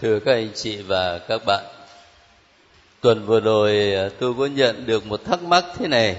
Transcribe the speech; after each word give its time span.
Thưa 0.00 0.18
các 0.20 0.32
anh 0.32 0.50
chị 0.54 0.76
và 0.76 1.18
các 1.18 1.42
bạn, 1.46 1.64
tuần 3.00 3.26
vừa 3.26 3.40
rồi 3.40 3.94
à, 3.94 4.08
tôi 4.20 4.34
có 4.38 4.46
nhận 4.46 4.86
được 4.86 5.06
một 5.06 5.24
thắc 5.24 5.42
mắc 5.42 5.64
thế 5.78 5.88
này 5.88 6.16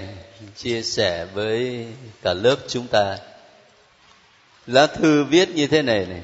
chia 0.56 0.82
sẻ 0.82 1.26
với 1.34 1.86
cả 2.22 2.32
lớp 2.34 2.56
chúng 2.68 2.86
ta. 2.86 3.18
Lá 4.66 4.86
thư 4.86 5.24
viết 5.24 5.48
như 5.48 5.66
thế 5.66 5.82
này 5.82 6.06
này. 6.06 6.22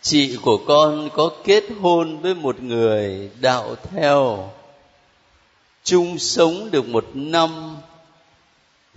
Chị 0.00 0.36
của 0.42 0.56
con 0.66 1.10
có 1.12 1.30
kết 1.44 1.64
hôn 1.80 2.18
với 2.18 2.34
một 2.34 2.62
người 2.62 3.30
đạo 3.40 3.76
theo 3.90 4.52
chung 5.84 6.18
sống 6.18 6.70
được 6.70 6.88
một 6.88 7.06
năm 7.14 7.76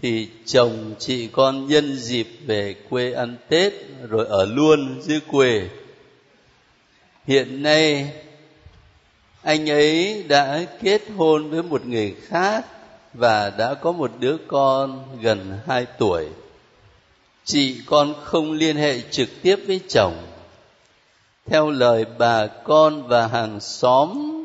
thì 0.02 0.30
chồng 0.46 0.96
chị 1.00 1.28
con 1.28 1.68
nhân 1.68 1.96
dịp 1.98 2.28
về 2.46 2.76
quê 2.90 3.14
ăn 3.14 3.36
Tết 3.50 3.74
rồi 4.10 4.26
ở 4.26 4.46
luôn 4.46 5.02
dưới 5.02 5.20
quê 5.28 5.70
hiện 7.28 7.64
nay, 7.64 8.12
anh 9.42 9.70
ấy 9.70 10.24
đã 10.28 10.66
kết 10.82 11.02
hôn 11.18 11.50
với 11.50 11.64
một 11.64 11.86
người 11.86 12.16
khác 12.28 12.66
và 13.14 13.50
đã 13.50 13.74
có 13.74 13.92
một 13.92 14.12
đứa 14.20 14.38
con 14.48 15.18
gần 15.22 15.60
hai 15.68 15.86
tuổi. 15.86 16.26
Chị 17.46 17.82
con 17.86 18.14
không 18.24 18.52
liên 18.52 18.76
hệ 18.76 19.02
trực 19.12 19.30
tiếp 19.42 19.56
với 19.68 19.82
chồng. 19.90 20.14
Theo 21.46 21.72
lời 21.72 22.06
bà 22.18 22.48
con 22.48 23.08
và 23.08 23.28
hàng 23.28 23.60
xóm 23.60 24.44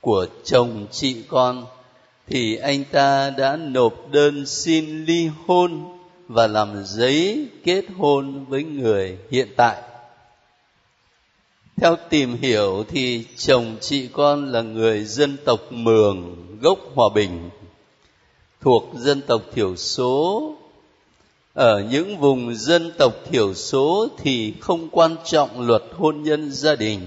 của 0.00 0.26
chồng 0.44 0.86
chị 0.90 1.22
con, 1.28 1.66
thì 2.26 2.56
anh 2.56 2.84
ta 2.84 3.30
đã 3.30 3.56
nộp 3.56 3.94
đơn 4.10 4.46
xin 4.46 5.04
ly 5.04 5.28
hôn 5.46 5.98
và 6.28 6.46
làm 6.46 6.84
giấy 6.84 7.48
kết 7.64 7.84
hôn 7.98 8.44
với 8.44 8.64
người 8.64 9.18
hiện 9.30 9.48
tại 9.56 9.76
theo 11.80 11.96
tìm 12.10 12.36
hiểu 12.36 12.84
thì 12.88 13.24
chồng 13.36 13.76
chị 13.80 14.08
con 14.12 14.52
là 14.52 14.62
người 14.62 15.04
dân 15.04 15.36
tộc 15.44 15.60
mường, 15.72 16.36
gốc 16.60 16.78
hòa 16.94 17.08
bình, 17.14 17.50
thuộc 18.60 18.84
dân 18.94 19.20
tộc 19.20 19.42
thiểu 19.54 19.76
số. 19.76 20.54
Ở 21.54 21.84
những 21.90 22.18
vùng 22.18 22.54
dân 22.54 22.92
tộc 22.98 23.12
thiểu 23.30 23.54
số 23.54 24.08
thì 24.18 24.54
không 24.60 24.88
quan 24.88 25.16
trọng 25.24 25.66
luật 25.66 25.82
hôn 25.98 26.22
nhân 26.22 26.52
gia 26.52 26.76
đình. 26.76 27.00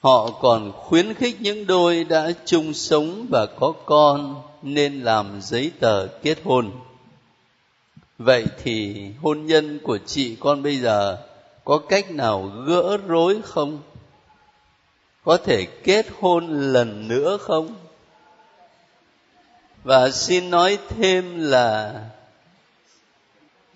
Họ 0.00 0.30
còn 0.30 0.72
khuyến 0.72 1.14
khích 1.14 1.40
những 1.40 1.66
đôi 1.66 2.04
đã 2.04 2.32
chung 2.44 2.74
sống 2.74 3.26
và 3.30 3.46
có 3.46 3.72
con 3.86 4.42
nên 4.62 5.00
làm 5.00 5.40
giấy 5.42 5.70
tờ 5.80 6.06
kết 6.06 6.38
hôn. 6.44 6.70
Vậy 8.18 8.44
thì 8.62 9.06
hôn 9.22 9.46
nhân 9.46 9.78
của 9.82 9.98
chị 10.06 10.36
con 10.40 10.62
bây 10.62 10.76
giờ 10.76 11.18
có 11.64 11.78
cách 11.78 12.10
nào 12.10 12.52
gỡ 12.66 12.96
rối 13.06 13.40
không? 13.44 13.82
Có 15.24 15.36
thể 15.36 15.64
kết 15.64 16.06
hôn 16.20 16.72
lần 16.72 17.08
nữa 17.08 17.38
không? 17.40 17.74
Và 19.84 20.10
xin 20.10 20.50
nói 20.50 20.78
thêm 20.88 21.40
là 21.40 21.94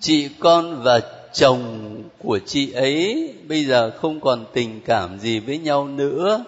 chị 0.00 0.28
con 0.38 0.82
và 0.82 1.00
chồng 1.32 1.94
của 2.18 2.38
chị 2.46 2.72
ấy 2.72 3.34
bây 3.48 3.64
giờ 3.64 3.90
không 4.00 4.20
còn 4.20 4.44
tình 4.52 4.80
cảm 4.80 5.18
gì 5.18 5.38
với 5.38 5.58
nhau 5.58 5.88
nữa. 5.88 6.44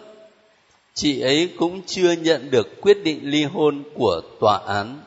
Chị 0.94 1.20
ấy 1.20 1.52
cũng 1.58 1.82
chưa 1.86 2.12
nhận 2.12 2.50
được 2.50 2.80
quyết 2.80 3.04
định 3.04 3.20
ly 3.22 3.44
hôn 3.44 3.82
của 3.94 4.20
tòa 4.40 4.60
án. 4.66 5.00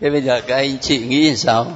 Thế 0.00 0.10
bây 0.10 0.22
giờ 0.22 0.40
các 0.40 0.56
anh 0.56 0.78
chị 0.78 0.98
nghĩ 0.98 1.36
sao? 1.36 1.66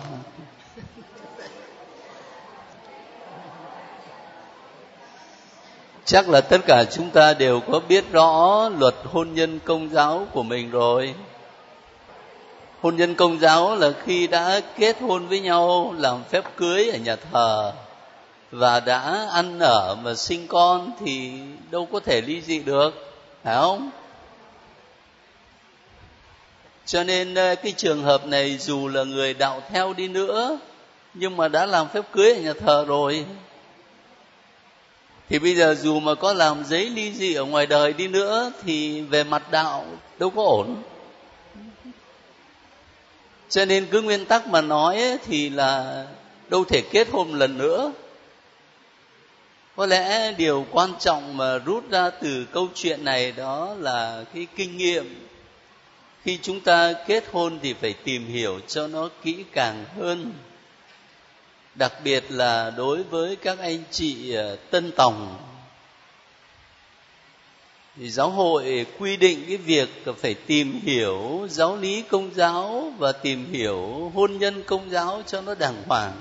Chắc 6.05 6.29
là 6.29 6.41
tất 6.41 6.59
cả 6.67 6.85
chúng 6.85 7.11
ta 7.11 7.35
đều 7.35 7.61
có 7.61 7.81
biết 7.89 8.13
rõ 8.13 8.69
luật 8.79 8.95
hôn 9.05 9.35
nhân 9.35 9.61
công 9.65 9.89
giáo 9.93 10.27
của 10.33 10.43
mình 10.43 10.71
rồi. 10.71 11.15
Hôn 12.81 12.97
nhân 12.97 13.15
công 13.15 13.39
giáo 13.41 13.77
là 13.77 13.93
khi 14.05 14.27
đã 14.27 14.61
kết 14.79 14.97
hôn 15.01 15.29
với 15.29 15.41
nhau, 15.41 15.95
làm 15.99 16.25
phép 16.25 16.45
cưới 16.57 16.91
ở 16.91 16.99
nhà 16.99 17.17
thờ, 17.17 17.73
và 18.51 18.81
đã 18.81 19.29
ăn 19.33 19.59
ở 19.59 19.95
mà 20.03 20.15
sinh 20.15 20.47
con 20.47 20.91
thì 21.01 21.33
đâu 21.71 21.89
có 21.93 22.01
thể 22.01 22.21
ly 22.21 22.41
dị 22.41 22.59
được, 22.59 23.15
phải 23.45 23.57
không? 23.57 23.91
Cho 26.87 27.05
nên 27.05 27.35
ờ, 27.35 27.55
cái 27.55 27.73
trường 27.77 28.03
hợp 28.03 28.27
này 28.27 28.59
dù 28.59 28.89
là 28.89 29.05
người 29.05 29.35
đạo 29.35 29.63
theo 29.71 29.93
đi 29.93 30.09
nữa, 30.09 30.59
nhưng 31.15 31.37
mà 31.37 31.49
đã 31.49 31.67
làm 31.67 31.89
phép 31.89 32.05
cưới 32.13 32.35
ở 32.35 32.41
nhà 32.41 32.53
thờ 32.61 32.85
rồi 32.89 33.25
thì 35.29 35.39
bây 35.39 35.55
giờ 35.57 35.75
dù 35.75 36.01
mà 36.01 36.15
có 36.15 36.33
làm 36.33 36.65
giấy 36.65 36.91
ly 36.91 37.13
dị 37.13 37.35
ở 37.35 37.45
ngoài 37.45 37.67
đời 37.67 37.93
đi 37.93 38.09
nữa 38.09 38.53
thì 38.65 39.01
về 39.01 39.25
mặt 39.25 39.51
đạo 39.51 39.87
đâu 40.19 40.31
có 40.31 40.43
ổn. 40.43 40.83
Cho 43.49 43.65
nên 43.65 43.87
cứ 43.91 44.03
nguyên 44.03 44.25
tắc 44.25 44.49
mà 44.49 44.61
nói 44.61 44.97
ấy, 44.97 45.19
thì 45.27 45.51
là 45.51 46.05
đâu 46.49 46.65
thể 46.65 46.83
kết 46.91 47.09
hôn 47.11 47.35
lần 47.35 47.59
nữa. 47.59 47.93
Có 49.77 49.87
lẽ 49.87 50.33
điều 50.33 50.67
quan 50.71 50.91
trọng 51.01 51.37
mà 51.37 51.59
rút 51.59 51.91
ra 51.91 52.11
từ 52.11 52.47
câu 52.53 52.69
chuyện 52.75 53.05
này 53.05 53.33
đó 53.33 53.75
là 53.79 54.25
cái 54.35 54.47
kinh 54.57 54.77
nghiệm. 54.77 55.29
Khi 56.25 56.39
chúng 56.43 56.61
ta 56.61 56.93
kết 57.07 57.25
hôn 57.33 57.59
thì 57.63 57.75
phải 57.81 57.93
tìm 57.93 58.27
hiểu 58.27 58.61
cho 58.67 58.87
nó 58.87 59.09
kỹ 59.25 59.45
càng 59.53 59.85
hơn 60.01 60.33
đặc 61.75 61.93
biệt 62.05 62.25
là 62.29 62.71
đối 62.71 63.03
với 63.03 63.37
các 63.37 63.59
anh 63.59 63.83
chị 63.91 64.35
ờ, 64.35 64.57
tân 64.57 64.93
tòng. 64.97 65.37
Thì 67.97 68.11
giáo 68.11 68.31
hội 68.31 68.87
quy 68.99 69.17
định 69.17 69.45
cái 69.49 69.57
việc 69.57 69.89
phải 70.21 70.35
tìm 70.35 70.81
hiểu 70.83 71.47
giáo 71.51 71.77
lý 71.77 72.03
công 72.03 72.31
giáo 72.35 72.93
và 72.99 73.13
tìm 73.13 73.53
hiểu 73.53 74.13
hôn 74.15 74.39
nhân 74.39 74.63
công 74.63 74.91
giáo 74.91 75.23
cho 75.27 75.41
nó 75.41 75.55
đàng 75.55 75.83
hoàng. 75.87 76.13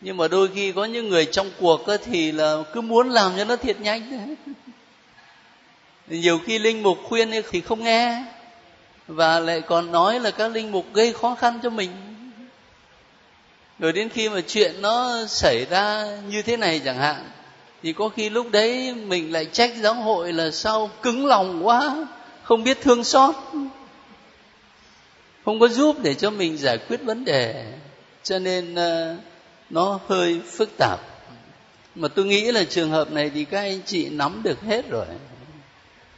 Nhưng 0.00 0.16
mà 0.16 0.28
đôi 0.28 0.48
khi 0.54 0.72
có 0.72 0.84
những 0.84 1.08
người 1.08 1.24
trong 1.24 1.50
cuộc 1.60 1.80
thì 2.04 2.32
là 2.32 2.56
cứ 2.72 2.80
muốn 2.80 3.10
làm 3.10 3.32
cho 3.36 3.44
nó 3.44 3.56
thiệt 3.56 3.80
nhanh. 3.80 4.34
Nhiều 6.06 6.40
khi 6.46 6.58
linh 6.58 6.82
mục 6.82 6.98
khuyên 7.04 7.30
thì 7.50 7.60
không 7.60 7.84
nghe. 7.84 8.24
Và 9.06 9.40
lại 9.40 9.60
còn 9.60 9.92
nói 9.92 10.20
là 10.20 10.30
các 10.30 10.48
linh 10.48 10.72
mục 10.72 10.86
gây 10.92 11.12
khó 11.12 11.34
khăn 11.34 11.60
cho 11.62 11.70
mình 11.70 12.07
rồi 13.78 13.92
đến 13.92 14.08
khi 14.08 14.28
mà 14.28 14.40
chuyện 14.40 14.82
nó 14.82 15.26
xảy 15.26 15.64
ra 15.64 16.06
như 16.28 16.42
thế 16.42 16.56
này 16.56 16.80
chẳng 16.84 16.98
hạn, 16.98 17.30
thì 17.82 17.92
có 17.92 18.08
khi 18.08 18.30
lúc 18.30 18.46
đấy 18.50 18.94
mình 18.94 19.32
lại 19.32 19.44
trách 19.44 19.70
giáo 19.80 19.94
hội 19.94 20.32
là 20.32 20.50
sao 20.50 20.90
cứng 21.02 21.26
lòng 21.26 21.66
quá, 21.66 22.06
không 22.42 22.64
biết 22.64 22.78
thương 22.80 23.04
xót, 23.04 23.34
không 25.44 25.60
có 25.60 25.68
giúp 25.68 25.96
để 26.02 26.14
cho 26.14 26.30
mình 26.30 26.58
giải 26.58 26.78
quyết 26.78 27.02
vấn 27.02 27.24
đề. 27.24 27.72
Cho 28.22 28.38
nên 28.38 28.74
ờ, 28.74 29.16
nó 29.70 30.00
hơi 30.08 30.40
phức 30.46 30.70
tạp. 30.78 31.00
Mà 31.94 32.08
tôi 32.08 32.24
nghĩ 32.24 32.52
là 32.52 32.64
trường 32.64 32.90
hợp 32.90 33.12
này 33.12 33.30
thì 33.34 33.44
các 33.44 33.60
anh 33.60 33.80
chị 33.86 34.08
nắm 34.08 34.40
được 34.42 34.60
hết 34.60 34.90
rồi. 34.90 35.06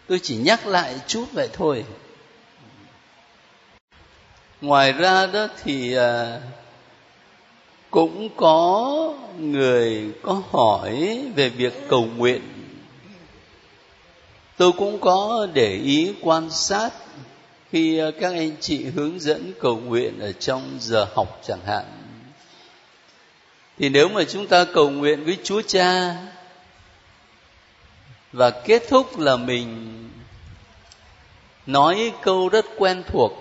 Tôi 0.06 0.20
chỉ 0.22 0.36
nhắc 0.36 0.66
lại 0.66 0.94
chút 1.06 1.24
vậy 1.32 1.48
thôi. 1.52 1.84
Ngoài 4.60 4.92
ra 4.92 5.26
đó 5.26 5.46
thì 5.62 5.92
ờ, 5.92 6.40
cũng 7.90 8.28
có 8.36 9.14
người 9.38 10.12
có 10.22 10.42
hỏi 10.50 11.22
về 11.34 11.48
việc 11.48 11.88
cầu 11.88 12.08
nguyện. 12.16 12.42
Tôi 14.56 14.72
cũng 14.72 15.00
có 15.00 15.46
để 15.54 15.76
ý 15.76 16.14
quan 16.20 16.50
sát 16.50 16.90
khi 17.70 17.98
ờ, 17.98 18.10
các 18.10 18.32
anh 18.32 18.56
chị 18.60 18.84
hướng 18.84 19.20
dẫn 19.20 19.52
cầu 19.60 19.76
nguyện 19.76 20.18
ở 20.18 20.32
trong 20.32 20.62
giờ 20.80 21.06
học 21.14 21.40
chẳng 21.46 21.60
hạn. 21.66 21.84
Thì 23.78 23.88
nếu 23.88 24.08
mà 24.08 24.24
chúng 24.24 24.46
ta 24.46 24.64
cầu 24.64 24.90
nguyện 24.90 25.24
với 25.24 25.38
chúa 25.42 25.62
cha 25.62 26.16
và 28.32 28.50
kết 28.50 28.82
thúc 28.88 29.18
là 29.18 29.36
mình 29.36 29.96
nói 31.66 32.12
câu 32.22 32.48
rất 32.48 32.66
quen 32.76 33.02
thuộc, 33.06 33.32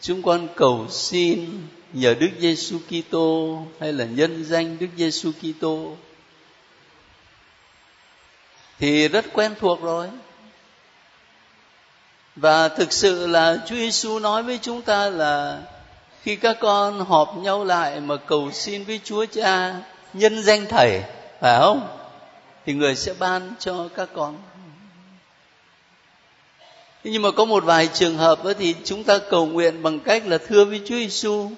chúng 0.00 0.22
con 0.22 0.48
cầu 0.56 0.86
xin 0.90 1.66
nhờ 1.94 2.14
Đức 2.14 2.30
Giêsu 2.40 2.78
Kitô 2.88 3.58
hay 3.80 3.92
là 3.92 4.04
nhân 4.04 4.44
danh 4.44 4.78
Đức 4.78 4.86
Giêsu 4.96 5.32
Kitô 5.32 5.96
thì 8.78 9.08
rất 9.08 9.24
quen 9.32 9.54
thuộc 9.60 9.82
rồi 9.82 10.08
và 12.36 12.68
thực 12.68 12.92
sự 12.92 13.26
là 13.26 13.56
Chúa 13.66 13.74
Giêsu 13.74 14.18
nói 14.18 14.42
với 14.42 14.58
chúng 14.62 14.82
ta 14.82 15.08
là 15.08 15.62
khi 16.22 16.36
các 16.36 16.56
con 16.60 17.00
họp 17.00 17.36
nhau 17.36 17.64
lại 17.64 18.00
mà 18.00 18.16
cầu 18.16 18.50
xin 18.52 18.84
với 18.84 19.00
Chúa 19.04 19.26
Cha, 19.26 19.74
nhân 20.12 20.42
danh 20.42 20.66
Thầy, 20.66 21.02
phải 21.40 21.60
không? 21.60 21.88
Thì 22.66 22.72
người 22.72 22.96
sẽ 22.96 23.14
ban 23.18 23.52
cho 23.58 23.88
các 23.96 24.08
con. 24.14 24.38
Nhưng 27.04 27.22
mà 27.22 27.30
có 27.30 27.44
một 27.44 27.64
vài 27.64 27.88
trường 27.94 28.16
hợp 28.16 28.38
thì 28.58 28.74
chúng 28.84 29.04
ta 29.04 29.18
cầu 29.30 29.46
nguyện 29.46 29.82
bằng 29.82 30.00
cách 30.00 30.26
là 30.26 30.38
thưa 30.38 30.64
với 30.64 30.80
Chúa 30.84 30.94
Giêsu 30.94 31.50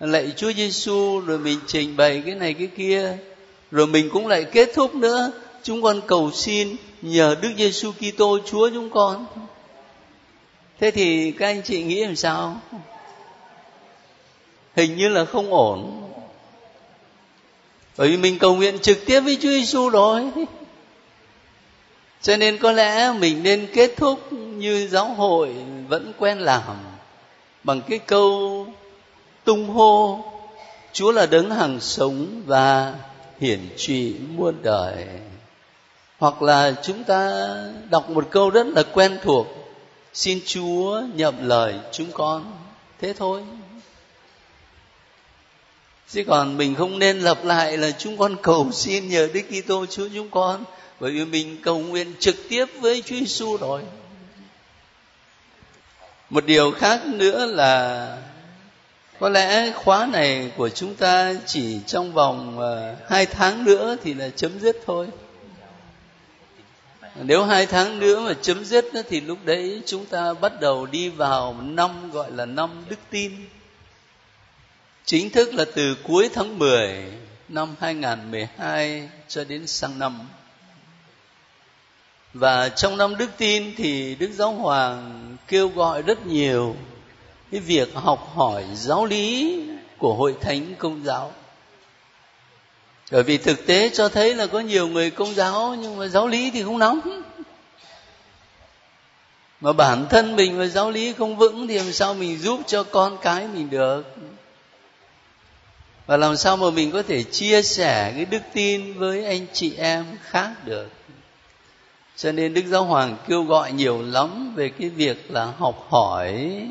lạy 0.00 0.32
Chúa 0.36 0.52
Giêsu, 0.52 1.20
rồi 1.20 1.38
mình 1.38 1.58
trình 1.66 1.96
bày 1.96 2.22
cái 2.26 2.34
này 2.34 2.54
cái 2.54 2.66
kia. 2.66 3.16
Rồi 3.70 3.86
mình 3.86 4.10
cũng 4.12 4.26
lại 4.26 4.44
kết 4.44 4.70
thúc 4.74 4.94
nữa. 4.94 5.32
Chúng 5.62 5.82
con 5.82 6.00
cầu 6.06 6.30
xin 6.30 6.76
nhờ 7.02 7.36
Đức 7.42 7.50
Giêsu 7.58 7.92
Kitô, 7.92 8.38
Chúa 8.46 8.70
chúng 8.70 8.90
con. 8.90 9.26
Thế 10.80 10.90
thì 10.90 11.32
các 11.32 11.46
anh 11.46 11.62
chị 11.62 11.82
nghĩ 11.82 12.04
làm 12.04 12.16
sao? 12.16 12.60
Hình 14.76 14.96
như 14.96 15.08
là 15.08 15.24
không 15.24 15.54
ổn. 15.54 16.00
Bởi 17.96 18.08
vì 18.08 18.16
mình 18.16 18.38
cầu 18.38 18.54
nguyện 18.54 18.78
trực 18.78 19.06
tiếp 19.06 19.20
với 19.20 19.36
Chúa 19.36 19.48
Giêsu 19.48 19.88
rồi. 19.88 20.30
Cho 22.22 22.36
nên 22.36 22.58
có 22.58 22.72
lẽ 22.72 23.12
mình 23.12 23.42
nên 23.42 23.66
kết 23.74 23.94
thúc 23.96 24.32
như 24.32 24.88
giáo 24.88 25.08
hội 25.08 25.54
vẫn 25.88 26.12
quen 26.18 26.38
làm 26.38 26.62
bằng 27.64 27.80
cái 27.88 27.98
câu 27.98 28.66
tung 29.44 29.68
hô. 29.68 30.24
Chúa 30.92 31.12
là 31.12 31.26
đấng 31.26 31.50
hằng 31.50 31.80
sống 31.80 32.42
và 32.46 32.94
hiển 33.40 33.60
trị 33.76 34.14
muôn 34.36 34.54
đời. 34.62 35.06
Hoặc 36.18 36.42
là 36.42 36.74
chúng 36.82 37.04
ta 37.04 37.46
đọc 37.90 38.10
một 38.10 38.28
câu 38.30 38.50
rất 38.50 38.66
là 38.66 38.82
quen 38.82 39.18
thuộc. 39.22 39.46
Xin 40.12 40.40
chúa 40.46 41.02
nhậm 41.14 41.48
lời 41.48 41.74
chúng 41.92 42.12
con 42.12 42.52
thế 43.00 43.12
thôi. 43.12 43.42
Chứ 46.08 46.24
còn 46.26 46.56
mình 46.56 46.74
không 46.74 46.98
nên 46.98 47.20
lặp 47.20 47.44
lại 47.44 47.76
là 47.76 47.90
chúng 47.90 48.18
con 48.18 48.36
cầu 48.42 48.70
xin 48.72 49.08
nhờ 49.08 49.28
Đức 49.34 49.40
Kitô 49.50 49.86
Chúa 49.86 50.08
chúng 50.14 50.30
con, 50.30 50.64
bởi 51.00 51.10
vì 51.10 51.24
mình 51.24 51.56
cầu 51.62 51.78
nguyện 51.78 52.14
trực 52.18 52.36
tiếp 52.48 52.64
với 52.80 53.02
Chúa 53.06 53.16
Giêsu 53.16 53.56
rồi. 53.56 53.82
Một 56.30 56.44
điều 56.44 56.70
khác 56.70 57.06
nữa 57.06 57.46
là 57.46 58.18
có 59.18 59.28
lẽ 59.28 59.72
khóa 59.72 60.06
này 60.06 60.52
của 60.56 60.68
chúng 60.68 60.94
ta 60.94 61.34
chỉ 61.46 61.80
trong 61.86 62.12
vòng 62.12 62.58
uh, 62.58 63.10
hai 63.10 63.26
tháng 63.26 63.64
nữa 63.64 63.96
thì 64.02 64.14
là 64.14 64.28
chấm 64.36 64.60
dứt 64.60 64.76
thôi. 64.86 65.08
Nếu 67.22 67.44
hai 67.44 67.66
tháng 67.66 67.98
nữa 67.98 68.20
mà 68.20 68.34
chấm 68.42 68.64
dứt 68.64 68.84
thì 69.08 69.20
lúc 69.20 69.38
đấy 69.44 69.82
chúng 69.86 70.06
ta 70.06 70.34
bắt 70.34 70.60
đầu 70.60 70.86
đi 70.86 71.08
vào 71.08 71.56
năm 71.62 72.10
gọi 72.10 72.30
là 72.30 72.46
năm 72.46 72.70
đức 72.88 72.98
tin. 73.10 73.32
Chính 75.04 75.30
thức 75.30 75.54
là 75.54 75.64
từ 75.74 75.96
cuối 76.02 76.30
tháng 76.34 76.58
10 76.58 77.04
năm 77.48 77.74
2012 77.80 79.08
cho 79.28 79.44
đến 79.44 79.66
sang 79.66 79.98
năm. 79.98 80.20
Và 82.32 82.68
trong 82.68 82.96
năm 82.96 83.16
đức 83.16 83.30
tin 83.36 83.74
thì 83.76 84.14
đức 84.14 84.30
giáo 84.32 84.52
hoàng 84.52 85.36
kêu 85.48 85.68
gọi 85.68 86.02
rất 86.02 86.26
nhiều 86.26 86.76
cái 87.54 87.60
việc 87.60 87.94
học 87.94 88.32
hỏi 88.34 88.64
giáo 88.74 89.06
lý 89.06 89.60
của 89.98 90.14
hội 90.14 90.34
thánh 90.40 90.74
công 90.78 91.04
giáo. 91.04 91.32
Bởi 93.12 93.22
vì 93.22 93.38
thực 93.38 93.66
tế 93.66 93.90
cho 93.92 94.08
thấy 94.08 94.34
là 94.34 94.46
có 94.46 94.60
nhiều 94.60 94.88
người 94.88 95.10
công 95.10 95.34
giáo, 95.34 95.76
nhưng 95.80 95.96
mà 95.96 96.08
giáo 96.08 96.28
lý 96.28 96.50
thì 96.50 96.62
không 96.62 96.78
nóng. 96.78 97.22
mà 99.60 99.72
bản 99.72 100.06
thân 100.10 100.36
mình 100.36 100.58
mà 100.58 100.66
giáo 100.66 100.90
lý 100.90 101.12
không 101.12 101.36
vững 101.36 101.66
thì 101.66 101.74
làm 101.74 101.92
sao 101.92 102.14
mình 102.14 102.38
giúp 102.38 102.60
cho 102.66 102.82
con 102.82 103.18
cái 103.22 103.46
mình 103.54 103.70
được? 103.70 104.16
Và 106.06 106.16
làm 106.16 106.36
sao 106.36 106.56
mà 106.56 106.70
mình 106.70 106.90
có 106.90 107.02
thể 107.02 107.22
chia 107.22 107.62
sẻ 107.62 108.12
cái 108.16 108.24
đức 108.24 108.42
tin 108.52 108.98
với 108.98 109.24
anh 109.24 109.46
chị 109.52 109.74
em 109.76 110.04
khác 110.22 110.50
được? 110.64 110.88
Cho 112.16 112.32
nên 112.32 112.54
đức 112.54 112.62
giáo 112.66 112.84
hoàng 112.84 113.16
kêu 113.28 113.44
gọi 113.44 113.72
nhiều 113.72 114.02
lắm 114.02 114.54
về 114.56 114.68
cái 114.68 114.88
việc 114.88 115.30
là 115.30 115.44
học 115.44 115.86
hỏi 115.90 116.62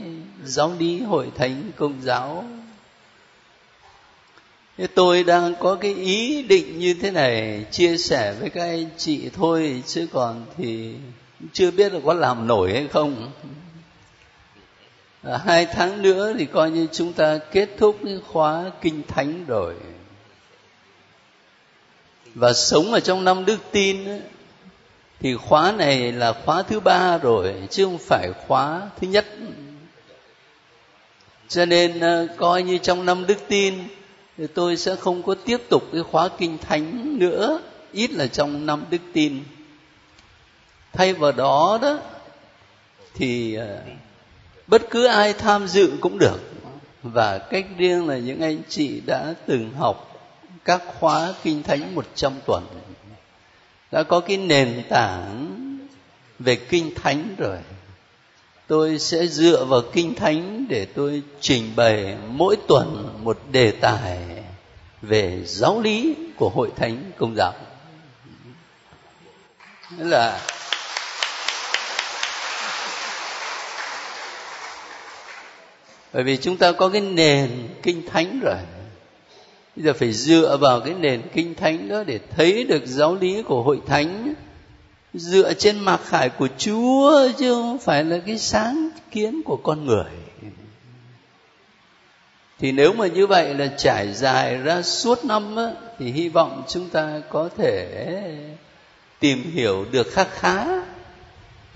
giáo 0.43 0.73
lý 0.79 0.99
hội 1.01 1.27
thánh 1.37 1.71
công 1.75 2.01
giáo. 2.01 2.45
Thế 4.77 4.87
tôi 4.87 5.23
đang 5.23 5.55
có 5.59 5.75
cái 5.75 5.93
ý 5.93 6.43
định 6.43 6.79
như 6.79 6.93
thế 7.01 7.11
này 7.11 7.65
chia 7.71 7.97
sẻ 7.97 8.35
với 8.39 8.49
các 8.49 8.63
anh 8.63 8.89
chị 8.97 9.29
thôi 9.33 9.83
chứ 9.85 10.07
còn 10.13 10.45
thì 10.57 10.93
chưa 11.53 11.71
biết 11.71 11.93
là 11.93 11.99
có 12.05 12.13
làm 12.13 12.47
nổi 12.47 12.73
hay 12.73 12.87
không. 12.87 13.31
À, 15.23 15.37
hai 15.45 15.65
tháng 15.65 16.01
nữa 16.01 16.33
thì 16.37 16.45
coi 16.45 16.71
như 16.71 16.87
chúng 16.91 17.13
ta 17.13 17.37
kết 17.37 17.69
thúc 17.77 17.97
cái 18.05 18.19
khóa 18.27 18.71
kinh 18.81 19.01
thánh 19.07 19.45
rồi. 19.45 19.73
Và 22.35 22.53
sống 22.53 22.93
ở 22.93 22.99
trong 22.99 23.23
năm 23.23 23.45
đức 23.45 23.57
tin 23.71 24.05
ấy, 24.05 24.21
thì 25.23 25.35
khóa 25.35 25.71
này 25.71 26.11
là 26.11 26.33
khóa 26.45 26.63
thứ 26.63 26.79
ba 26.79 27.17
rồi, 27.17 27.53
chứ 27.69 27.85
không 27.85 27.97
phải 27.97 28.31
khóa 28.47 28.81
thứ 29.01 29.07
nhất. 29.07 29.25
Cho 31.47 31.65
nên 31.65 31.99
ờ, 31.99 32.27
coi 32.37 32.63
như 32.63 32.77
trong 32.77 33.05
năm 33.05 33.27
đức 33.27 33.37
tin, 33.47 33.73
thì 34.37 34.47
tôi 34.47 34.77
sẽ 34.77 34.95
không 34.95 35.23
có 35.23 35.35
tiếp 35.45 35.57
tục 35.69 35.83
cái 35.93 36.03
khóa 36.03 36.29
kinh 36.37 36.57
thánh 36.57 37.19
nữa, 37.19 37.59
ít 37.91 38.11
là 38.11 38.27
trong 38.27 38.65
năm 38.65 38.83
đức 38.89 39.01
tin. 39.13 39.43
Thay 40.93 41.13
vào 41.13 41.31
đó 41.31 41.79
đó, 41.81 41.99
thì 43.13 43.55
ờ, 43.55 43.81
bất 44.67 44.81
cứ 44.89 45.05
ai 45.05 45.33
tham 45.33 45.67
dự 45.67 45.91
cũng 46.01 46.19
được. 46.19 46.39
Và 47.03 47.37
cách 47.37 47.65
riêng 47.77 48.07
là 48.07 48.17
những 48.17 48.41
anh 48.41 48.61
chị 48.69 49.01
đã 49.05 49.33
từng 49.45 49.71
học 49.79 50.21
các 50.65 50.81
khóa 50.99 51.33
kinh 51.43 51.63
thánh 51.63 51.95
100 51.95 52.33
tuần 52.45 52.63
đã 53.93 54.03
có 54.03 54.19
cái 54.19 54.37
nền 54.37 54.83
tảng 54.89 55.49
về 56.39 56.55
kinh 56.55 56.95
thánh 56.95 57.35
rồi. 57.37 57.57
Tôi 58.67 58.99
sẽ 58.99 59.27
dựa 59.27 59.65
vào 59.65 59.81
kinh 59.93 60.15
thánh 60.15 60.65
để 60.69 60.85
tôi 60.85 61.21
trình 61.41 61.73
bày 61.75 62.17
mỗi 62.27 62.55
tuần 62.67 63.19
một 63.23 63.39
đề 63.51 63.71
tài 63.71 64.19
về 65.01 65.41
giáo 65.45 65.81
lý 65.81 66.15
của 66.35 66.49
hội 66.49 66.71
thánh 66.75 67.11
công 67.17 67.35
giáo. 67.35 67.53
Nên 69.97 70.09
là 70.09 70.39
bởi 76.13 76.23
vì 76.23 76.37
chúng 76.37 76.57
ta 76.57 76.71
có 76.71 76.89
cái 76.89 77.01
nền 77.01 77.69
kinh 77.83 78.07
thánh 78.07 78.39
rồi 78.43 78.57
bây 79.75 79.85
giờ 79.85 79.93
phải 79.93 80.13
dựa 80.13 80.57
vào 80.61 80.79
cái 80.79 80.93
nền 80.93 81.21
kinh 81.33 81.55
thánh 81.55 81.89
đó 81.89 82.03
để 82.03 82.19
thấy 82.29 82.63
được 82.63 82.83
giáo 82.85 83.15
lý 83.15 83.41
của 83.41 83.63
hội 83.63 83.81
thánh. 83.87 84.33
Dựa 85.13 85.53
trên 85.53 85.79
mặc 85.79 86.01
khải 86.05 86.29
của 86.29 86.47
chúa 86.57 87.31
chứ 87.37 87.53
không 87.53 87.79
phải 87.79 88.03
là 88.03 88.19
cái 88.25 88.37
sáng 88.37 88.89
kiến 89.11 89.41
của 89.45 89.57
con 89.57 89.85
người. 89.85 90.11
Thì 92.59 92.71
nếu 92.71 92.93
mà 92.93 93.07
như 93.07 93.27
vậy 93.27 93.53
là 93.53 93.67
trải 93.77 94.13
dài 94.13 94.57
ra 94.57 94.81
suốt 94.81 95.25
năm 95.25 95.55
á, 95.55 95.67
thì 95.99 96.11
hy 96.11 96.29
vọng 96.29 96.63
chúng 96.67 96.89
ta 96.89 97.21
có 97.29 97.49
thể 97.57 97.87
tìm 99.19 99.51
hiểu 99.53 99.85
được 99.91 100.07
khá 100.11 100.23
khá 100.23 100.65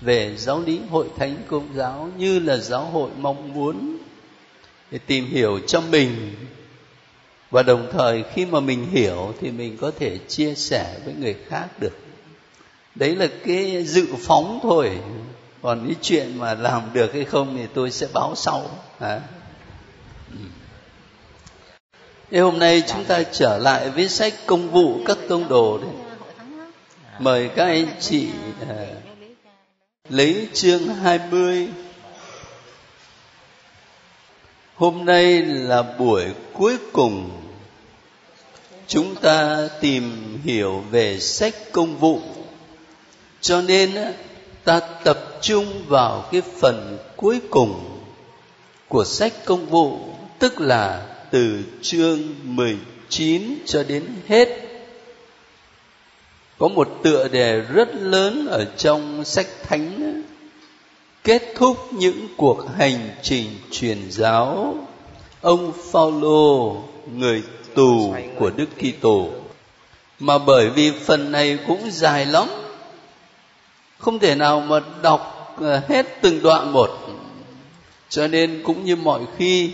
về 0.00 0.36
giáo 0.36 0.62
lý 0.66 0.80
hội 0.90 1.06
thánh 1.16 1.36
công 1.46 1.68
giáo 1.74 2.10
như 2.16 2.38
là 2.38 2.56
giáo 2.56 2.84
hội 2.84 3.10
mong 3.18 3.54
muốn 3.54 3.98
để 4.90 4.98
tìm 5.06 5.26
hiểu 5.26 5.60
cho 5.66 5.80
mình 5.80 6.34
và 7.50 7.62
đồng 7.62 7.88
thời 7.92 8.24
khi 8.34 8.46
mà 8.46 8.60
mình 8.60 8.90
hiểu 8.90 9.34
thì 9.40 9.50
mình 9.50 9.76
có 9.80 9.90
thể 9.98 10.18
chia 10.28 10.54
sẻ 10.54 10.98
với 11.04 11.14
người 11.14 11.36
khác 11.48 11.66
được. 11.80 11.96
Đấy 12.94 13.16
là 13.16 13.26
cái 13.46 13.84
dự 13.84 14.06
phóng 14.18 14.58
thôi. 14.62 14.98
Còn 15.62 15.86
cái 15.86 15.96
chuyện 16.02 16.38
mà 16.38 16.54
làm 16.54 16.82
được 16.92 17.14
hay 17.14 17.24
không 17.24 17.56
thì 17.56 17.66
tôi 17.74 17.90
sẽ 17.90 18.06
báo 18.14 18.34
sau. 18.36 18.70
À. 18.98 19.20
Thế 22.30 22.38
hôm 22.38 22.58
nay 22.58 22.82
chúng 22.86 23.04
ta 23.04 23.22
trở 23.22 23.58
lại 23.58 23.90
với 23.90 24.08
sách 24.08 24.34
công 24.46 24.70
vụ 24.70 25.00
các 25.06 25.18
tông 25.28 25.48
đồ 25.48 25.78
đấy. 25.78 25.90
Mời 27.18 27.50
các 27.56 27.64
anh 27.64 27.86
chị 28.00 28.28
à, 28.68 28.86
lấy 30.08 30.48
chương 30.52 30.86
20 30.86 31.68
hôm 34.78 35.04
nay 35.04 35.42
là 35.42 35.82
buổi 35.82 36.24
cuối 36.52 36.76
cùng. 36.92 37.30
Chúng 38.86 39.14
ta 39.14 39.68
tìm 39.80 40.38
hiểu 40.44 40.84
về 40.90 41.18
sách 41.18 41.54
công 41.72 41.96
vụ. 41.96 42.20
Cho 43.40 43.62
nên 43.62 43.94
ta 44.64 44.80
tập 44.80 45.38
trung 45.40 45.84
vào 45.86 46.28
cái 46.32 46.42
phần 46.60 46.98
cuối 47.16 47.40
cùng 47.50 48.00
của 48.88 49.04
sách 49.04 49.32
công 49.44 49.66
vụ, 49.66 49.98
tức 50.38 50.60
là 50.60 51.06
từ 51.30 51.62
chương 51.82 52.18
19 52.42 53.42
cho 53.66 53.82
đến 53.82 54.04
hết. 54.28 54.48
Có 56.58 56.68
một 56.68 56.88
tựa 57.02 57.28
đề 57.28 57.60
rất 57.60 57.88
lớn 57.94 58.46
ở 58.50 58.64
trong 58.76 59.24
sách 59.24 59.46
thánh 59.68 60.22
kết 61.28 61.42
thúc 61.54 61.92
những 61.92 62.28
cuộc 62.36 62.66
hành 62.78 63.10
trình 63.22 63.50
truyền 63.70 63.98
giáo. 64.10 64.76
Ông 65.40 65.72
Phaolô, 65.92 66.76
người 67.14 67.42
tù 67.74 68.14
của 68.38 68.50
Đức 68.50 68.66
Kitô. 68.78 69.28
Mà 70.18 70.38
bởi 70.38 70.70
vì 70.70 70.92
phần 71.04 71.32
này 71.32 71.58
cũng 71.66 71.90
dài 71.90 72.26
lắm, 72.26 72.48
không 73.98 74.18
thể 74.18 74.34
nào 74.34 74.60
mà 74.60 74.80
đọc 75.02 75.54
ờ, 75.60 75.80
hết 75.88 76.06
từng 76.22 76.42
đoạn 76.42 76.72
một. 76.72 76.90
Cho 78.08 78.26
nên 78.26 78.62
cũng 78.64 78.84
như 78.84 78.96
mọi 78.96 79.20
khi, 79.36 79.70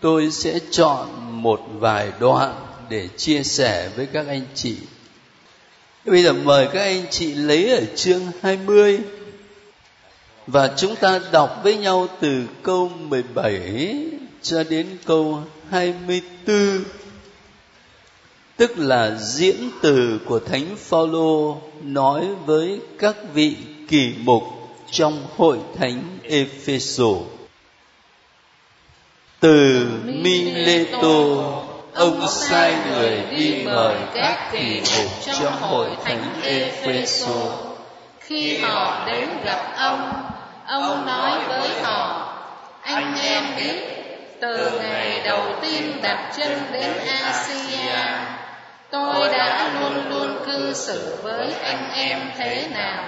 tôi 0.00 0.30
sẽ 0.30 0.58
chọn 0.70 1.08
một 1.42 1.60
vài 1.78 2.12
đoạn 2.20 2.54
để 2.88 3.08
chia 3.16 3.42
sẻ 3.42 3.90
với 3.96 4.06
các 4.12 4.26
anh 4.28 4.46
chị. 4.54 4.76
Bây 6.04 6.22
giờ 6.22 6.32
mời 6.32 6.68
các 6.72 6.80
anh 6.80 7.04
chị 7.10 7.34
lấy 7.34 7.70
ở 7.70 7.82
chương 7.96 8.22
20 8.42 9.00
và 10.46 10.74
chúng 10.76 10.96
ta 10.96 11.20
đọc 11.32 11.60
với 11.62 11.76
nhau 11.76 12.06
từ 12.20 12.42
câu 12.62 12.90
17 13.08 13.96
cho 14.42 14.64
đến 14.64 14.86
câu 15.06 15.42
24 15.70 16.84
tức 18.56 18.78
là 18.78 19.16
diễn 19.18 19.70
từ 19.82 20.20
của 20.26 20.38
thánh 20.38 20.76
Phaolô 20.76 21.60
nói 21.82 22.26
với 22.46 22.80
các 22.98 23.16
vị 23.34 23.56
kỳ 23.88 24.12
mục 24.18 24.42
trong 24.90 25.26
hội 25.36 25.58
thánh 25.78 26.18
Epheso. 26.22 27.12
Từ 29.40 29.86
Mileto, 30.04 31.18
ông 31.94 32.28
sai 32.28 32.76
người 32.90 33.22
đi 33.30 33.62
mời 33.64 33.96
các 34.14 34.48
kỳ 34.52 34.80
mục 34.80 35.10
trong 35.40 35.60
hội 35.60 35.88
thánh 36.04 36.40
Epheso. 36.42 37.52
Khi 38.20 38.58
họ 38.58 39.06
đến 39.06 39.28
gặp 39.44 39.72
ông, 39.76 40.12
ông 40.66 41.06
nói 41.06 41.38
với 41.48 41.70
họ, 41.82 42.32
anh 42.82 43.14
em 43.22 43.44
biết, 43.56 43.76
từ 44.40 44.80
ngày 44.80 45.20
đầu 45.24 45.42
tiên 45.62 45.98
đặt 46.02 46.32
chân 46.36 46.58
đến 46.72 46.92
Asia, 47.22 48.06
tôi 48.90 49.28
đã 49.28 49.70
luôn 49.80 50.10
luôn 50.10 50.38
cư 50.46 50.72
xử 50.74 51.16
với 51.22 51.54
anh 51.62 51.90
em 51.94 52.18
thế 52.36 52.68
nào. 52.74 53.04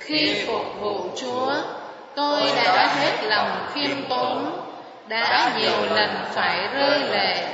khi 0.00 0.44
phục 0.46 0.80
vụ 0.80 1.10
chúa 1.20 1.54
tôi 2.14 2.42
đã 2.56 2.86
hết 2.86 3.22
lòng 3.22 3.66
khiêm 3.74 4.08
tốn 4.08 4.60
đã 5.08 5.50
nhiều 5.58 5.94
lần 5.94 6.10
phải 6.34 6.68
rơi 6.72 6.98
lệ 6.98 7.46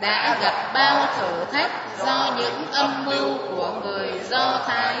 đã 0.00 0.36
gặp 0.42 0.72
bao 0.74 1.06
thử 1.18 1.44
thách 1.52 1.70
do 1.98 2.34
những 2.38 2.72
âm 2.72 3.04
mưu 3.04 3.28
của 3.50 3.72
người 3.84 4.08
do 4.28 4.60
thái 4.66 4.94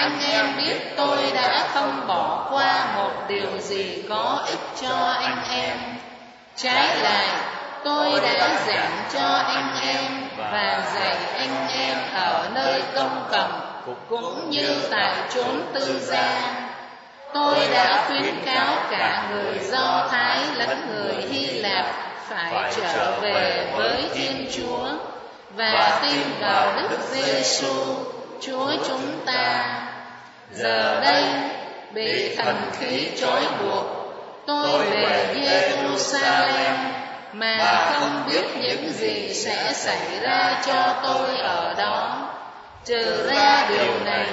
anh 0.00 0.20
em 0.20 0.46
biết 0.56 0.96
tôi 0.96 1.18
đã 1.34 1.68
không 1.74 2.06
bỏ 2.06 2.48
qua 2.50 2.86
một 2.96 3.10
điều 3.28 3.58
gì 3.58 4.02
có 4.08 4.44
ích 4.46 4.58
cho 4.82 4.96
anh 5.20 5.38
em. 5.50 5.76
Trái 6.56 6.96
lại 7.02 7.28
tôi 7.84 8.20
đã 8.20 8.48
giảng 8.66 9.04
cho 9.12 9.28
anh 9.46 9.76
em 9.82 10.04
và 10.36 10.82
dạy 10.94 11.16
anh 11.38 11.68
em 11.68 11.98
ở 12.14 12.48
nơi 12.54 12.82
công 12.94 13.28
cộng 13.30 13.60
cũng 14.08 14.50
như 14.50 14.76
tại 14.90 15.14
chốn 15.34 15.62
tư 15.72 15.98
gia. 16.00 16.54
tôi 17.34 17.68
đã 17.72 18.04
khuyến 18.08 18.34
cáo 18.44 18.76
cả 18.90 19.28
người 19.30 19.58
do 19.58 20.08
thái 20.10 20.38
lẫn 20.54 20.90
người 20.94 21.14
hy 21.30 21.46
lạp 21.46 21.86
phải 22.28 22.72
trở 22.76 23.20
về 23.20 23.72
với 23.76 24.04
thiên 24.14 24.48
chúa. 24.56 24.88
Và 25.56 26.00
tin 26.02 26.20
vào 26.40 26.72
đức 26.76 26.98
giêsu 27.10 27.94
chúa 28.40 28.72
chúng 28.88 29.20
ta 29.26 29.66
giờ 30.52 31.00
đây 31.00 31.24
bị 31.92 32.36
thần 32.36 32.56
khí 32.78 33.08
trói 33.20 33.42
buộc 33.62 33.84
tôi 34.46 34.84
về 34.90 35.34
jerusalem 35.34 36.74
mà 37.32 37.90
không 37.92 38.22
biết 38.30 38.44
những 38.60 38.92
gì 38.92 39.34
sẽ 39.34 39.72
xảy 39.72 40.20
ra 40.20 40.62
cho 40.66 40.94
tôi 41.02 41.36
ở 41.38 41.74
đó. 41.78 42.28
trừ 42.84 43.26
ra 43.26 43.66
điều 43.68 44.04
này 44.04 44.26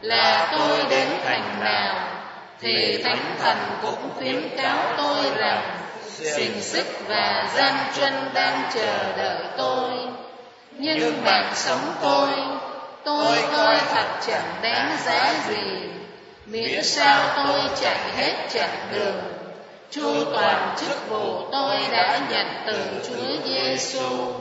là 0.00 0.48
tôi 0.58 0.78
đến 0.90 1.08
thành 1.24 1.60
nào 1.60 1.94
thì 2.60 3.02
thánh 3.02 3.36
thần 3.38 3.56
cũng 3.82 4.10
khuyến 4.16 4.48
cáo 4.56 4.78
tôi 4.96 5.30
rằng 5.36 5.62
xiềng 6.10 6.60
xích 6.60 6.86
và 7.06 7.50
gian 7.56 7.74
truân 7.96 8.12
đang 8.34 8.62
chờ 8.74 9.16
đợi 9.16 9.44
tôi. 9.56 9.90
nhưng 10.72 11.24
mạng 11.24 11.52
sống 11.54 11.92
tôi 12.02 12.28
tôi 13.04 13.38
coi. 13.56 13.80
thật 13.90 14.06
chẳng 14.26 14.54
đáng 14.62 14.96
giá 15.04 15.34
gì. 15.48 15.90
miễn 16.46 16.84
sao 16.84 17.30
tôi 17.36 17.60
chạy 17.80 17.98
hết 18.16 18.48
chặng 18.52 18.88
đường. 18.92 19.22
chu 19.90 20.24
toàn 20.32 20.76
chức 20.80 21.08
vụ 21.08 21.48
tôi 21.52 21.76
đã 21.92 22.20
nhận 22.30 22.46
từ 22.66 22.84
Chúa 23.08 23.48
Giêsu 23.48 24.32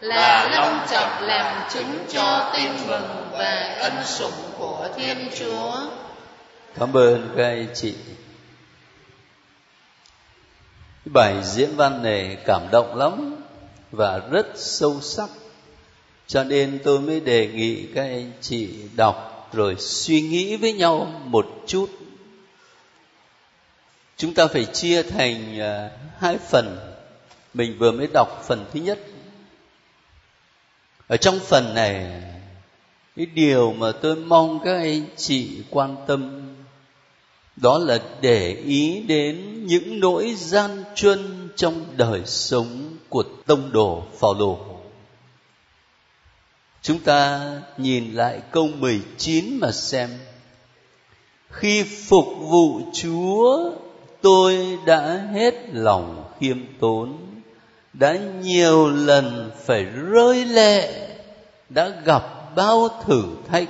là 0.00 0.48
long 0.52 0.86
trọng 0.90 1.22
làm 1.22 1.68
chứng 1.70 2.04
cho 2.08 2.50
tin 2.54 2.72
mừng 2.86 3.30
và 3.32 3.76
ân 3.80 3.92
sủng 4.04 4.52
của 4.58 4.88
Thiên 4.96 5.30
Chúa. 5.38 5.80
Cảm 6.78 6.96
ơn 6.96 7.34
các 7.36 7.44
anh 7.44 7.68
chị. 7.74 7.94
Bài 11.04 11.34
diễn 11.44 11.76
văn 11.76 12.02
này 12.02 12.36
cảm 12.46 12.62
động 12.70 12.96
lắm 12.96 13.36
và 13.90 14.20
rất 14.30 14.46
sâu 14.54 15.00
sắc. 15.00 15.28
Cho 16.28 16.44
nên 16.44 16.78
tôi 16.84 17.00
mới 17.00 17.20
đề 17.20 17.46
nghị 17.46 17.86
các 17.94 18.02
anh 18.02 18.32
chị 18.40 18.68
đọc 18.96 19.48
rồi 19.52 19.76
suy 19.78 20.20
nghĩ 20.20 20.56
với 20.56 20.72
nhau 20.72 21.22
một 21.24 21.46
chút. 21.66 21.90
Chúng 24.16 24.34
ta 24.34 24.46
phải 24.46 24.64
chia 24.64 25.02
thành 25.02 25.60
à, 25.60 25.90
hai 26.18 26.38
phần. 26.38 26.78
Mình 27.54 27.78
vừa 27.78 27.92
mới 27.92 28.08
đọc 28.14 28.44
phần 28.46 28.64
thứ 28.72 28.80
nhất 28.80 28.98
ở 31.08 31.16
trong 31.16 31.38
phần 31.38 31.74
này, 31.74 32.22
cái 33.16 33.26
điều 33.26 33.72
mà 33.72 33.92
tôi 33.92 34.16
mong 34.16 34.60
các 34.64 34.74
anh 34.74 35.04
chị 35.16 35.62
quan 35.70 35.96
tâm 36.06 36.40
đó 37.56 37.78
là 37.78 37.98
để 38.20 38.54
ý 38.54 39.00
đến 39.00 39.66
những 39.66 40.00
nỗi 40.00 40.34
gian 40.36 40.84
truân 40.94 41.48
trong 41.56 41.84
đời 41.96 42.22
sống 42.24 42.96
của 43.08 43.22
tông 43.46 43.72
đồ 43.72 44.02
Phaolô. 44.18 44.77
Chúng 46.82 46.98
ta 46.98 47.50
nhìn 47.76 48.14
lại 48.14 48.40
câu 48.50 48.68
19 48.78 49.58
mà 49.60 49.72
xem. 49.72 50.10
Khi 51.50 51.82
phục 51.82 52.26
vụ 52.40 52.80
Chúa, 52.92 53.70
tôi 54.22 54.78
đã 54.86 55.26
hết 55.32 55.54
lòng 55.72 56.24
khiêm 56.40 56.58
tốn 56.80 57.28
đã 57.92 58.16
nhiều 58.42 58.88
lần 58.88 59.50
phải 59.64 59.84
rơi 59.84 60.44
lệ 60.44 61.08
đã 61.68 61.88
gặp 61.88 62.56
bao 62.56 62.88
thử 63.04 63.24
thách 63.48 63.68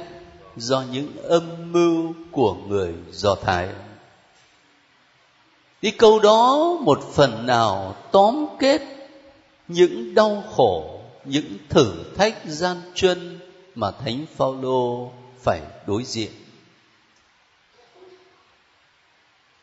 do 0.56 0.84
những 0.92 1.16
âm 1.22 1.72
mưu 1.72 2.14
của 2.30 2.54
người 2.54 2.94
do 3.10 3.34
thái 3.34 3.68
cái 5.82 5.92
câu 5.98 6.18
đó 6.20 6.76
một 6.80 7.00
phần 7.14 7.46
nào 7.46 7.96
tóm 8.12 8.46
kết 8.58 8.82
những 9.68 10.14
đau 10.14 10.42
khổ 10.56 10.97
những 11.28 11.58
thử 11.68 12.04
thách 12.16 12.38
gian 12.44 12.76
truân 12.94 13.40
mà 13.74 13.90
thánh 13.90 14.26
phaolô 14.36 15.12
phải 15.42 15.60
đối 15.86 16.04
diện. 16.04 16.30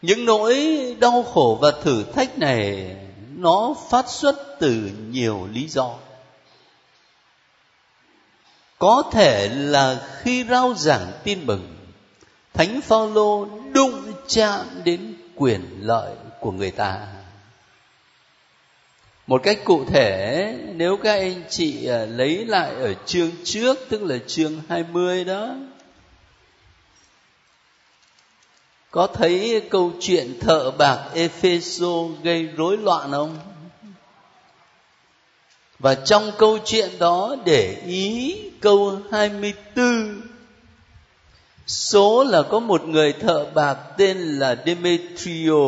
Những 0.01 0.25
nỗi 0.25 0.55
đau 0.99 1.23
khổ 1.23 1.57
và 1.61 1.71
thử 1.71 2.03
thách 2.03 2.39
này, 2.39 2.95
nó 3.35 3.75
phát 3.89 4.09
xuất 4.09 4.57
từ 4.59 4.91
nhiều 5.09 5.47
lý 5.51 5.67
do. 5.67 5.95
Có 8.79 9.03
thể 9.11 9.49
là 9.49 10.07
khi 10.21 10.45
rao 10.49 10.73
giảng 10.73 11.11
tin 11.23 11.45
mừng, 11.45 11.75
thánh 12.53 12.81
phaolô 12.81 13.47
đụng 13.73 14.13
chạm 14.27 14.65
đến 14.83 15.15
quyền 15.35 15.61
lợi 15.81 16.15
của 16.39 16.51
người 16.51 16.71
ta 16.71 17.07
một 19.27 19.43
cách 19.43 19.59
cụ 19.63 19.85
thể, 19.85 20.53
nếu 20.75 20.97
các 20.97 21.13
anh 21.13 21.43
chị 21.49 21.85
ờ, 21.85 22.05
lấy 22.05 22.45
lại 22.45 22.75
ở 22.75 22.93
chương 23.05 23.31
trước, 23.43 23.77
tức 23.89 24.03
là 24.03 24.17
chương 24.27 24.61
20 24.69 25.23
đó, 25.23 25.55
có 28.91 29.07
thấy 29.07 29.61
câu 29.69 29.91
chuyện 29.99 30.39
thợ 30.39 30.71
bạc 30.71 31.09
Epheso 31.13 32.03
gây 32.23 32.43
rối 32.57 32.77
loạn 32.77 33.11
không? 33.11 33.37
Và 35.79 35.95
trong 35.95 36.31
câu 36.37 36.57
chuyện 36.65 36.89
đó, 36.99 37.35
để 37.45 37.81
ý 37.85 38.35
câu 38.61 38.99
24 39.11 40.21
Số 41.67 42.23
là 42.23 42.43
có 42.43 42.59
một 42.59 42.83
người 42.83 43.13
thợ 43.13 43.45
bạc 43.53 43.77
tên 43.97 44.17
là 44.17 44.55
Demetrio 44.65 45.61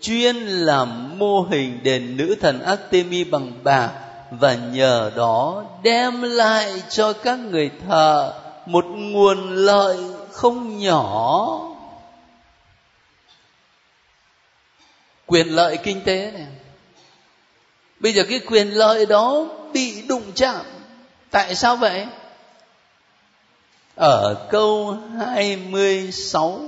chuyên 0.00 0.36
làm 0.36 1.18
mô 1.18 1.40
hình 1.40 1.80
đền 1.82 2.16
nữ 2.16 2.36
thần 2.40 2.62
Artemis 2.62 3.28
bằng 3.30 3.52
bạc 3.64 3.90
và 4.30 4.54
nhờ 4.54 5.12
đó 5.16 5.64
đem 5.82 6.22
lại 6.22 6.82
cho 6.88 7.12
các 7.12 7.38
người 7.38 7.70
thợ 7.88 8.32
một 8.66 8.84
nguồn 8.84 9.50
lợi 9.54 9.98
không 10.32 10.78
nhỏ. 10.78 11.58
Quyền 15.26 15.48
lợi 15.48 15.78
kinh 15.82 16.00
tế 16.04 16.30
này. 16.30 16.46
Bây 18.00 18.12
giờ 18.12 18.22
cái 18.28 18.40
quyền 18.46 18.68
lợi 18.68 19.06
đó 19.06 19.46
bị 19.72 20.02
đụng 20.08 20.32
chạm. 20.34 20.66
Tại 21.30 21.54
sao 21.54 21.76
vậy? 21.76 22.06
Ở 23.94 24.46
câu 24.50 24.96
26 25.18 26.60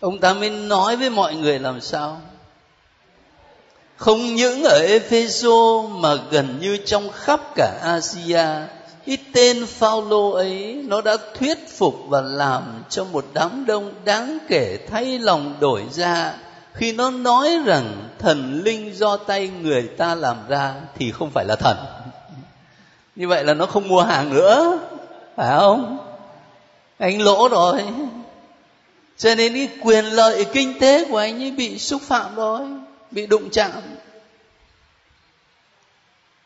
ông 0.00 0.18
ta 0.18 0.34
mới 0.34 0.50
nói 0.50 0.96
với 0.96 1.10
mọi 1.10 1.34
người 1.34 1.58
làm 1.58 1.80
sao? 1.80 2.20
Không 3.96 4.34
những 4.34 4.64
ở 4.64 4.80
Epheso, 4.88 5.82
mà 5.82 6.14
gần 6.30 6.58
như 6.60 6.76
trong 6.76 7.08
khắp 7.12 7.40
cả 7.54 7.78
Asia, 7.82 8.44
cái 9.06 9.18
tên 9.32 9.66
Phaolô 9.66 10.30
ấy, 10.30 10.82
nó 10.86 11.00
đã 11.00 11.16
thuyết 11.38 11.58
phục 11.78 11.94
và 12.08 12.20
làm 12.20 12.62
cho 12.88 13.04
một 13.04 13.26
đám 13.34 13.64
đông 13.66 13.94
đáng 14.04 14.38
kể 14.48 14.78
thay 14.90 15.18
lòng 15.18 15.54
đổi 15.60 15.84
ra. 15.92 16.34
Khi 16.72 16.92
nó 16.92 17.10
nói 17.10 17.50
rằng 17.64 18.08
thần 18.18 18.62
linh 18.64 18.96
do 18.96 19.16
tay 19.16 19.48
người 19.48 19.82
ta 19.82 20.14
làm 20.14 20.36
ra, 20.48 20.74
thì 20.98 21.12
không 21.12 21.30
phải 21.30 21.44
là 21.44 21.56
thần. 21.56 21.76
Như 23.16 23.28
vậy 23.28 23.44
là 23.44 23.54
nó 23.54 23.66
không 23.66 23.88
mua 23.88 24.02
hàng 24.02 24.34
nữa, 24.34 24.78
phải 25.36 25.56
không? 25.58 25.98
Anh 26.98 27.22
lỗ 27.22 27.48
rồi 27.48 27.82
cho 29.18 29.34
nên 29.34 29.52
cái 29.52 29.68
quyền 29.80 30.04
lợi 30.04 30.46
kinh 30.52 30.78
tế 30.78 31.04
của 31.10 31.16
anh 31.16 31.42
ấy 31.42 31.50
bị 31.50 31.78
xúc 31.78 32.02
phạm 32.02 32.34
rồi, 32.34 32.60
bị 33.10 33.26
đụng 33.26 33.50
chạm. 33.50 33.72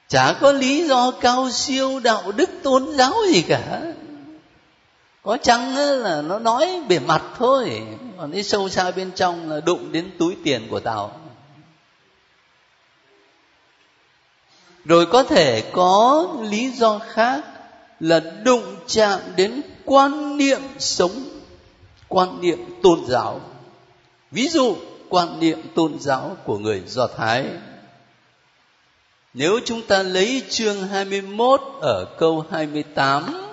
Chả 0.09 0.33
có 0.41 0.53
lý 0.53 0.89
do 0.89 1.11
cao 1.21 1.50
siêu 1.50 2.00
đạo 2.00 2.33
đức 2.33 2.50
tôn 2.62 2.93
giáo 2.93 3.15
gì 3.33 3.43
cả. 3.43 3.83
Có 5.23 5.37
chăng 5.37 5.77
là 5.77 6.23
nó 6.23 6.39
nói 6.39 6.83
bề 6.89 6.99
mặt 6.99 7.23
thôi, 7.39 7.83
còn 8.19 8.33
cái 8.33 8.43
sâu 8.43 8.69
xa 8.69 8.91
bên 8.91 9.11
trong 9.12 9.50
là 9.50 9.61
đụng 9.61 9.93
đến 9.93 10.11
túi 10.19 10.37
tiền 10.45 10.67
của 10.71 10.81
tao. 10.81 11.21
Rồi 14.85 15.07
có 15.07 15.23
thể 15.23 15.71
có 15.73 16.27
lý 16.43 16.71
do 16.71 16.99
khác 16.99 17.45
là 18.00 18.21
đụng 18.45 18.77
chạm 18.87 19.21
đến 19.37 19.62
quan 19.85 20.37
niệm 20.37 20.61
sống 20.79 21.30
quan 22.11 22.40
niệm 22.40 22.81
tôn 22.83 23.00
giáo 23.09 23.40
ví 24.31 24.49
dụ, 24.49 24.76
quan 25.09 25.40
niệm 25.40 25.59
tôn 25.75 25.99
giáo 25.99 26.37
của 26.45 26.59
người 26.59 26.83
do 26.87 27.07
thái 27.07 27.45
nếu 29.35 29.61
chúng 29.64 29.83
ta 29.83 30.02
lấy 30.02 30.43
chương 30.50 30.88
21 30.88 31.61
ở 31.81 32.05
câu 32.19 32.45
28 32.50 33.50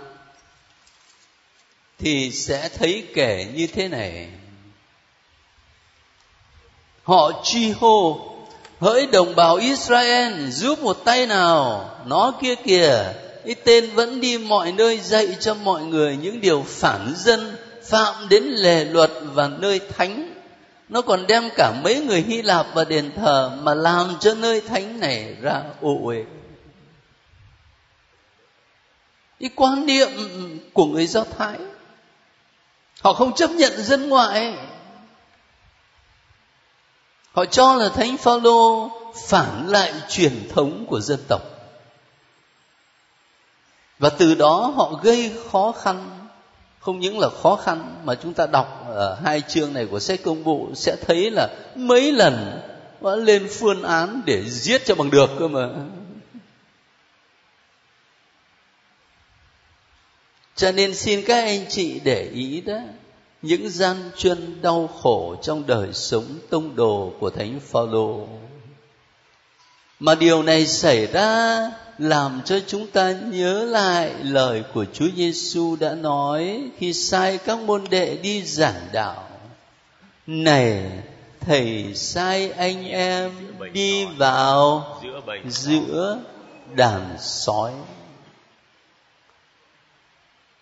thì 2.00 2.32
sẽ 2.32 2.70
thấy 2.70 3.04
kể 3.14 3.48
như 3.56 3.68
thế 3.68 3.88
này. 3.88 4.30
Họ 7.04 7.32
truy 7.44 7.72
hô, 7.72 8.20
hỡi 8.80 9.08
đồng 9.08 9.36
bào 9.36 9.56
Israel, 9.56 10.50
giúp 10.50 10.80
một 10.80 11.06
tay 11.06 11.26
nào, 11.26 11.90
nó 12.06 12.34
kia 12.42 12.56
kìa, 12.56 13.14
cái 13.46 13.56
tên 13.64 13.90
vẫn 13.96 14.22
đi 14.22 14.38
mọi 14.38 14.72
nơi 14.72 15.00
dạy 15.00 15.28
cho 15.40 15.54
mọi 15.54 15.84
người 15.84 16.18
những 16.18 16.42
điều 16.42 16.66
phản 16.68 17.14
dân 17.18 17.56
phạm 17.88 18.30
đến 18.30 18.44
lề 18.44 18.86
luật 18.86 19.12
và 19.22 19.48
nơi 19.48 19.80
thánh. 19.80 20.34
Nó 20.90 21.02
còn 21.02 21.28
đem 21.28 21.50
cả 21.56 21.74
mấy 21.84 22.00
người 22.00 22.22
hy 22.22 22.42
lạp 22.42 22.66
vào 22.74 22.86
đền 22.86 23.12
thờ 23.16 23.58
mà 23.62 23.74
làm 23.74 24.20
cho 24.20 24.34
nơi 24.34 24.62
thánh 24.62 25.00
này 25.00 25.36
ra 25.42 25.64
ô 25.82 25.98
uế. 26.04 26.24
Cái 29.40 29.50
quan 29.56 29.86
niệm 29.86 30.10
của 30.74 30.86
người 30.86 31.08
do 31.08 31.24
thái, 31.38 31.58
họ 33.02 33.14
không 33.14 33.36
chấp 33.36 33.50
nhận 33.50 33.84
dân 33.84 34.10
ngoại. 34.10 34.58
Họ 37.32 37.46
cho 37.46 37.76
là 37.76 37.90
thánh 37.90 38.18
phaolô 38.18 38.92
phản 39.28 39.68
lại 39.68 39.94
truyền 40.10 40.50
thống 40.56 40.86
của 40.90 41.00
dân 41.00 41.20
tộc. 41.28 41.42
Và 44.00 44.10
từ 44.10 44.36
đó 44.36 44.74
họ 44.76 45.00
gây 45.04 45.34
khó 45.52 45.72
khăn 45.72 46.17
không 46.80 47.00
những 47.00 47.20
là 47.20 47.30
khó 47.30 47.56
khăn, 47.56 48.02
mà 48.04 48.16
chúng 48.16 48.34
ta 48.34 48.48
đọc 48.48 48.86
ở 48.88 49.20
hai 49.24 49.42
chương 49.42 49.74
này 49.74 49.86
của 49.86 50.00
sách 50.00 50.20
công 50.24 50.44
vụ 50.44 50.70
sẽ 50.76 50.96
thấy 51.08 51.32
là 51.32 51.48
mấy 51.76 52.12
lần 52.12 52.62
đã 53.02 53.16
lên 53.16 53.48
phương 53.52 53.84
án 53.84 54.22
để 54.26 54.44
giết 54.50 54.86
cho 54.86 54.96
bằng 54.96 55.12
được 55.12 55.30
cơ 55.40 55.48
mà. 55.48 55.70
Cho 60.56 60.72
nên 60.72 60.96
xin 60.96 61.24
các 61.28 61.44
anh 61.44 61.66
chị 61.70 62.00
để 62.00 62.30
ý 62.34 62.62
đó, 62.62 62.78
những 63.42 63.70
gian 63.70 64.12
truân 64.18 64.62
đau 64.62 64.88
khổ 64.88 65.36
trong 65.42 65.68
đời 65.68 65.94
sống 65.94 66.26
tông 66.50 66.76
đồ 66.76 67.14
của 67.20 67.30
thánh 67.30 67.60
phaolô. 67.60 68.28
Mà 70.00 70.16
điều 70.16 70.44
này 70.44 70.68
xảy 70.68 71.08
ra 71.08 71.72
làm 71.98 72.42
cho 72.46 72.60
chúng 72.68 72.88
ta 72.88 73.12
nhớ 73.12 73.66
lại 73.66 74.14
lời 74.24 74.64
của 74.74 74.86
Chúa 74.94 75.08
Giêsu 75.16 75.76
đã 75.80 75.96
nói 75.96 76.62
khi 76.78 76.94
sai 76.94 77.38
các 77.38 77.60
môn 77.60 77.84
đệ 77.90 78.18
đi 78.18 78.44
giảng 78.44 78.88
đạo. 78.94 79.28
Này, 80.28 80.92
thầy 81.40 81.94
sai 81.96 82.52
anh 82.52 82.88
em 82.88 83.32
đi 83.74 84.06
vào 84.06 84.84
giữa 85.48 86.20
đàn 86.76 87.18
sói. 87.20 87.72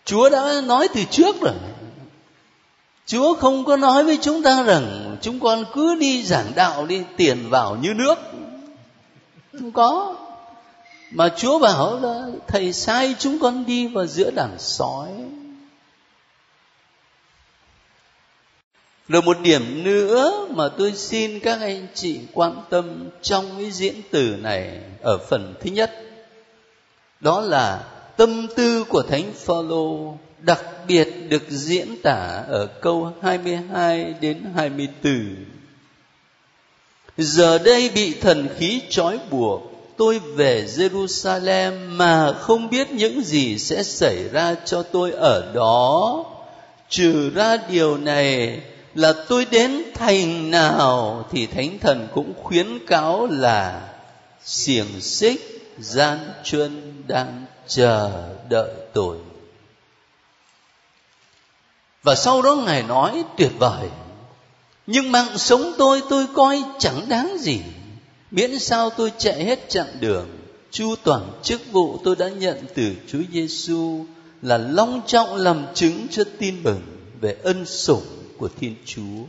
Chúa 0.06 0.30
đã 0.30 0.62
nói 0.66 0.88
từ 0.94 1.02
trước 1.12 1.42
rồi. 1.42 1.54
Chúa 3.06 3.36
không 3.36 3.66
có 3.66 3.78
nói 3.78 4.04
với 4.04 4.18
chúng 4.22 4.44
ta 4.44 4.64
rằng 4.64 5.18
chúng 5.22 5.40
con 5.40 5.66
cứ 5.74 5.96
đi 5.96 6.24
giảng 6.24 6.52
đạo 6.56 6.86
đi 6.86 7.04
tiền 7.18 7.50
vào 7.50 7.78
như 7.82 7.94
nước. 7.94 8.16
Không 9.54 9.72
có 9.72 10.16
mà 11.16 11.30
chúa 11.38 11.60
bảo 11.60 12.00
là, 12.00 12.28
thầy 12.48 12.74
sai 12.74 13.16
chúng 13.20 13.40
con 13.40 13.66
đi 13.66 13.88
vào 13.88 14.06
giữa 14.08 14.32
đàn 14.32 14.60
sói 14.60 15.10
rồi 19.08 19.22
một 19.22 19.38
điểm 19.42 19.84
nữa 19.84 20.48
mà 20.50 20.70
tôi 20.70 20.94
xin 20.96 21.40
các 21.40 21.62
anh 21.62 21.88
chị 21.94 22.20
quan 22.34 22.62
tâm 22.70 23.10
trong 23.22 23.46
cái 23.58 23.72
diễn 23.72 23.96
từ 24.12 24.36
này 24.42 24.82
ở 25.02 25.18
phần 25.18 25.54
thứ 25.62 25.70
nhất, 25.70 25.92
đó 27.20 27.42
là 27.42 27.84
tâm 28.18 28.48
tư 28.56 28.84
của 28.84 29.02
thánh 29.02 29.34
Phaolô 29.34 30.18
đặc 30.40 30.62
biệt 30.88 31.10
được 31.30 31.44
diễn 31.50 32.02
tả 32.04 32.44
ở 32.48 32.68
câu 32.82 33.14
22 33.22 34.14
đến 34.22 34.44
24. 34.56 35.36
Giờ 37.18 37.58
đây 37.58 37.90
bị 37.96 38.14
thần 38.22 38.48
khí 38.58 38.82
trói 38.90 39.20
buộc 39.30 39.75
tôi 39.98 40.20
về 40.20 40.66
Jerusalem 40.66 41.90
mà 41.90 42.34
không 42.34 42.70
biết 42.70 42.92
những 42.92 43.24
gì 43.24 43.58
sẽ 43.60 43.84
xảy 43.84 44.30
ra 44.30 44.56
cho 44.66 44.84
tôi 44.84 45.12
ở 45.12 45.52
đó. 45.54 46.26
Trừ 46.90 47.32
ra 47.36 47.58
điều 47.70 47.98
này 47.98 48.62
là 48.96 49.14
tôi 49.30 49.46
đến 49.46 49.84
thành 49.94 50.52
nào 50.52 51.26
thì 51.32 51.46
thánh 51.48 51.80
thần 51.80 52.08
cũng 52.14 52.34
khuyến 52.44 52.86
cáo 52.88 53.28
là 53.28 53.82
xiềng 54.44 55.02
xích 55.02 55.72
gian 55.80 56.20
truân 56.44 57.04
đang 57.08 57.46
chờ 57.68 58.12
đợi 58.50 58.72
tôi. 58.94 59.18
Và 62.04 62.16
sau 62.16 62.42
đó 62.42 62.56
ngài 62.56 62.84
nói 62.84 63.24
tuyệt 63.38 63.52
vời, 63.60 63.90
nhưng 64.88 65.12
mạng 65.12 65.38
sống 65.38 65.74
tôi 65.78 66.02
tôi 66.10 66.28
coi 66.34 66.64
chẳng 66.80 67.10
đáng 67.10 67.38
gì 67.40 67.62
miễn 68.32 68.60
sao 68.60 68.90
tôi 68.90 69.12
chạy 69.18 69.44
hết 69.44 69.70
chặng 69.70 69.98
đường 70.00 70.30
chu 70.72 70.96
toàn 71.04 71.32
chức 71.44 71.62
vụ 71.72 72.00
tôi 72.04 72.16
đã 72.16 72.30
nhận 72.30 72.66
từ 72.76 72.94
Chúa 73.08 73.22
Giêsu 73.32 74.06
là 74.42 74.58
long 74.58 75.02
trọng 75.08 75.36
làm 75.36 75.66
chứng 75.74 76.08
cho 76.12 76.24
tin 76.40 76.64
mừng 76.64 76.82
về 77.22 77.38
ân 77.44 77.66
sủng 77.66 78.06
của 78.38 78.50
Thiên 78.60 78.76
Chúa. 78.86 79.24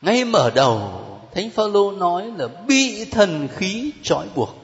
Ngay 0.00 0.24
mở 0.24 0.50
đầu, 0.54 1.02
Thánh 1.34 1.50
Phaolô 1.50 1.92
nói 1.92 2.32
là 2.38 2.48
bị 2.68 3.04
thần 3.04 3.48
khí 3.56 3.92
trói 4.02 4.26
buộc. 4.34 4.56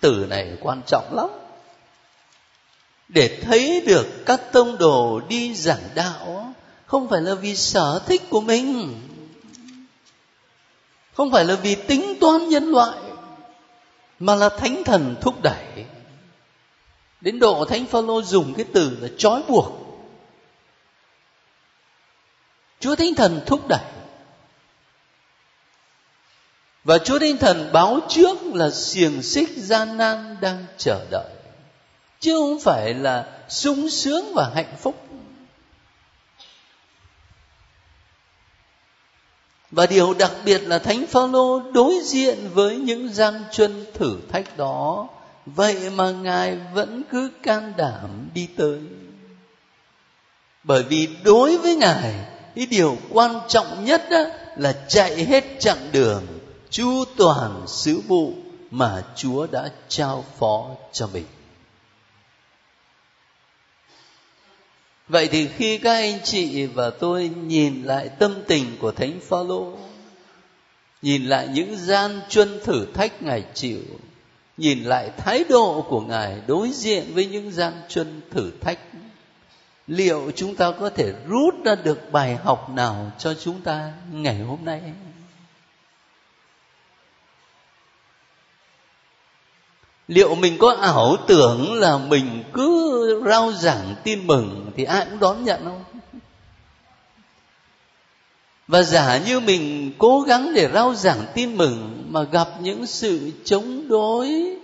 Từ 0.00 0.26
này 0.28 0.56
quan 0.60 0.82
trọng 0.86 1.14
lắm. 1.14 1.28
Để 3.08 3.40
thấy 3.42 3.82
được 3.86 4.06
các 4.26 4.52
tông 4.52 4.78
đồ 4.78 5.20
đi 5.28 5.54
giảng 5.54 5.88
đạo 5.94 6.54
không 6.86 7.08
phải 7.08 7.20
là 7.20 7.34
vì 7.34 7.56
sở 7.56 8.02
thích 8.06 8.22
của 8.30 8.40
mình 8.40 9.00
không 11.20 11.30
phải 11.30 11.44
là 11.44 11.54
vì 11.54 11.74
tính 11.74 12.14
toán 12.20 12.48
nhân 12.48 12.70
loại, 12.70 12.98
mà 14.18 14.34
là 14.34 14.48
thánh 14.48 14.84
thần 14.84 15.16
thúc 15.20 15.42
đẩy. 15.42 15.84
Đến 17.20 17.38
độ 17.38 17.64
thánh 17.64 17.86
phaolô 17.86 18.22
dùng 18.22 18.54
cái 18.54 18.66
từ 18.72 18.98
là 19.00 19.08
trói 19.18 19.42
buộc. 19.48 19.72
Chúa 22.80 22.96
thánh 22.96 23.14
thần 23.14 23.40
thúc 23.46 23.68
đẩy. 23.68 23.84
Và 26.84 26.98
chúa 26.98 27.18
thánh 27.18 27.36
thần 27.36 27.70
báo 27.72 28.00
trước 28.08 28.38
là 28.54 28.70
xiềng 28.70 29.22
xích 29.22 29.50
gian 29.56 29.96
nan 29.96 30.36
đang 30.40 30.66
chờ 30.78 31.06
đợi, 31.10 31.30
chứ 32.20 32.34
không 32.38 32.60
phải 32.60 32.94
là 32.94 33.26
sung 33.48 33.90
sướng 33.90 34.32
và 34.34 34.50
hạnh 34.54 34.76
phúc. 34.80 35.06
Và 39.70 39.86
điều 39.86 40.14
đặc 40.14 40.32
biệt 40.44 40.58
là 40.58 40.78
thánh 40.78 41.06
phaolô 41.06 41.62
đối 41.72 42.00
diện 42.04 42.38
với 42.54 42.76
những 42.76 43.12
gian 43.12 43.34
truân 43.52 43.84
thử 43.94 44.16
thách 44.32 44.56
đó 44.56 45.08
vậy 45.46 45.90
mà 45.90 46.10
ngài 46.10 46.58
vẫn 46.74 47.02
cứ 47.10 47.30
can 47.42 47.72
đảm 47.76 48.28
đi 48.34 48.48
tới 48.56 48.80
bởi 50.64 50.82
vì 50.82 51.08
đối 51.24 51.58
với 51.58 51.76
ngài, 51.76 52.14
cái 52.56 52.66
điều 52.66 52.96
quan 53.10 53.40
trọng 53.48 53.84
nhất 53.84 54.02
đó 54.10 54.24
là 54.56 54.72
chạy 54.88 55.24
hết 55.24 55.44
chặng 55.60 55.88
đường, 55.92 56.26
chu 56.70 57.04
toàn 57.16 57.62
sứ 57.66 58.00
vụ 58.08 58.32
mà 58.70 59.02
Chúa 59.16 59.46
đã 59.46 59.70
trao 59.88 60.24
phó 60.38 60.66
cho 60.92 61.08
mình. 61.12 61.24
Vậy 65.10 65.28
thì 65.28 65.48
khi 65.48 65.78
các 65.78 65.92
anh 65.92 66.18
chị 66.24 66.66
và 66.66 66.90
tôi 66.90 67.30
nhìn 67.46 67.82
lại 67.82 68.08
tâm 68.08 68.34
tình 68.46 68.76
của 68.80 68.92
Thánh 68.92 69.20
Phaolô, 69.20 69.72
nhìn 71.02 71.24
lại 71.24 71.48
những 71.52 71.76
gian 71.76 72.20
truân 72.28 72.60
thử 72.64 72.86
thách 72.94 73.22
Ngài 73.22 73.44
chịu, 73.54 73.82
nhìn 74.56 74.84
lại 74.84 75.10
thái 75.16 75.44
độ 75.48 75.86
của 75.88 76.00
Ngài 76.00 76.36
đối 76.46 76.70
diện 76.72 77.04
với 77.14 77.26
những 77.26 77.50
gian 77.50 77.72
truân 77.88 78.20
thử 78.30 78.50
thách, 78.60 78.78
liệu 79.86 80.30
chúng 80.36 80.56
ta 80.56 80.72
có 80.80 80.90
thể 80.90 81.12
rút 81.28 81.54
ra 81.64 81.74
được 81.74 82.12
bài 82.12 82.36
học 82.36 82.70
nào 82.70 83.12
cho 83.18 83.34
chúng 83.34 83.60
ta 83.60 83.92
ngày 84.12 84.38
hôm 84.38 84.64
nay? 84.64 84.80
Liệu 90.10 90.34
mình 90.34 90.58
có 90.58 90.76
ảo 90.80 91.16
tưởng 91.26 91.74
là 91.74 91.98
mình 91.98 92.42
cứ 92.52 93.22
rao 93.26 93.52
giảng 93.52 93.94
tin 94.04 94.26
mừng 94.26 94.70
thì 94.76 94.84
ai 94.84 95.06
cũng 95.10 95.18
đón 95.18 95.44
nhận 95.44 95.64
không? 95.64 95.84
Và 98.68 98.82
giả 98.82 99.18
như 99.26 99.40
mình 99.40 99.92
cố 99.98 100.20
gắng 100.20 100.52
để 100.54 100.68
rao 100.74 100.94
giảng 100.94 101.24
tin 101.34 101.56
mừng 101.56 102.06
mà 102.08 102.22
gặp 102.22 102.48
những 102.60 102.86
sự 102.86 103.30
chống 103.44 103.88
đối, 103.88 104.56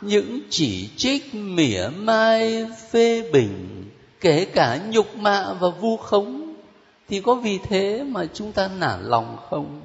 những 0.00 0.40
chỉ 0.50 0.88
trích 0.96 1.34
mỉa 1.34 1.88
mai, 1.96 2.66
phê 2.90 3.30
bình, 3.32 3.84
kể 4.20 4.44
cả 4.44 4.78
nhục 4.90 5.16
mạ 5.16 5.52
và 5.60 5.68
vu 5.68 5.96
khống, 5.96 6.54
thì 7.08 7.20
có 7.20 7.34
vì 7.34 7.58
thế 7.58 8.04
mà 8.08 8.26
chúng 8.34 8.52
ta 8.52 8.70
nản 8.80 9.08
lòng 9.08 9.36
không? 9.50 9.80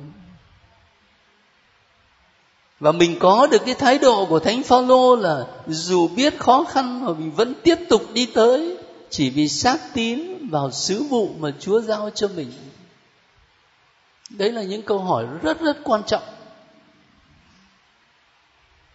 Và 2.79 2.91
mình 2.91 3.19
có 3.19 3.47
được 3.51 3.61
cái 3.65 3.75
thái 3.75 3.99
độ 3.99 4.25
của 4.25 4.39
thánh 4.39 4.63
phaolô 4.63 5.15
là 5.15 5.45
dù 5.67 6.07
biết 6.07 6.39
khó 6.39 6.63
khăn 6.63 7.05
mà 7.05 7.13
mình 7.13 7.31
vẫn 7.31 7.53
tiếp 7.63 7.75
tục 7.89 8.01
đi 8.13 8.25
tới, 8.25 8.77
chỉ 9.09 9.29
vì 9.29 9.47
xác 9.47 9.93
tín 9.93 10.47
vào 10.49 10.71
sứ 10.71 11.03
vụ 11.03 11.29
mà 11.39 11.51
Chúa 11.59 11.81
giao 11.81 12.09
cho 12.09 12.27
mình. 12.35 12.51
Đấy 14.29 14.51
là 14.51 14.63
những 14.63 14.81
câu 14.81 14.99
hỏi 14.99 15.25
rất 15.41 15.61
rất 15.61 15.77
quan 15.83 16.03
trọng. 16.03 16.23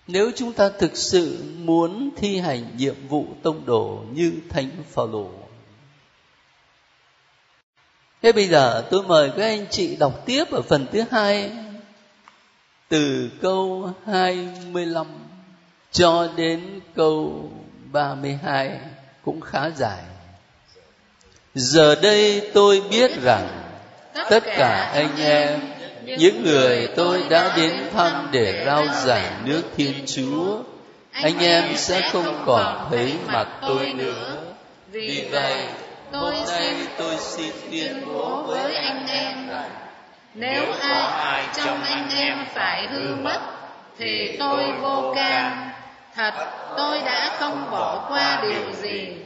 Nếu 0.07 0.31
chúng 0.37 0.53
ta 0.53 0.68
thực 0.68 0.97
sự 0.97 1.45
muốn 1.59 2.11
thi 2.16 2.38
hành 2.38 2.77
nhiệm 2.77 3.09
vụ 3.09 3.27
tông 3.42 3.66
đồ 3.66 4.05
như 4.12 4.33
thánh 4.49 4.71
phaolô. 4.90 5.31
Thế 8.23 8.33
bây 8.33 8.49
giờ 8.49 8.88
tôi 8.90 9.03
mời 9.03 9.31
các 9.37 9.42
anh 9.42 9.66
chị 9.71 9.97
đọc 9.97 10.23
tiếp 10.27 10.45
ở 10.51 10.62
phần 10.62 10.87
thứ 10.92 11.03
hai 11.11 11.53
từ 12.93 13.31
câu 13.43 13.91
25 14.07 15.07
cho 15.93 16.29
đến 16.37 16.81
câu 16.97 17.51
32 17.93 18.71
cũng 19.25 19.41
khá 19.41 19.71
dài. 19.77 20.03
Giờ 21.55 21.95
đây 22.03 22.51
tôi 22.55 22.83
biết 22.91 23.11
rằng 23.23 23.49
tất 24.31 24.45
cả 24.45 24.91
anh 24.95 25.17
em 25.17 25.61
những 26.05 26.43
người 26.43 26.89
tôi 26.97 27.23
đã 27.31 27.57
đến 27.57 27.73
thăm 27.95 28.29
để 28.33 28.63
rao 28.67 28.87
giảng 29.05 29.43
nước 29.45 29.63
Thiên 29.77 29.95
Chúa 30.07 30.59
anh 31.13 31.39
em 31.39 31.77
sẽ 31.77 32.11
không 32.13 32.43
còn 32.47 32.89
thấy 32.91 33.13
mặt 33.27 33.49
tôi 33.61 33.93
nữa. 33.93 34.37
Vì 34.91 35.29
vậy, 35.33 35.65
hôm 36.13 36.35
nay 36.49 36.75
tôi 36.99 37.17
xin 37.21 37.53
tuyên 37.71 38.07
bố 38.07 38.43
với 38.43 38.75
anh 38.75 39.07
em 39.07 39.49
nếu 40.35 40.73
ai 41.18 41.45
trong 41.55 41.83
anh 41.83 42.09
em 42.16 42.45
phải 42.55 42.87
hư 42.87 43.14
mất 43.14 43.40
thì 43.99 44.37
tôi 44.38 44.73
vô 44.81 45.12
can. 45.16 45.71
thật 46.14 46.35
tôi 46.77 47.01
đã 47.01 47.31
không 47.38 47.71
bỏ 47.71 48.07
qua 48.09 48.38
điều 48.42 48.73
gì. 48.73 49.16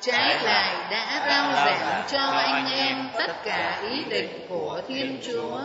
trái 0.00 0.38
lại 0.42 0.74
đã 0.90 1.26
rao 1.28 1.52
giảng 1.52 2.02
cho 2.08 2.32
anh 2.36 2.66
em 2.72 3.08
tất 3.18 3.44
cả 3.44 3.78
ý 3.90 4.04
định 4.08 4.46
của 4.48 4.80
thiên 4.88 5.18
chúa. 5.26 5.58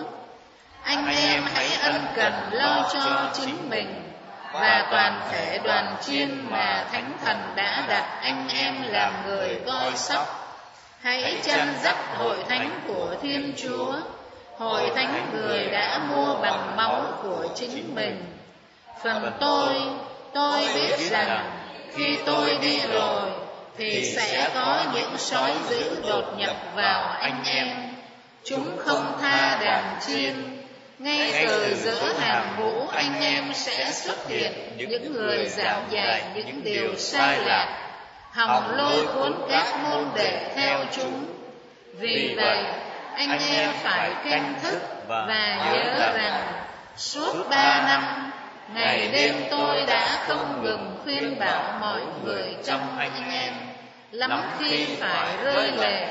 Anh 0.84 1.08
em 1.08 1.44
hãy 1.54 1.70
ân 1.82 2.06
cần 2.16 2.34
lo 2.52 2.90
cho 2.94 3.30
chính 3.34 3.70
mình 3.70 4.12
và 4.54 4.88
toàn 4.92 5.22
thể 5.32 5.60
đoàn 5.64 5.96
chiên 6.02 6.46
mà 6.50 6.86
thánh 6.92 7.12
thần 7.26 7.38
đã 7.56 7.84
đặt 7.88 8.20
anh 8.22 8.48
em 8.48 8.76
làm 8.88 9.14
người 9.28 9.60
coi 9.66 9.92
sóc. 9.96 10.56
hãy 11.02 11.38
chăn 11.44 11.74
dắt 11.84 11.96
hội 12.18 12.38
thánh 12.50 12.80
của 12.88 13.16
thiên 13.22 13.54
chúa 13.58 13.94
hội 14.60 14.92
thánh 14.96 15.32
người 15.34 15.66
đã 15.72 16.00
mua 16.10 16.36
bằng 16.42 16.76
máu 16.76 17.02
của 17.24 17.48
chính 17.56 17.96
mình. 17.96 18.26
phần 19.04 19.32
tôi 19.40 19.76
tôi 20.34 20.62
biết 20.74 21.10
rằng 21.10 21.52
khi 21.96 22.18
tôi 22.26 22.58
đi 22.62 22.80
rồi 22.94 23.22
thì 23.78 24.06
sẽ 24.06 24.50
có 24.54 24.84
những 24.94 25.18
sói 25.18 25.52
dữ 25.70 26.02
đột 26.08 26.38
nhập 26.38 26.56
vào 26.76 27.02
anh 27.20 27.44
em. 27.46 27.68
chúng 28.44 28.78
không 28.78 29.18
tha 29.22 29.60
đàn 29.62 30.00
chiên. 30.08 30.34
ngay 31.00 31.46
từ 31.48 31.76
giữa 31.76 32.14
hàng 32.20 32.56
ngũ 32.60 32.88
anh 32.88 33.22
em 33.22 33.54
sẽ 33.54 33.92
xuất 33.92 34.28
hiện 34.28 34.52
những 34.78 35.14
người 35.14 35.46
giảng 35.46 35.88
dạy 35.92 36.22
những 36.36 36.64
điều 36.64 36.96
sai 36.96 37.40
lạc 37.46 37.94
hòng 38.32 38.76
lôi 38.78 39.08
cuốn 39.08 39.34
các 39.50 39.80
môn 39.84 40.06
đệ 40.16 40.52
theo 40.56 40.86
chúng. 40.96 41.26
Vì 42.00 42.34
vậy 42.38 42.64
anh 43.20 43.40
em 43.50 43.70
phải 43.84 44.12
canh 44.30 44.60
thức 44.64 44.80
và 45.08 45.26
nhớ 45.66 46.12
rằng 46.14 46.44
suốt 46.98 47.50
ba 47.50 47.82
năm 47.88 48.32
ngày 48.74 49.10
đêm 49.12 49.36
tôi 49.52 49.84
đã 49.88 50.24
không 50.28 50.64
ngừng 50.64 51.00
khuyên 51.04 51.40
bảo 51.40 51.78
mọi 51.80 52.02
người 52.24 52.56
trong 52.66 52.98
anh 53.00 53.32
em. 53.32 53.54
lắm 54.12 54.42
khi 54.60 54.86
phải 55.00 55.38
rơi 55.44 55.72
lệ. 55.72 56.08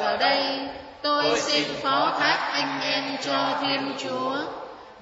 giờ 0.00 0.16
đây 0.16 0.68
tôi 1.02 1.40
xin 1.40 1.64
phó 1.82 2.16
thác 2.20 2.50
anh 2.52 2.80
em 2.82 3.04
cho 3.22 3.58
thiên 3.60 3.94
chúa 3.98 4.36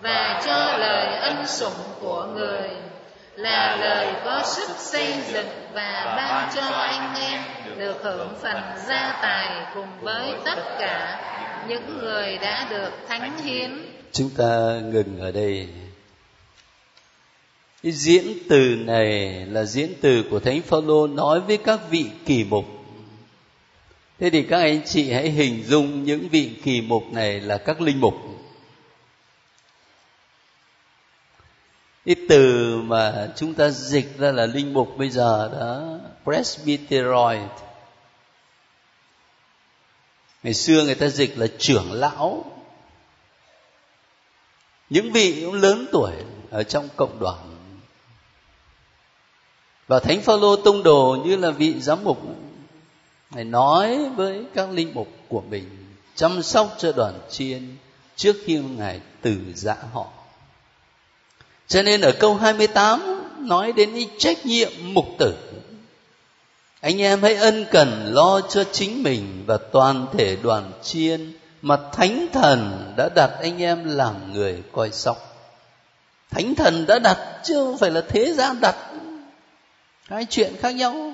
và 0.00 0.40
cho 0.46 0.76
lời 0.78 1.16
ân 1.16 1.46
sủng 1.46 1.82
của 2.00 2.24
người 2.24 2.70
là 3.36 3.76
lời 3.76 4.14
có 4.24 4.42
sức 4.46 4.68
xây 4.78 5.14
dựng 5.32 5.48
và 5.74 6.14
ban 6.16 6.50
cho 6.54 6.62
anh 6.62 7.14
em 7.14 7.42
được 7.78 8.02
hưởng 8.02 8.34
phần 8.42 8.56
gia 8.86 9.18
tài 9.22 9.66
cùng 9.74 9.88
với 10.00 10.32
tất 10.44 10.78
cả 10.78 11.20
những 11.68 11.98
người 11.98 12.38
đã 12.38 12.66
được 12.70 12.90
thánh 13.08 13.38
hiến. 13.44 13.70
Chúng 14.12 14.30
ta 14.30 14.80
ngừng 14.84 15.20
ở 15.20 15.32
đây. 15.32 15.68
Cái 17.82 17.92
diễn 17.92 18.22
từ 18.48 18.76
này 18.84 19.30
là 19.46 19.64
diễn 19.64 19.92
từ 20.00 20.24
của 20.30 20.40
Thánh 20.40 20.62
Phaolô 20.62 21.06
nói 21.06 21.40
với 21.40 21.56
các 21.56 21.80
vị 21.90 22.06
kỳ 22.26 22.44
mục. 22.44 22.64
Thế 24.20 24.30
thì 24.30 24.42
các 24.42 24.60
anh 24.60 24.80
chị 24.86 25.12
hãy 25.12 25.30
hình 25.30 25.64
dung 25.64 26.04
những 26.04 26.28
vị 26.28 26.50
kỳ 26.64 26.80
mục 26.80 27.02
này 27.12 27.40
là 27.40 27.58
các 27.58 27.80
linh 27.80 28.00
mục. 28.00 28.14
Cái 32.06 32.16
từ 32.28 32.76
mà 32.82 33.28
chúng 33.36 33.54
ta 33.54 33.70
dịch 33.70 34.18
ra 34.18 34.32
là 34.32 34.46
linh 34.46 34.72
mục 34.72 34.88
bây 34.96 35.10
giờ 35.10 35.50
đó, 35.52 35.98
presbyteroid. 36.24 37.50
Ngày 40.42 40.54
xưa 40.54 40.84
người 40.84 40.94
ta 40.94 41.08
dịch 41.08 41.38
là 41.38 41.46
trưởng 41.58 41.92
lão. 41.92 42.44
Những 44.90 45.12
vị 45.12 45.42
cũng 45.44 45.54
lớn 45.54 45.86
tuổi 45.92 46.12
ở 46.50 46.62
trong 46.62 46.88
cộng 46.96 47.18
đoàn. 47.18 47.56
Và 49.86 50.00
thánh 50.00 50.20
phaolô 50.20 50.56
tông 50.56 50.82
đồ 50.82 51.16
như 51.24 51.36
là 51.36 51.50
vị 51.50 51.80
giám 51.80 52.04
mục. 52.04 52.18
Ngài 53.30 53.44
nói 53.44 54.10
với 54.16 54.44
các 54.54 54.70
linh 54.70 54.94
mục 54.94 55.08
của 55.28 55.40
mình, 55.40 55.94
chăm 56.14 56.42
sóc 56.42 56.74
cho 56.78 56.92
đoàn 56.92 57.20
chiên 57.30 57.76
trước 58.16 58.36
khi 58.44 58.58
ngài 58.58 59.00
từ 59.20 59.36
giã 59.54 59.76
họ 59.92 60.21
cho 61.72 61.82
nên 61.82 62.00
ở 62.00 62.12
câu 62.12 62.36
28 62.36 63.22
nói 63.38 63.72
đến 63.72 63.90
cái 63.94 64.08
trách 64.18 64.46
nhiệm 64.46 64.72
mục 64.82 65.06
tử. 65.18 65.34
Anh 66.80 67.02
em 67.02 67.22
hãy 67.22 67.34
ân 67.34 67.64
cần 67.70 68.10
lo 68.14 68.40
cho 68.40 68.64
chính 68.72 69.02
mình 69.02 69.44
và 69.46 69.58
toàn 69.72 70.06
thể 70.12 70.36
đoàn 70.42 70.72
chiên 70.82 71.32
mà 71.62 71.76
thánh 71.92 72.26
thần 72.32 72.92
đã 72.96 73.08
đặt 73.14 73.30
anh 73.42 73.62
em 73.62 73.96
làm 73.96 74.32
người 74.32 74.62
coi 74.72 74.90
sóc. 74.90 75.46
Thánh 76.30 76.54
thần 76.54 76.86
đã 76.86 76.98
đặt 76.98 77.18
chứ 77.44 77.54
không 77.54 77.78
phải 77.78 77.90
là 77.90 78.02
thế 78.08 78.32
gian 78.32 78.60
đặt. 78.60 78.76
Hai 80.08 80.26
chuyện 80.30 80.56
khác 80.60 80.70
nhau. 80.70 81.12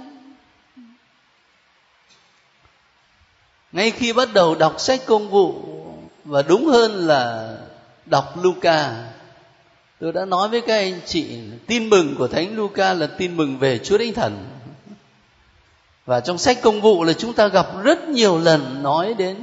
Ngay 3.72 3.90
khi 3.90 4.12
bắt 4.12 4.28
đầu 4.32 4.54
đọc 4.54 4.80
sách 4.80 5.00
công 5.06 5.30
vụ, 5.30 5.54
và 6.24 6.42
đúng 6.42 6.66
hơn 6.66 7.06
là 7.06 7.54
đọc 8.06 8.36
Luca 8.42 9.08
tôi 10.00 10.12
đã 10.12 10.24
nói 10.24 10.48
với 10.48 10.60
các 10.60 10.76
anh 10.76 11.00
chị, 11.06 11.38
tin 11.66 11.90
mừng 11.90 12.14
của 12.18 12.28
thánh 12.28 12.56
Luca 12.56 12.94
là 12.94 13.06
tin 13.06 13.36
mừng 13.36 13.58
về 13.58 13.78
Chúa 13.78 13.98
Thánh 13.98 14.12
Thần. 14.12 14.46
Và 16.06 16.20
trong 16.20 16.38
sách 16.38 16.58
công 16.62 16.80
vụ 16.80 17.04
là 17.04 17.12
chúng 17.12 17.32
ta 17.32 17.48
gặp 17.48 17.66
rất 17.82 18.08
nhiều 18.08 18.38
lần 18.38 18.82
nói 18.82 19.14
đến 19.14 19.36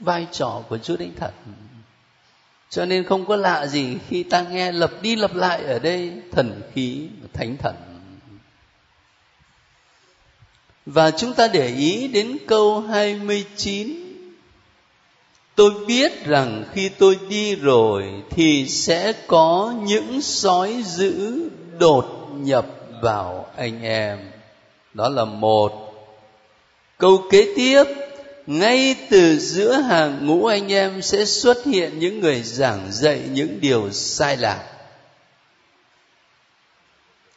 vai 0.00 0.26
trò 0.32 0.62
của 0.68 0.78
Chúa 0.78 0.96
Thánh 0.96 1.12
Thần. 1.16 1.32
Cho 2.70 2.84
nên 2.84 3.04
không 3.04 3.26
có 3.26 3.36
lạ 3.36 3.66
gì 3.66 3.96
khi 4.08 4.22
ta 4.22 4.42
nghe 4.42 4.72
lập 4.72 4.92
đi 5.02 5.16
lập 5.16 5.34
lại 5.34 5.64
ở 5.64 5.78
đây 5.78 6.12
thần 6.32 6.62
khí 6.74 7.08
thánh 7.32 7.56
thần. 7.56 7.74
Và 10.86 11.10
chúng 11.10 11.34
ta 11.34 11.48
để 11.48 11.66
ý 11.66 12.08
đến 12.08 12.36
câu 12.48 12.80
29 12.80 14.09
Tôi 15.60 15.70
biết 15.86 16.24
rằng 16.24 16.64
khi 16.72 16.88
tôi 16.88 17.18
đi 17.28 17.54
rồi 17.54 18.04
thì 18.30 18.68
sẽ 18.68 19.12
có 19.26 19.74
những 19.82 20.22
sói 20.22 20.82
dữ 20.86 21.42
đột 21.78 22.28
nhập 22.36 22.66
vào 23.02 23.46
anh 23.56 23.82
em. 23.82 24.18
Đó 24.94 25.08
là 25.08 25.24
một. 25.24 25.72
Câu 26.98 27.22
kế 27.30 27.52
tiếp, 27.56 27.84
ngay 28.46 28.96
từ 29.10 29.38
giữa 29.38 29.72
hàng 29.72 30.26
ngũ 30.26 30.46
anh 30.46 30.72
em 30.72 31.02
sẽ 31.02 31.24
xuất 31.24 31.64
hiện 31.64 31.98
những 31.98 32.20
người 32.20 32.42
giảng 32.42 32.92
dạy 32.92 33.22
những 33.32 33.60
điều 33.60 33.90
sai 33.90 34.36
lạc. 34.36 34.64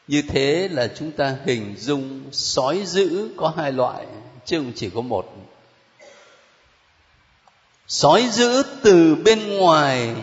Như 0.08 0.22
thế 0.28 0.70
là 0.72 0.88
chúng 0.96 1.12
ta 1.12 1.36
hình 1.46 1.76
dung 1.78 2.22
sói 2.32 2.82
dữ 2.86 3.30
có 3.38 3.54
hai 3.58 3.72
loại, 3.72 4.06
chứ 4.46 4.58
không 4.58 4.72
chỉ 4.76 4.90
có 4.90 5.02
một 5.02 5.43
sói 7.88 8.28
dữ 8.32 8.64
từ 8.84 9.16
bên 9.16 9.58
ngoài, 9.58 10.16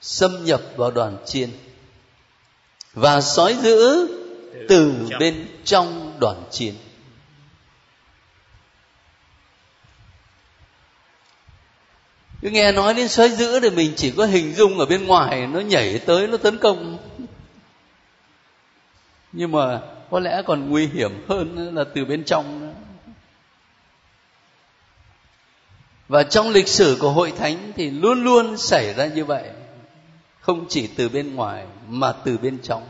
xâm 0.00 0.44
nhập 0.44 0.60
vào 0.76 0.90
đoàn 0.90 1.16
chiên. 1.26 1.50
Và 2.92 3.20
sói 3.20 3.54
dữ 3.54 4.08
từ 4.68 5.08
bên 5.20 5.48
trong 5.64 6.16
đoàn 6.20 6.42
chiên. 6.50 6.74
Cứ 12.42 12.50
nghe 12.50 12.72
nói 12.72 12.94
đến 12.94 13.08
sói 13.08 13.28
dữ 13.28 13.60
thì 13.60 13.70
mình 13.70 13.92
chỉ 13.96 14.10
có 14.10 14.26
hình 14.26 14.54
dung 14.54 14.78
ở 14.78 14.86
bên 14.86 15.06
ngoài, 15.06 15.46
nó 15.46 15.60
nhảy 15.60 15.98
tới, 15.98 16.26
nó 16.26 16.36
tấn 16.36 16.58
công. 16.58 16.98
Nhưng 19.32 19.52
mà 19.52 19.80
có 20.10 20.20
lẽ 20.20 20.42
còn 20.46 20.70
nguy 20.70 20.86
hiểm 20.86 21.24
hơn 21.28 21.74
là 21.74 21.84
từ 21.94 22.04
bên 22.04 22.24
trong 22.24 22.60
nữa. 22.60 22.87
Và 26.08 26.22
trong 26.22 26.50
lịch 26.50 26.68
sử 26.68 26.96
của 27.00 27.10
hội 27.10 27.32
thánh 27.38 27.72
thì 27.76 27.90
luôn 27.90 28.24
luôn 28.24 28.56
xảy 28.56 28.94
ra 28.94 29.06
như 29.06 29.24
vậy. 29.24 29.50
Không 30.40 30.66
chỉ 30.68 30.86
từ 30.86 31.08
bên 31.08 31.34
ngoài, 31.34 31.66
mà 31.88 32.12
từ 32.12 32.38
bên 32.38 32.58
trong. 32.62 32.82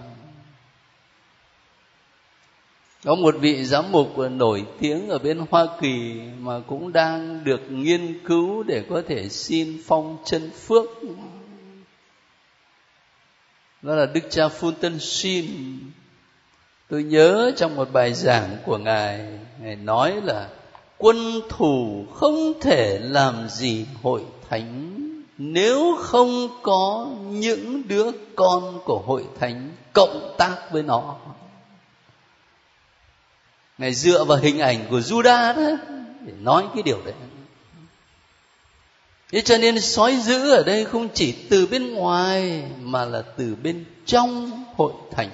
Có 3.04 3.14
một 3.14 3.34
vị 3.40 3.64
giám 3.64 3.92
mục 3.92 4.18
nổi 4.30 4.64
tiếng 4.80 5.08
ở 5.08 5.18
bên 5.18 5.46
Hoa 5.50 5.66
Kỳ 5.80 6.20
mà 6.38 6.60
cũng 6.66 6.92
đang 6.92 7.44
được 7.44 7.60
nghiên 7.70 8.20
cứu 8.26 8.62
để 8.62 8.84
có 8.90 9.02
thể 9.08 9.28
xin 9.28 9.82
phong 9.86 10.18
chân 10.24 10.50
phước. 10.50 10.86
Đó 13.82 13.94
là 13.94 14.06
Đức 14.06 14.20
cha 14.30 14.48
Fulton 14.48 14.98
Sheen. 14.98 15.46
Tôi 16.88 17.02
nhớ 17.02 17.52
trong 17.56 17.76
một 17.76 17.92
bài 17.92 18.14
giảng 18.14 18.56
của 18.64 18.78
ngài 18.78 19.38
ngài 19.60 19.76
nói 19.76 20.20
là 20.24 20.48
quân 20.98 21.40
thủ 21.48 22.06
không 22.14 22.60
thể 22.60 22.98
làm 23.02 23.48
gì 23.48 23.86
hội 24.02 24.22
thánh. 24.50 24.94
Nếu 25.38 25.98
không 26.00 26.48
có 26.62 27.08
những 27.30 27.88
đứa 27.88 28.10
con 28.36 28.80
của 28.84 29.02
hội 29.06 29.24
thánh 29.40 29.70
cộng 29.92 30.34
tác 30.38 30.56
với 30.70 30.82
nó. 30.82 31.16
Ngài 33.78 33.94
dựa 33.94 34.24
vào 34.24 34.38
hình 34.38 34.58
ảnh 34.58 34.86
của 34.90 34.98
Juda 34.98 35.54
đó, 35.56 35.76
để 36.20 36.32
nói 36.40 36.64
cái 36.74 36.82
điều 36.82 36.98
đấy. 37.04 37.14
Thế 39.32 39.40
cho 39.40 39.58
nên 39.58 39.80
sói 39.80 40.16
dữ 40.16 40.50
ở 40.50 40.62
đây 40.62 40.84
không 40.84 41.08
chỉ 41.14 41.32
từ 41.32 41.66
bên 41.66 41.94
ngoài, 41.94 42.62
mà 42.80 43.04
là 43.04 43.22
từ 43.36 43.56
bên 43.62 43.84
trong 44.06 44.64
hội 44.76 44.92
thánh. 45.10 45.30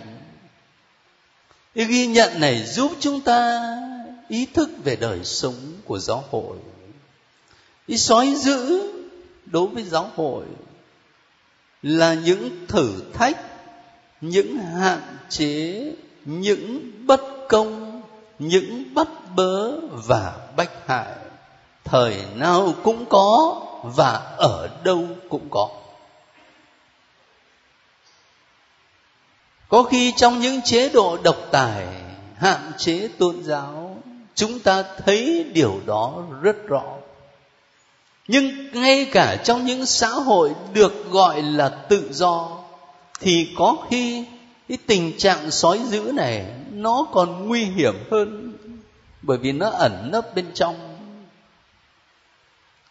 Cái 1.75 1.85
ghi 1.85 2.07
nhận 2.07 2.41
này 2.41 2.63
giúp 2.63 2.93
chúng 3.01 3.21
ta 3.21 3.61
ý 4.29 4.47
thức 4.47 4.71
về 4.85 4.97
đời 4.97 5.25
sống 5.25 5.55
của 5.85 5.99
giáo 5.99 6.25
hội. 6.31 6.57
Ý 7.87 7.99
sói 7.99 8.35
dữ 8.37 8.93
đối 9.47 9.67
với 9.67 9.83
giáo 9.83 10.11
hội 10.17 10.45
là 11.83 12.15
những 12.15 12.67
thử 12.69 13.03
thách, 13.13 13.41
những 14.21 14.59
hạn 14.59 15.17
chế, 15.29 15.93
những 16.25 16.93
bất 17.07 17.21
công, 17.49 18.03
những 18.39 18.95
bất 18.95 19.09
bớ 19.37 19.81
và 19.81 20.49
bách 20.57 20.89
hại. 20.89 21.15
Thời 21.85 22.25
nào 22.35 22.75
cũng 22.83 23.05
có 23.07 23.61
và 23.83 24.13
ở 24.37 24.69
đâu 24.85 25.07
cũng 25.29 25.49
có. 25.51 25.69
Có 29.69 29.83
khi 29.83 30.13
trong 30.17 30.41
những 30.41 30.63
chế 30.63 30.89
độ 30.89 31.19
độc 31.23 31.37
tài, 31.51 31.87
hạn 32.37 32.73
chế 32.79 33.09
tôn 33.19 33.43
giáo 33.43 33.94
chúng 34.35 34.59
ta 34.59 34.85
thấy 35.07 35.47
điều 35.53 35.81
đó 35.87 36.23
rất 36.43 36.67
rõ. 36.67 36.85
Nhưng 38.29 38.73
ngay 38.73 39.05
cả 39.13 39.37
trong 39.45 39.65
những 39.65 39.87
xã 39.87 40.09
hội 40.09 40.55
được 40.73 41.11
gọi 41.11 41.43
là 41.43 41.69
tự 41.69 42.09
do, 42.13 42.59
thì 43.21 43.49
có 43.57 43.77
khi 43.91 44.25
cái 44.69 44.79
tình 44.87 45.19
trạng 45.19 45.51
sói 45.51 45.81
dữ 45.89 46.13
này 46.15 46.45
nó 46.73 47.07
còn 47.13 47.49
nguy 47.49 47.65
hiểm 47.65 47.95
hơn, 48.11 48.53
bởi 49.23 49.39
vì 49.39 49.53
nó 49.53 49.71
ẩn 49.71 50.11
nấp 50.13 50.35
bên 50.35 50.47
trong. 50.55 50.77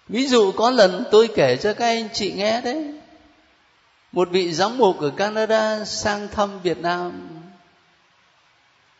Ví 0.07 0.27
dụ 0.27 0.51
có 0.51 0.69
lần 0.69 1.03
tôi 1.11 1.29
kể 1.35 1.57
cho 1.57 1.73
các 1.73 1.85
anh 1.85 2.09
chị 2.13 2.31
nghe 2.31 2.61
đấy. 2.61 2.93
Một 4.11 4.29
vị 4.31 4.53
giám 4.53 4.77
mục 4.77 4.99
ở 5.01 5.09
canada 5.09 5.85
sang 5.85 6.27
thăm 6.27 6.59
việt 6.59 6.77
nam 6.77 7.29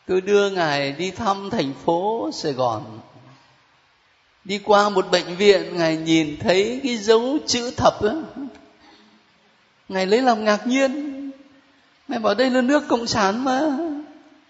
tôi 0.07 0.21
đưa 0.21 0.49
ngài 0.49 0.91
đi 0.91 1.11
thăm 1.11 1.49
thành 1.49 1.73
phố 1.85 2.29
sài 2.33 2.53
gòn. 2.53 2.99
Đi 4.43 4.59
qua 4.59 4.89
một 4.89 5.11
bệnh 5.11 5.35
viện, 5.35 5.77
ngài 5.77 5.97
nhìn 5.97 6.37
thấy 6.39 6.79
cái 6.83 6.97
dấu 6.97 7.37
chữ 7.47 7.71
thập 7.77 8.01
ấy. 8.01 8.15
ngài 9.89 10.05
lấy 10.05 10.21
làm 10.21 10.45
ngạc 10.45 10.67
nhiên. 10.67 11.31
Ngài 12.07 12.19
bảo, 12.19 12.33
đây 12.33 12.49
là 12.49 12.61
nước 12.61 12.83
cộng 12.87 13.07
sản 13.07 13.43
mà. 13.43 13.61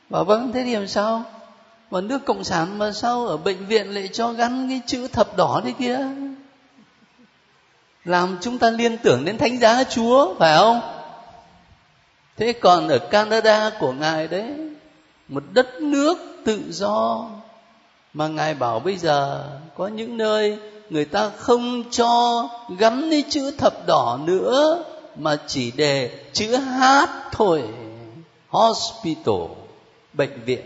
Bảo 0.09 0.23
vâng 0.23 0.51
thế 0.53 0.63
thì 0.63 0.75
làm 0.75 0.87
sao? 0.87 1.23
Mà 1.91 2.01
nước 2.01 2.25
cộng 2.25 2.43
sản 2.43 2.77
mà 2.77 2.91
sao 2.91 3.27
ở 3.27 3.37
bệnh 3.37 3.65
viện 3.65 3.93
lại 3.93 4.09
cho 4.13 4.33
gắn 4.33 4.69
cái 4.69 4.81
chữ 4.85 5.07
thập 5.07 5.37
đỏ 5.37 5.61
đấy 5.63 5.73
kia? 5.79 5.99
Làm 8.05 8.37
chúng 8.41 8.57
ta 8.57 8.69
liên 8.69 8.97
tưởng 8.97 9.25
đến 9.25 9.37
thánh 9.37 9.59
giá 9.59 9.83
chúa, 9.83 10.35
phải 10.39 10.57
không? 10.57 10.81
Thế 12.37 12.53
còn 12.53 12.87
ở 12.87 12.99
canada 12.99 13.71
của 13.79 13.91
ngài 13.91 14.27
đấy 14.27 14.72
một 15.27 15.43
đất 15.53 15.81
nước 15.81 16.17
tự 16.45 16.63
do. 16.69 17.29
Mà 18.13 18.27
ngài 18.27 18.53
bảo 18.53 18.79
bây 18.79 18.97
giờ, 18.97 19.49
có 19.77 19.87
những 19.87 20.17
nơi 20.17 20.59
người 20.89 21.05
ta 21.05 21.29
không 21.37 21.83
cho 21.91 22.49
gắn 22.77 23.09
cái 23.11 23.23
chữ 23.29 23.51
thập 23.51 23.87
đỏ 23.87 24.19
nữa, 24.23 24.83
mà 25.15 25.37
chỉ 25.47 25.71
để 25.71 26.25
chữ 26.33 26.55
hát 26.55 27.09
thôi. 27.31 27.63
Hospital, 28.49 29.41
bệnh 30.13 30.43
viện. 30.45 30.65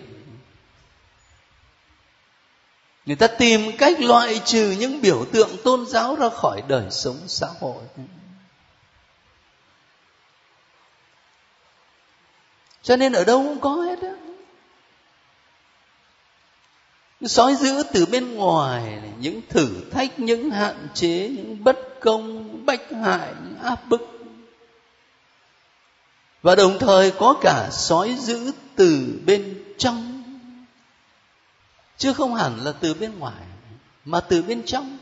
Người 3.05 3.15
ta 3.15 3.27
tìm 3.27 3.77
cách 3.77 3.99
loại 3.99 4.41
trừ 4.45 4.75
những 4.79 5.01
biểu 5.01 5.25
tượng 5.33 5.49
tôn 5.63 5.85
giáo 5.85 6.15
ra 6.15 6.29
khỏi 6.29 6.63
đời 6.67 6.85
sống 6.91 7.17
xã 7.27 7.47
hội. 7.59 7.83
Cho 12.83 12.95
nên 12.95 13.13
ở 13.13 13.23
đâu 13.23 13.43
cũng 13.43 13.59
có 13.59 13.75
hết 13.75 14.01
á 14.01 14.16
sói 17.21 17.55
dữ 17.55 17.83
từ 17.93 18.05
bên 18.05 18.35
ngoài 18.35 18.99
những 19.19 19.41
thử 19.49 19.67
thách, 19.91 20.19
những 20.19 20.49
hạn 20.49 20.87
chế, 20.93 21.29
những 21.29 21.63
bất 21.63 21.77
công, 21.99 22.65
bách 22.65 22.91
hại, 22.91 23.33
những 23.43 23.59
áp 23.63 23.87
bức. 23.89 24.01
Và 26.41 26.55
đồng 26.55 26.79
thời 26.79 27.11
có 27.11 27.35
cả 27.41 27.69
sói 27.71 28.15
dữ 28.19 28.51
từ 28.75 29.19
bên 29.25 29.63
trong, 29.77 30.23
chứ 31.97 32.13
không 32.13 32.35
hẳn 32.35 32.59
là 32.63 32.71
từ 32.71 32.93
bên 32.93 33.19
ngoài, 33.19 33.43
mà 34.05 34.19
từ 34.19 34.41
bên 34.41 34.63
trong. 34.65 34.97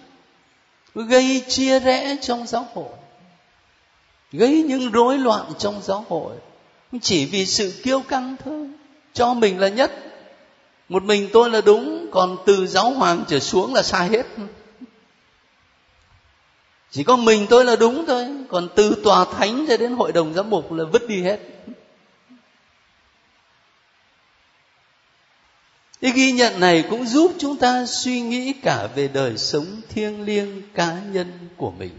Gây 0.95 1.43
chia 1.47 1.79
rẽ 1.79 2.17
trong 2.21 2.47
giáo 2.47 2.67
hội, 2.73 2.93
gây 4.31 4.63
những 4.63 4.91
rối 4.91 5.17
loạn 5.17 5.51
trong 5.57 5.81
giáo 5.83 6.05
hội. 6.09 6.35
Chỉ 7.01 7.25
vì 7.25 7.45
sự 7.45 7.81
kiêu 7.83 8.01
căng 8.01 8.35
thôi, 8.45 8.69
cho 9.13 9.33
mình 9.33 9.59
là 9.59 9.67
nhất 9.67 10.04
một 10.89 11.03
mình 11.03 11.29
tôi 11.33 11.49
là 11.49 11.61
đúng, 11.61 12.07
còn 12.11 12.37
từ 12.45 12.67
giáo 12.67 12.89
hoàng 12.89 13.23
trở 13.27 13.39
xuống 13.39 13.73
là 13.73 13.83
sai 13.83 14.09
hết. 14.09 14.25
Chỉ 16.91 17.03
có 17.03 17.15
mình 17.15 17.47
tôi 17.49 17.65
là 17.65 17.75
đúng 17.75 18.05
thôi, 18.07 18.25
còn 18.49 18.67
từ 18.75 18.95
tòa 19.03 19.25
thánh 19.25 19.65
cho 19.67 19.77
đến 19.77 19.91
hội 19.91 20.11
đồng 20.11 20.33
giám 20.33 20.49
mục 20.49 20.71
là 20.71 20.83
vứt 20.83 21.07
đi 21.07 21.21
hết. 21.21 21.39
Cái 26.01 26.11
ghi 26.11 26.31
nhận 26.31 26.59
này 26.59 26.83
cũng 26.89 27.05
giúp 27.05 27.31
chúng 27.37 27.57
ta 27.57 27.85
suy 27.85 28.21
nghĩ 28.21 28.53
cả 28.53 28.87
về 28.95 29.07
đời 29.07 29.37
sống 29.37 29.65
thiêng 29.89 30.25
liêng 30.25 30.61
cá 30.73 31.01
nhân 31.11 31.49
của 31.57 31.71
mình, 31.71 31.91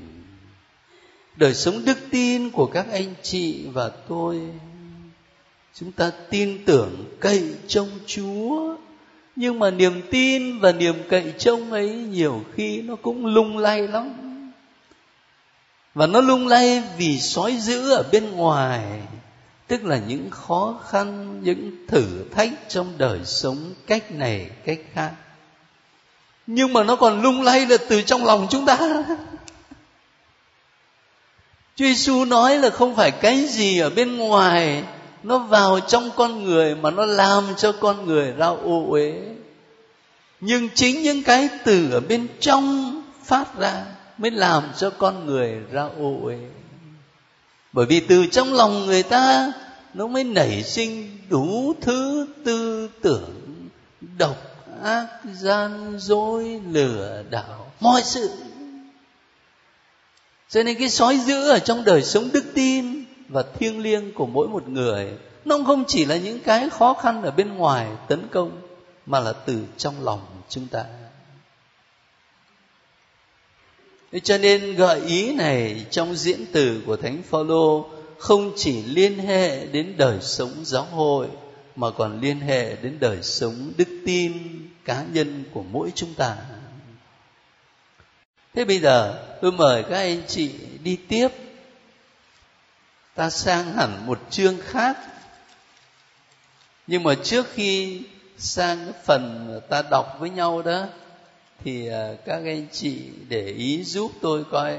đời 1.37 1.55
sống 1.55 1.85
đức 1.85 1.99
tin 2.11 2.51
của 2.51 2.67
các 2.67 2.87
anh 2.93 3.15
chị 3.23 3.67
và 3.73 3.91
tôi 4.09 4.41
chúng 5.81 5.93
ta 5.93 6.11
tin 6.31 6.65
tưởng 6.65 7.05
cậy 7.21 7.55
trông 7.69 7.89
chúa. 8.07 8.77
Nhưng 9.37 9.59
mà 9.59 9.71
niềm 9.71 10.03
tin 10.11 10.59
và 10.59 10.73
niềm 10.73 10.95
cậy 11.09 11.33
trông 11.39 11.73
ấy 11.73 11.89
nhiều 11.89 12.45
khi 12.55 12.83
nó 12.83 12.97
cũng 12.97 13.27
lung 13.27 13.59
lay 13.59 13.89
lắm. 13.89 14.13
Và 15.95 16.07
nó 16.07 16.21
lung 16.21 16.49
lay 16.49 16.83
vì 16.99 17.19
sói 17.19 17.53
dữ 17.53 17.91
ở 17.91 18.05
bên 18.13 18.31
ngoài, 18.31 18.83
tức 19.67 19.85
là 19.85 20.01
những 20.09 20.31
khó 20.31 20.81
khăn, 20.89 21.41
những 21.43 21.87
thử 21.89 22.25
thách 22.31 22.51
trong 22.69 22.95
đời 22.99 23.21
sống 23.25 23.75
cách 23.87 24.13
này, 24.13 24.51
cách 24.65 24.79
khác. 24.93 25.13
Nhưng 26.47 26.73
mà 26.73 26.85
nó 26.85 26.97
còn 26.97 27.23
lung 27.23 27.43
lay 27.43 27.67
là 27.67 27.77
từ 27.89 28.03
trong 28.03 28.25
lòng 28.25 28.47
chúng 28.51 28.67
ta. 28.67 28.79
Chúa 31.77 31.85
Giêsu 31.85 32.25
nói 32.25 32.59
là 32.59 32.71
không 32.71 32.97
phải 32.97 33.11
cái 33.11 33.47
gì 33.47 33.79
ở 33.79 33.91
bên 33.91 34.17
ngoài 34.17 34.85
nó 35.27 35.39
vào 35.39 35.81
trong 35.81 36.11
con 36.17 36.45
người 36.45 36.75
mà 36.75 36.91
nó 36.91 37.07
làm 37.07 37.45
cho 37.57 37.73
con 37.73 38.07
người 38.07 38.33
ra 38.33 38.47
ô 38.47 38.87
uế. 38.91 39.15
Nhưng 40.41 40.69
chính 40.75 41.03
những 41.03 41.23
cái 41.23 41.49
từ 41.65 41.91
ở 41.93 42.01
bên 42.01 42.27
trong 42.41 42.95
phát 43.25 43.59
ra 43.59 43.85
mới 44.19 44.31
làm 44.31 44.63
cho 44.77 44.91
con 44.91 45.27
người 45.27 45.61
ra 45.73 45.83
ô 45.83 46.19
uế. 46.23 46.39
Bởi 47.73 47.87
vì 47.87 48.01
từ 48.01 48.27
trong 48.27 48.55
lòng 48.55 48.87
người 48.87 49.03
ta, 49.03 49.53
nó 49.95 50.07
mới 50.07 50.25
nảy 50.25 50.63
sinh 50.63 51.19
đủ 51.29 51.75
thứ 51.81 52.27
tư 52.45 52.89
tưởng, 53.03 53.69
độc, 54.19 54.37
ác, 54.83 55.07
gian, 55.33 55.99
dối, 55.99 56.61
lừa, 56.71 57.23
đảo, 57.31 57.73
mọi 57.81 58.03
sự. 58.03 58.31
Cho 60.51 60.63
nên 60.63 60.79
cái 60.79 60.89
sói 60.89 61.19
dữ 61.19 61.49
ở 61.49 61.59
trong 61.59 61.85
đời 61.85 62.03
sống 62.03 62.29
đức 62.33 62.45
tin 62.55 63.06
và 63.29 63.43
thiêng 63.43 63.83
liêng 63.83 64.15
của 64.15 64.27
mỗi 64.27 64.49
một 64.49 64.69
người 64.69 65.09
nó 65.45 65.59
không 65.67 65.85
chỉ 65.89 66.05
là 66.05 66.17
những 66.17 66.39
cái 66.39 66.71
khó 66.71 66.95
khăn 66.95 67.23
ở 67.23 67.31
bên 67.31 67.55
ngoài 67.55 67.89
tấn 68.09 68.29
công, 68.31 68.61
mà 69.07 69.21
là 69.21 69.33
từ 69.33 69.65
trong 69.77 70.05
lòng 70.05 70.21
chúng 70.49 70.67
ta 70.67 70.85
Thế 74.13 74.21
cho 74.21 74.39
nên 74.39 74.75
gợi 74.75 75.01
ý 75.01 75.35
này 75.35 75.87
trong 75.91 76.15
diễn 76.17 76.45
từ 76.53 76.83
của 76.87 76.97
Thánh 76.97 77.23
Phaolô 77.23 77.89
không 78.19 78.53
chỉ 78.57 78.83
liên 78.83 79.19
hệ 79.19 79.67
đến 79.67 79.95
đời 79.97 80.19
sống 80.21 80.53
giáo 80.63 80.85
hội, 80.85 81.29
mà 81.77 81.91
còn 81.91 82.21
liên 82.21 82.41
hệ 82.41 82.77
đến 82.77 82.97
đời 83.01 83.23
sống 83.23 83.73
đức 83.77 83.89
tin 84.07 84.33
cá 84.85 85.05
nhân 85.13 85.45
của 85.53 85.63
mỗi 85.63 85.93
chúng 85.95 86.15
ta. 86.15 86.37
Thế 88.55 88.65
bây 88.65 88.79
giờ 88.79 89.25
tôi 89.43 89.53
mời 89.53 89.83
các 89.83 89.97
anh 89.97 90.23
chị 90.27 90.51
đi 90.83 90.97
tiếp 91.09 91.29
ta 93.17 93.31
sang 93.31 93.73
hẳn 93.73 94.07
một 94.07 94.19
chương 94.31 94.57
khác. 94.61 94.97
Nhưng 96.87 97.03
mà 97.03 97.15
trước 97.23 97.47
khi 97.55 98.03
sang 98.39 98.79
cái 98.85 99.03
phần 99.05 99.61
ta 99.69 99.83
đọc 99.91 100.17
với 100.19 100.31
nhau 100.31 100.63
đó 100.63 100.85
thì 101.65 101.89
à, 101.89 102.09
các 102.27 102.35
anh 102.35 102.67
chị 102.73 102.99
để 103.29 103.47
ý 103.47 103.85
giúp 103.85 104.11
tôi 104.21 104.45
coi. 104.51 104.79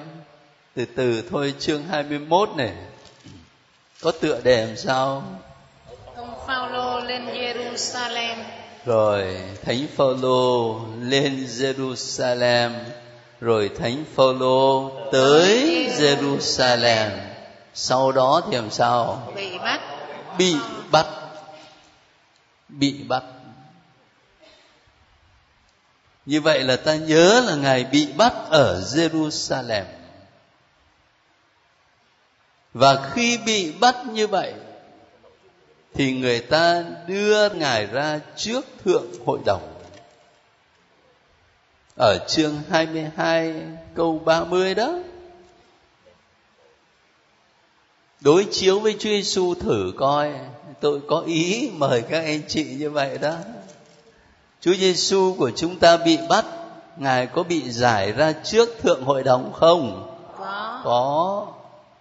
Từ 0.76 0.86
từ 0.86 1.24
thôi 1.30 1.54
chương 1.60 1.84
21 1.84 2.50
này. 2.58 2.74
Có 4.02 4.12
tựa 4.12 4.42
đề 4.44 4.66
làm 4.66 4.78
sao? 4.78 5.24
Ông 6.16 6.34
Phaolô 6.48 7.00
lên 7.00 7.26
Jerusalem. 7.26 8.36
Rồi 8.86 9.38
thánh 9.66 9.88
Phaolô 9.96 10.80
lên 11.02 11.46
Jerusalem. 11.46 12.72
Rồi 13.42 13.70
thánh 13.80 14.04
Phaolô 14.16 14.92
tới 15.12 15.88
Jerusalem 16.00 17.27
sau 17.80 18.12
đó 18.12 18.42
thì 18.46 18.56
làm 18.56 18.72
sao? 18.72 19.32
Bị 19.36 19.58
bắt. 19.58 19.82
Bị 20.38 20.56
bắt. 20.92 21.06
Bị 22.70 23.04
bắt. 23.04 23.24
Như 26.26 26.42
vậy 26.42 26.64
là 26.64 26.76
ta 26.76 26.96
nhớ 26.96 27.44
là 27.46 27.56
ngài 27.56 27.84
bị 27.84 28.08
bắt 28.14 28.34
ở 28.50 28.82
jerusalem. 28.82 29.84
Và 32.74 33.12
khi 33.14 33.38
bị 33.38 33.72
bắt 33.72 33.96
như 34.06 34.28
vậy 34.28 34.54
thì 35.94 36.14
người 36.14 36.40
ta 36.40 36.84
đưa 37.08 37.50
ngài 37.50 37.86
ra 37.86 38.20
trước 38.36 38.66
thượng 38.86 39.08
hội 39.26 39.40
đồng. 39.46 39.82
Ở 41.98 42.18
chương 42.28 42.62
22 42.70 43.54
câu 43.96 44.20
30 44.26 44.76
đó 44.76 44.94
đối 48.22 48.46
chiếu 48.52 48.80
với 48.80 48.94
Chúa 48.94 49.10
Giêsu 49.10 49.54
thử 49.54 49.94
coi. 49.98 50.32
Tôi 50.80 51.02
có 51.08 51.20
ý 51.20 51.70
mời 51.74 52.02
các 52.02 52.24
anh 52.24 52.42
chị 52.48 52.64
như 52.64 52.90
vậy 52.90 53.18
đó. 53.18 53.34
Chúa 54.62 54.74
Giêsu 54.74 55.36
của 55.38 55.52
chúng 55.52 55.76
ta 55.76 55.98
bị 55.98 56.18
bắt 56.30 56.46
ngài 56.98 57.28
có 57.28 57.44
bị 57.44 57.72
giải 57.72 58.12
ra 58.12 58.32
trước 58.44 58.70
thượng 58.82 59.04
hội 59.04 59.24
đồng 59.24 59.54
không? 59.54 60.14
Có. 60.38 60.82
Có. 60.84 61.48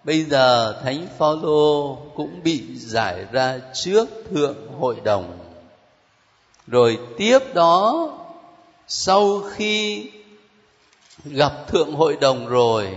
Bây 0.03 0.23
giờ 0.23 0.81
thánh 0.83 1.07
phaolô 1.17 1.97
cũng 2.15 2.43
bị 2.43 2.63
giải 2.75 3.25
ra 3.31 3.59
trước 3.73 4.09
thượng 4.31 4.55
hội 4.79 4.95
đồng. 5.03 5.39
Rồi 6.67 6.99
tiếp 7.17 7.39
đó 7.53 8.09
sau 8.87 9.41
khi 9.51 10.09
gặp 11.25 11.67
thượng 11.67 11.93
hội 11.93 12.17
đồng 12.21 12.47
rồi 12.47 12.89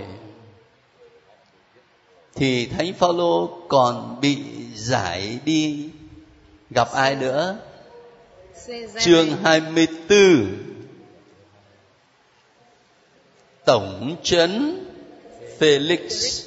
thì 2.35 2.67
thánh 2.67 2.93
phaolô 2.93 3.59
còn 3.69 4.21
bị 4.21 4.39
giải 4.75 5.39
đi. 5.45 5.89
Gặp 6.71 6.93
ai 6.93 7.17
nữa? 7.17 7.57
Chương 9.01 9.37
24 9.45 10.71
tổng 13.65 14.17
trấn 14.23 14.81
Felix. 15.59 16.41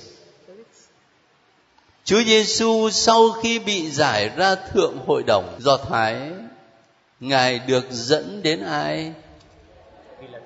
Chúa 2.04 2.24
Giêsu 2.24 2.89
sau 2.89 3.32
khi 3.32 3.60
bị 3.60 3.91
giải 3.91 4.30
ra 4.30 4.56
thượng 4.56 4.98
hội 5.06 5.24
đồng 5.24 5.56
do 5.60 5.78
Thái 5.78 6.32
Ngài 7.19 7.60
được 7.60 7.86
dẫn 7.91 8.43
đến 8.43 8.63
ai? 8.63 9.13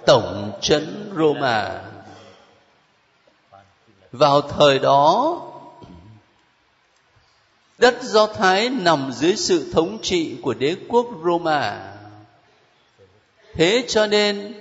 Tổng 0.05 0.51
trấn 0.61 1.11
Roma 1.17 1.81
vào 4.11 4.41
thời 4.41 4.79
đó, 4.79 5.41
đất 7.77 8.03
do 8.03 8.27
thái 8.27 8.69
nằm 8.69 9.11
dưới 9.13 9.35
sự 9.35 9.71
thống 9.73 9.97
trị 10.01 10.35
của 10.41 10.53
đế 10.53 10.75
quốc 10.87 11.07
roma. 11.25 11.93
Thế 13.53 13.85
cho 13.87 14.07
nên, 14.07 14.53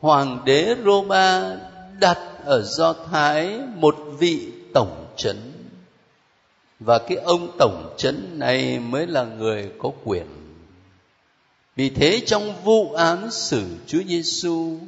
hoàng 0.00 0.42
đế 0.44 0.74
roma 0.84 1.56
đặt 2.00 2.18
ở 2.44 2.62
do 2.62 2.94
thái 3.10 3.60
một 3.76 3.96
vị 4.18 4.52
tổng 4.74 5.06
trấn. 5.16 5.36
Và 6.80 6.98
cái 6.98 7.18
ông 7.18 7.56
tổng 7.58 7.94
trấn 7.96 8.38
này 8.38 8.78
mới 8.78 9.06
là 9.06 9.24
người 9.24 9.70
có 9.78 9.90
quyền. 10.04 10.26
Vì 11.76 11.90
thế 11.90 12.20
trong 12.26 12.54
vụ 12.64 12.92
án 12.92 13.30
xử 13.30 13.64
Chúa 13.86 14.02
Giêsu 14.06 14.78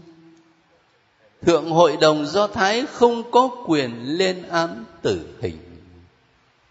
thượng 1.43 1.71
hội 1.71 1.97
đồng 2.01 2.27
do 2.27 2.47
thái 2.47 2.85
không 2.93 3.31
có 3.31 3.51
quyền 3.67 4.19
lên 4.19 4.43
án 4.49 4.85
tử 5.03 5.21
hình. 5.41 5.59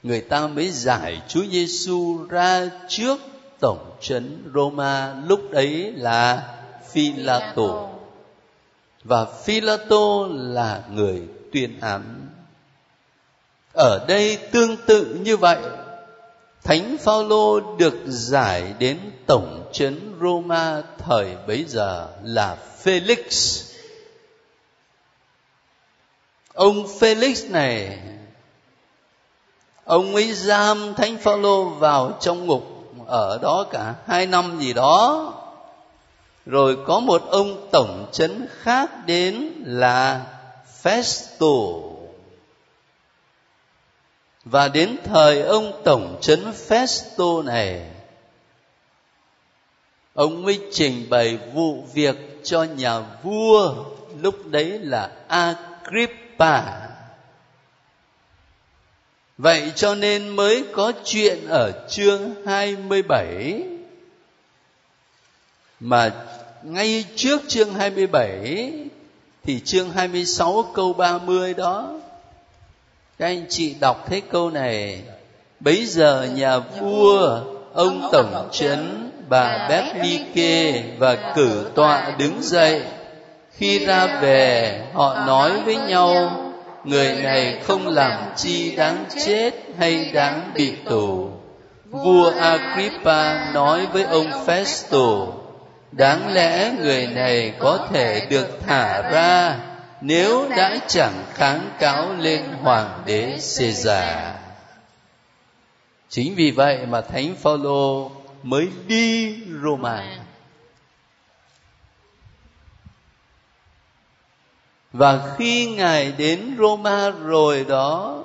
Người 0.03 0.21
ta 0.21 0.47
mới 0.47 0.69
giải 0.69 1.21
chúa 1.27 1.43
giêsu 1.51 2.25
ra 2.29 2.69
trước 2.87 3.19
tổng 3.59 3.95
trấn 4.01 4.51
roma, 4.53 5.15
lúc 5.27 5.39
đấy 5.51 5.93
là 5.95 6.43
Philato 6.91 7.89
và 9.03 9.25
Philato 9.25 10.27
là 10.29 10.83
người 10.91 11.21
tuyên 11.51 11.79
án. 11.79 12.27
Ở 13.73 14.05
đây 14.07 14.37
tương 14.51 14.77
tự 14.77 15.17
như 15.23 15.37
vậy, 15.37 15.57
thánh 16.63 16.97
phaolô 16.97 17.77
được 17.77 17.93
giải 18.05 18.73
đến 18.79 18.99
tổng 19.25 19.69
trấn 19.73 20.13
roma 20.21 20.81
thời 20.97 21.35
bấy 21.47 21.65
giờ 21.67 22.07
là 22.23 22.57
felix 22.83 23.63
ông 26.55 26.85
Felix 26.99 27.51
này, 27.51 27.99
ông 29.83 30.15
ấy 30.15 30.33
giam 30.33 30.93
thánh 30.93 31.17
Phaolô 31.17 31.63
vào 31.63 32.17
trong 32.19 32.45
ngục 32.45 32.63
ở 33.07 33.39
đó 33.41 33.65
cả 33.71 33.95
hai 34.07 34.25
năm 34.25 34.59
gì 34.59 34.73
đó. 34.73 35.33
Rồi 36.45 36.77
có 36.87 36.99
một 36.99 37.21
ông 37.29 37.67
tổng 37.71 38.07
trấn 38.11 38.47
khác 38.59 39.05
đến 39.05 39.51
là 39.65 40.25
Festo. 40.83 41.81
Và 44.45 44.67
đến 44.67 44.97
thời 45.03 45.41
ông 45.41 45.81
tổng 45.83 46.17
trấn 46.21 46.51
Festo 46.67 47.43
này, 47.43 47.89
ông 50.13 50.43
mới 50.43 50.59
trình 50.71 51.09
bày 51.09 51.37
vụ 51.53 51.83
việc 51.93 52.39
cho 52.43 52.63
nhà 52.63 52.99
vua, 53.23 53.73
lúc 54.21 54.45
đấy 54.45 54.79
là 54.79 55.11
Agrippa 55.27 56.24
ba. 56.37 56.85
Vậy 59.37 59.71
cho 59.75 59.95
nên 59.95 60.29
mới 60.29 60.63
có 60.73 60.91
chuyện 61.05 61.47
ở 61.47 61.71
chương 61.89 62.45
27 62.45 63.63
mà 65.79 66.13
ngay 66.63 67.05
trước 67.15 67.41
chương 67.47 67.73
27 67.73 68.73
thì 69.43 69.59
chương 69.59 69.91
26 69.91 70.71
câu 70.73 70.93
30 70.93 71.53
đó. 71.53 71.93
Các 73.17 73.25
anh 73.25 73.45
chị 73.49 73.75
đọc 73.79 74.05
thấy 74.09 74.21
câu 74.21 74.49
này. 74.49 75.01
Bấy 75.59 75.85
giờ 75.85 76.27
nhà 76.35 76.59
vua 76.59 77.41
ông 77.73 78.09
tổng 78.11 78.49
trấn 78.51 79.11
bà 79.29 79.67
Beth 79.69 79.95
và 80.97 81.33
cử 81.35 81.71
tọa 81.75 82.15
đứng 82.17 82.41
dậy 82.41 82.81
khi 83.57 83.85
ra 83.85 84.19
về, 84.21 84.81
họ 84.93 85.25
nói 85.27 85.51
với 85.65 85.75
nhau, 85.75 86.41
người 86.83 87.15
này 87.15 87.59
không 87.63 87.87
làm 87.87 88.19
chi 88.35 88.75
đáng 88.75 89.05
chết 89.25 89.51
hay 89.77 90.11
đáng 90.13 90.51
bị 90.55 90.73
tù 90.85 91.29
vua 91.89 92.31
agrippa 92.39 93.51
nói 93.53 93.85
với 93.85 94.03
ông 94.03 94.31
festo, 94.45 95.31
đáng 95.91 96.33
lẽ 96.33 96.71
người 96.81 97.07
này 97.07 97.53
có 97.59 97.87
thể 97.93 98.27
được 98.29 98.59
thả 98.67 99.01
ra 99.01 99.55
nếu 100.01 100.49
đã 100.49 100.77
chẳng 100.87 101.23
kháng 101.33 101.69
cáo 101.79 102.13
lên 102.19 102.41
hoàng 102.61 103.03
đế 103.05 103.25
Caesar. 103.29 104.35
Chính 106.09 106.35
vì 106.35 106.51
vậy 106.51 106.85
mà 106.85 107.01
Thánh 107.01 107.35
Phaolô 107.35 108.11
mới 108.43 108.67
đi 108.87 109.35
Roma. 109.63 110.03
Và 114.97 115.35
khi 115.37 115.65
Ngài 115.65 116.11
đến 116.11 116.55
Roma 116.59 117.09
rồi 117.09 117.65
đó, 117.69 118.23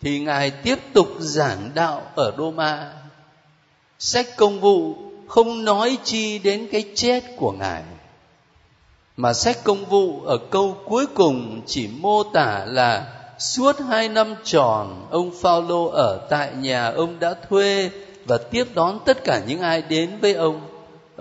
thì 0.00 0.18
Ngài 0.18 0.50
tiếp 0.50 0.78
tục 0.92 1.08
giảng 1.18 1.70
đạo 1.74 2.02
ở 2.14 2.34
Roma. 2.38 2.92
Sách 3.98 4.26
công 4.36 4.60
vụ 4.60 4.94
không 5.28 5.64
nói 5.64 5.98
chi 6.04 6.38
đến 6.38 6.68
cái 6.72 6.84
chết 6.94 7.24
của 7.36 7.52
ngài, 7.52 7.82
mà 9.16 9.32
sách 9.32 9.58
công 9.64 9.84
vụ 9.84 10.22
ở 10.24 10.38
câu 10.50 10.76
cuối 10.84 11.06
cùng 11.14 11.62
chỉ 11.66 11.88
mô 11.88 12.22
tả 12.22 12.64
là 12.66 13.06
suốt 13.38 13.76
hai 13.88 14.08
năm 14.08 14.34
tròn, 14.44 15.06
ông 15.10 15.30
Phaolô 15.42 15.86
ở 15.86 16.26
tại 16.30 16.52
nhà 16.52 16.86
ông 16.86 17.18
đã 17.18 17.34
thuê 17.48 17.90
và 18.24 18.38
tiếp 18.38 18.64
đón 18.74 18.98
tất 19.04 19.24
cả 19.24 19.40
những 19.46 19.60
ai 19.60 19.82
đến 19.82 20.18
với 20.20 20.34
ông 20.34 20.71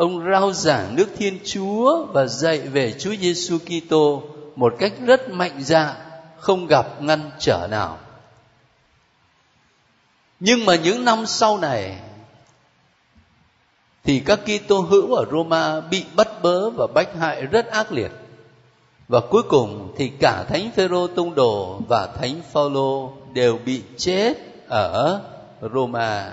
ông 0.02 0.32
rao 0.32 0.54
giảng 0.54 0.96
nước 0.96 1.10
Thiên 1.18 1.40
Chúa 1.46 2.06
và 2.06 2.26
dạy 2.26 2.60
về 2.60 2.94
Chúa 3.00 3.16
Giêsu 3.16 3.58
Kitô 3.58 4.24
một 4.56 4.74
cách 4.80 4.94
rất 5.06 5.30
mạnh 5.30 5.64
dạn, 5.64 5.96
không 6.38 6.68
gặp 6.68 7.02
ngăn 7.02 7.32
trở 7.40 7.68
nào 7.72 7.98
nhưng 10.44 10.66
mà 10.66 10.76
những 10.76 11.06
năm 11.06 11.26
sau 11.26 11.58
này, 11.58 12.00
thì 14.04 14.20
các 14.20 14.40
Kitô 14.46 14.80
hữu 14.80 15.16
ở 15.16 15.26
Roma 15.32 15.82
bị 15.82 16.06
bắt 16.16 16.28
bớ 16.42 16.70
và 16.70 16.88
bách 16.94 17.16
hại 17.16 17.42
rất 17.42 17.72
ác 17.72 17.92
liệt. 17.92 18.12
Và 19.08 19.20
cuối 19.30 19.44
cùng 19.50 19.94
thì 19.98 20.12
cả 20.20 20.44
Thánh 20.50 20.72
Phêrô 20.76 21.08
tông 21.08 21.36
đồ 21.36 21.82
và 21.88 22.08
Thánh 22.08 22.42
Phaolô 22.52 23.14
đều 23.34 23.60
bị 23.66 23.82
chết 23.98 24.34
ở 24.68 25.22
Roma. 25.74 26.32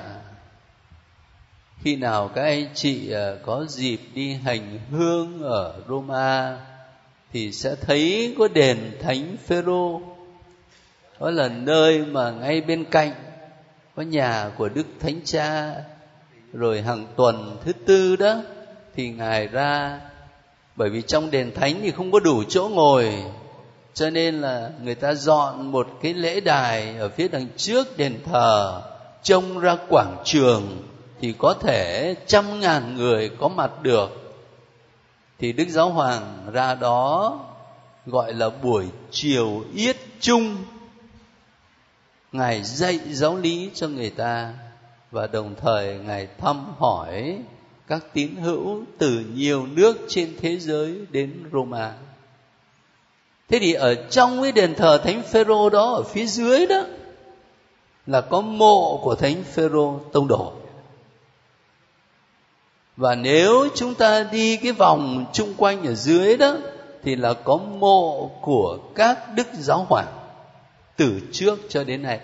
Khi 1.83 1.97
nào 1.97 2.29
các 2.29 2.43
anh 2.43 2.67
chị 2.75 3.11
ờ, 3.11 3.39
có 3.47 3.65
dịp 3.69 4.01
đi 4.15 4.35
hành 4.35 4.79
hương 4.91 5.43
ở 5.43 5.75
Roma 5.89 6.59
thì 7.33 7.53
sẽ 7.53 7.75
thấy 7.81 8.35
có 8.39 8.49
đền 8.49 8.79
Thánh 9.03 9.37
Phêrô. 9.47 10.01
Đó 11.21 11.31
là 11.31 11.49
nơi 11.49 11.99
mà 11.99 12.31
ngay 12.31 12.61
bên 12.61 12.85
cạnh 12.85 13.13
có 13.97 14.03
nhà 14.03 14.51
của 14.57 14.69
Đức 14.69 14.87
Thánh 15.01 15.21
Cha 15.25 15.75
rồi 16.53 16.83
hàng 16.83 17.07
tuần 17.17 17.57
thứ 17.65 17.73
tư 17.73 18.17
đó 18.17 18.43
thì 18.95 19.09
ngài 19.09 19.47
ra, 19.47 20.01
bởi 20.77 20.91
vì 20.91 21.03
trong 21.03 21.31
đền 21.31 21.55
thánh 21.55 21.75
thì 21.83 21.91
không 21.91 22.13
có 22.13 22.21
đủ 22.21 22.45
chỗ 22.49 22.69
ngồi, 22.69 23.15
cho 23.95 24.11
nên 24.11 24.41
là 24.41 24.71
người 24.83 24.95
ta 24.95 25.15
dọn 25.15 25.73
một 25.73 25.89
cái 26.03 26.15
lễ 26.15 26.41
đài 26.41 26.97
ở 26.99 27.09
phía 27.09 27.29
đằng 27.29 27.47
trước 27.57 27.97
đền 27.97 28.19
thờ, 28.25 28.83
trông 29.23 29.59
ra 29.59 29.77
quảng 29.89 30.17
trường 30.25 30.83
thì 31.21 31.35
có 31.39 31.55
thể 31.55 32.15
trăm 32.27 32.61
ngàn 32.61 32.97
người 32.97 33.29
có 33.29 33.49
mặt 33.49 33.83
được 33.83 34.29
thì 35.39 35.53
đức 35.53 35.69
giáo 35.69 35.91
hoàng 35.91 36.51
ra 36.53 36.75
đó 36.75 37.39
gọi 38.07 38.35
là 38.35 38.51
buổi 38.51 38.87
chiều 39.11 39.65
yết 39.75 39.97
chung 40.21 40.57
ngài 42.33 42.63
dạy 42.63 43.01
giáo 43.11 43.37
lý 43.37 43.71
cho 43.75 43.89
người 43.89 44.11
ta 44.11 44.55
và 45.11 45.27
đồng 45.27 45.55
thời 45.61 45.99
ngài 45.99 46.29
thăm 46.39 46.75
hỏi 46.79 47.39
các 47.89 48.05
tín 48.13 48.37
hữu 48.37 48.83
từ 48.99 49.25
nhiều 49.35 49.67
nước 49.67 49.99
trên 50.09 50.35
thế 50.41 50.59
giới 50.59 50.99
đến 51.11 51.45
Roma. 51.53 51.95
Thế 53.49 53.59
thì 53.59 53.73
ở 53.73 53.95
trong 53.95 54.43
cái 54.43 54.53
đền 54.53 54.75
thờ 54.75 54.99
Thánh 54.99 55.23
Phêrô 55.23 55.71
đó 55.71 55.93
ở 55.93 56.03
phía 56.03 56.27
dưới 56.27 56.67
đó 56.67 56.83
là 58.07 58.21
có 58.21 58.41
mộ 58.41 59.01
của 59.03 59.15
Thánh 59.15 59.45
Phêrô 59.45 60.01
tông 60.13 60.29
đồ. 60.29 60.53
Và 62.99 63.15
nếu 63.15 63.69
chúng 63.75 63.95
ta 63.95 64.27
đi 64.33 64.57
cái 64.57 64.73
vòng 64.73 65.25
chung 65.33 65.55
quanh 65.57 65.87
ở 65.87 65.95
dưới 65.95 66.37
đó, 66.37 66.57
thì 67.03 67.17
là 67.17 67.35
có 67.35 67.57
mộ 67.57 68.31
của 68.43 68.79
các 68.95 69.19
đức 69.35 69.47
giáo 69.59 69.87
hoàng, 69.89 70.07
từ 70.97 71.21
trước 71.33 71.59
cho 71.69 71.85
đến 71.85 72.03
nay. 72.03 72.21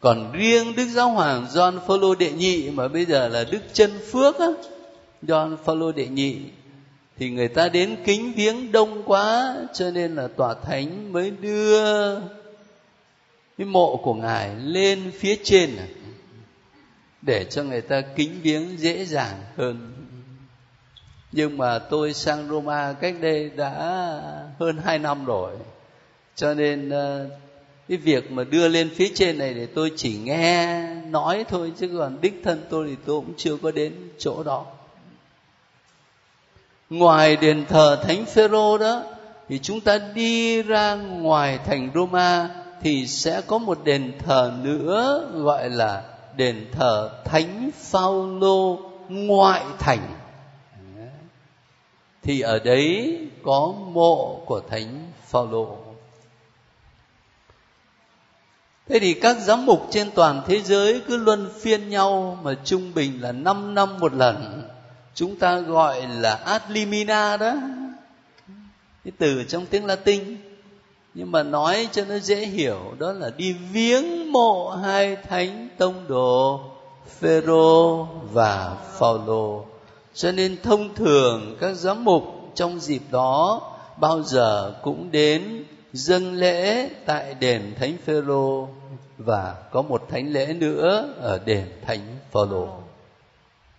Còn 0.00 0.32
riêng 0.32 0.76
đức 0.76 0.86
giáo 0.88 1.10
hoàng 1.10 1.46
John 1.54 1.80
Phaolô 1.80 2.14
đệ 2.14 2.32
nhị, 2.32 2.70
mà 2.70 2.88
bây 2.88 3.04
giờ 3.04 3.28
là 3.28 3.44
đức 3.50 3.60
chân 3.72 3.90
phước 4.12 4.38
á, 4.38 4.46
John 5.22 5.56
Phaolô 5.56 5.92
đệ 5.92 6.06
nhị, 6.06 6.36
thì 7.18 7.30
người 7.30 7.48
ta 7.48 7.68
đến 7.68 7.96
kính 8.04 8.32
viếng 8.36 8.72
đông 8.72 9.02
quá, 9.02 9.56
cho 9.74 9.90
nên 9.90 10.14
là 10.14 10.28
tòa 10.36 10.54
thánh 10.54 11.12
mới 11.12 11.30
đưa 11.30 12.14
cái 13.58 13.66
mộ 13.66 13.96
của 13.96 14.14
ngài 14.14 14.50
lên 14.56 15.12
phía 15.18 15.36
trên 15.44 15.76
này 15.76 15.88
để 17.26 17.44
cho 17.44 17.62
người 17.62 17.80
ta 17.80 18.00
kính 18.00 18.40
viếng 18.42 18.78
dễ 18.78 19.04
dàng 19.04 19.42
hơn. 19.56 19.92
Nhưng 21.32 21.58
mà 21.58 21.78
tôi 21.78 22.14
sang 22.14 22.48
Roma 22.48 22.92
cách 22.92 23.14
đây 23.20 23.50
đã 23.56 23.70
hơn 24.58 24.78
hai 24.84 24.98
năm 24.98 25.24
rồi. 25.24 25.52
Cho 26.34 26.54
nên 26.54 26.90
ờ, 26.90 27.28
cái 27.88 27.98
việc 27.98 28.30
mà 28.32 28.44
đưa 28.44 28.68
lên 28.68 28.90
phía 28.94 29.12
trên 29.14 29.38
này 29.38 29.54
để 29.54 29.66
tôi 29.66 29.92
chỉ 29.96 30.16
nghe, 30.16 30.86
nói 30.94 31.44
thôi, 31.48 31.72
chứ 31.78 31.90
còn 31.98 32.20
đích 32.20 32.40
thân 32.44 32.66
tôi 32.70 32.86
thì 32.88 32.96
tôi 33.06 33.20
cũng 33.20 33.34
chưa 33.36 33.56
có 33.56 33.70
đến 33.70 33.92
chỗ 34.18 34.42
đó. 34.42 34.66
Ngoài 36.90 37.36
đền 37.36 37.64
thờ 37.68 38.02
thánh 38.02 38.24
phêrô 38.24 38.78
đó, 38.78 39.02
thì 39.48 39.58
chúng 39.58 39.80
ta 39.80 39.98
đi 40.14 40.62
ra 40.62 40.94
ngoài 40.94 41.58
thành 41.66 41.90
Roma 41.94 42.50
thì 42.82 43.06
sẽ 43.06 43.40
có 43.46 43.58
một 43.58 43.84
đền 43.84 44.12
thờ 44.18 44.52
nữa, 44.62 45.30
gọi 45.34 45.70
là 45.70 46.02
đền 46.36 46.66
thờ 46.72 47.22
thánh 47.24 47.70
Phaolô 47.74 48.78
ngoại 49.08 49.64
thành 49.78 50.14
thì 52.22 52.40
ở 52.40 52.58
đấy 52.58 53.18
có 53.42 53.74
mộ 53.92 54.42
của 54.46 54.60
thánh 54.70 55.12
Phaolô 55.26 55.76
Thế 58.88 58.98
thì 58.98 59.14
các 59.14 59.36
giám 59.40 59.66
mục 59.66 59.86
trên 59.90 60.10
toàn 60.14 60.42
thế 60.46 60.62
giới 60.62 61.02
cứ 61.08 61.16
luân 61.16 61.50
phiên 61.60 61.88
nhau 61.88 62.38
mà 62.42 62.54
trung 62.64 62.94
bình 62.94 63.22
là 63.22 63.32
5 63.32 63.74
năm 63.74 63.98
một 63.98 64.14
lần. 64.14 64.68
Chúng 65.14 65.36
ta 65.36 65.58
gọi 65.58 66.06
là 66.08 66.34
ad 66.34 66.62
limina 66.68 67.36
đó. 67.36 67.54
Cái 69.04 69.12
từ 69.18 69.44
trong 69.48 69.66
tiếng 69.66 69.86
Latin. 69.86 70.36
Nhưng 71.18 71.32
mà 71.32 71.42
nói 71.42 71.88
cho 71.92 72.04
nó 72.04 72.18
dễ 72.18 72.36
hiểu 72.36 72.78
đó 72.98 73.12
là 73.12 73.30
đi 73.36 73.52
viếng 73.72 74.32
mộ 74.32 74.70
hai 74.70 75.16
thánh 75.16 75.68
tông 75.78 75.94
đồ 76.08 76.60
Phêrô 77.20 78.04
và 78.32 78.76
Phaolô. 78.98 79.64
Cho 80.14 80.32
nên 80.32 80.56
thông 80.62 80.94
thường 80.94 81.56
các 81.60 81.74
giám 81.74 82.04
mục 82.04 82.22
trong 82.54 82.80
dịp 82.80 83.02
đó 83.10 83.62
bao 84.00 84.22
giờ 84.22 84.74
cũng 84.82 85.10
đến 85.10 85.64
dâng 85.92 86.34
lễ 86.34 86.88
tại 87.06 87.34
đền 87.34 87.74
Thánh 87.78 87.96
Phêrô 88.04 88.68
và 89.18 89.54
có 89.72 89.82
một 89.82 90.02
thánh 90.08 90.32
lễ 90.32 90.46
nữa 90.46 91.14
ở 91.20 91.38
đền 91.44 91.66
Thánh 91.86 92.00
Phaolô. 92.32 92.68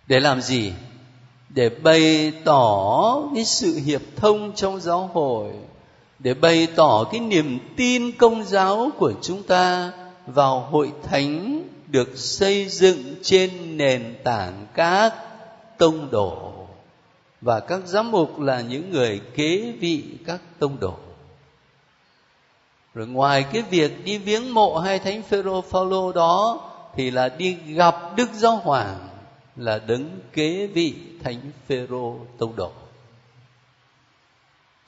Để 0.06 0.20
làm 0.20 0.42
gì? 0.42 0.72
Để 1.48 1.68
bày 1.68 2.32
tỏ 2.44 3.22
cái 3.34 3.44
sự 3.44 3.74
hiệp 3.84 4.02
thông 4.16 4.52
trong 4.54 4.80
giáo 4.80 5.10
hội, 5.12 5.50
để 6.18 6.34
bày 6.34 6.68
tỏ 6.76 7.04
cái 7.04 7.20
niềm 7.20 7.58
tin 7.76 8.12
công 8.12 8.44
giáo 8.44 8.90
của 8.98 9.12
chúng 9.22 9.42
ta 9.42 9.92
vào 10.26 10.60
hội 10.60 10.92
thánh 11.02 11.62
được 11.86 12.18
xây 12.18 12.68
dựng 12.68 13.14
trên 13.22 13.76
nền 13.76 14.14
tảng 14.24 14.66
các 14.74 15.14
tông 15.78 16.10
đồ. 16.10 16.52
Và 17.40 17.60
các 17.60 17.80
giám 17.86 18.10
mục 18.10 18.40
là 18.40 18.60
những 18.60 18.90
người 18.90 19.20
kế 19.34 19.72
vị 19.80 20.04
các 20.26 20.40
tông 20.58 20.80
đồ. 20.80 20.94
Rồi 22.94 23.06
ngoài 23.06 23.44
cái 23.52 23.62
việc 23.62 24.04
đi 24.04 24.18
viếng 24.18 24.54
mộ 24.54 24.78
hai 24.78 24.98
thánh 24.98 25.22
phêrô 25.22 25.60
phaolô 25.60 26.12
đó, 26.12 26.60
thì 26.94 27.10
là 27.10 27.28
đi 27.28 27.52
gặp 27.52 28.16
đức 28.16 28.30
giáo 28.32 28.56
hoàng 28.56 29.08
là 29.56 29.78
đứng 29.78 30.20
kế 30.32 30.66
vị 30.66 30.94
thánh 31.24 31.40
phêrô 31.68 32.16
tông 32.38 32.56
đồ 32.56 32.70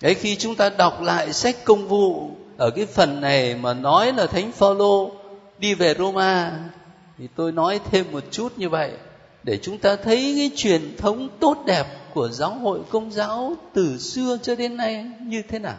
đấy, 0.00 0.14
khi 0.14 0.36
chúng 0.36 0.54
ta 0.54 0.70
đọc 0.70 1.02
lại 1.02 1.32
sách 1.32 1.56
công 1.64 1.88
vụ 1.88 2.30
ở 2.56 2.70
cái 2.70 2.86
phần 2.86 3.20
này 3.20 3.54
mà 3.54 3.74
nói 3.74 4.12
là 4.12 4.26
thánh 4.26 4.52
phaolô 4.52 5.10
đi 5.58 5.74
về 5.74 5.94
roma, 5.94 6.52
thì 7.18 7.28
tôi 7.36 7.52
nói 7.52 7.80
thêm 7.90 8.12
một 8.12 8.24
chút 8.30 8.52
như 8.56 8.68
vậy, 8.68 8.92
để 9.42 9.58
chúng 9.62 9.78
ta 9.78 9.96
thấy 9.96 10.34
cái 10.38 10.50
truyền 10.56 10.96
thống 10.96 11.28
tốt 11.40 11.56
đẹp 11.66 11.86
của 12.14 12.28
giáo 12.28 12.54
hội 12.54 12.80
công 12.90 13.12
giáo 13.12 13.54
từ 13.72 13.98
xưa 13.98 14.38
cho 14.42 14.54
đến 14.54 14.76
nay 14.76 15.04
như 15.20 15.42
thế 15.48 15.58
nào 15.58 15.76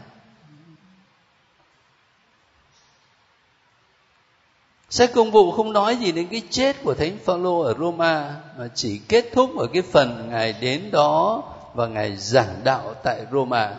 Sách 4.94 5.12
công 5.14 5.32
vụ 5.32 5.52
không 5.52 5.74
nói 5.74 5.96
gì 5.96 6.12
đến 6.12 6.28
cái 6.32 6.42
chết 6.50 6.84
của 6.84 6.94
Thánh 6.94 7.18
Phaolô 7.26 7.60
ở 7.60 7.74
Roma, 7.80 8.36
mà 8.58 8.68
chỉ 8.76 8.98
kết 8.98 9.26
thúc 9.34 9.58
ở 9.58 9.68
cái 9.74 9.82
phần 9.82 10.30
ngài 10.30 10.54
đến 10.54 10.92
đó 10.92 11.44
và 11.74 11.88
ngài 11.88 12.18
giảng 12.18 12.56
đạo 12.64 12.94
tại 13.04 13.26
Roma. 13.32 13.76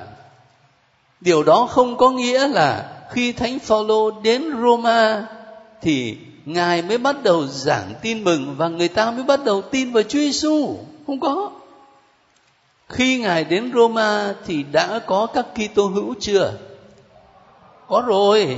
Điều 1.24 1.42
đó 1.42 1.66
không 1.70 1.96
có 1.96 2.10
nghĩa 2.10 2.48
là 2.48 2.92
khi 3.10 3.32
Thánh 3.32 3.58
Phaolô 3.58 4.10
đến 4.10 4.44
Roma 4.62 5.26
thì 5.80 6.16
ngài 6.44 6.82
mới 6.82 6.98
bắt 6.98 7.22
đầu 7.22 7.46
giảng 7.46 7.92
tin 8.02 8.24
mừng 8.24 8.54
và 8.56 8.68
người 8.68 8.88
ta 8.88 9.10
mới 9.10 9.22
bắt 9.22 9.44
đầu 9.44 9.62
tin 9.62 9.92
vào 9.92 10.02
Chúa 10.02 10.18
Giêsu. 10.18 10.76
Không 11.06 11.20
có. 11.20 11.50
Khi 12.88 13.18
ngài 13.18 13.44
đến 13.44 13.72
Roma 13.74 14.34
thì 14.46 14.62
đã 14.62 14.98
có 15.06 15.26
các 15.26 15.46
Kitô 15.54 15.86
hữu 15.86 16.14
chưa? 16.20 16.52
Có 17.88 18.02
rồi, 18.06 18.56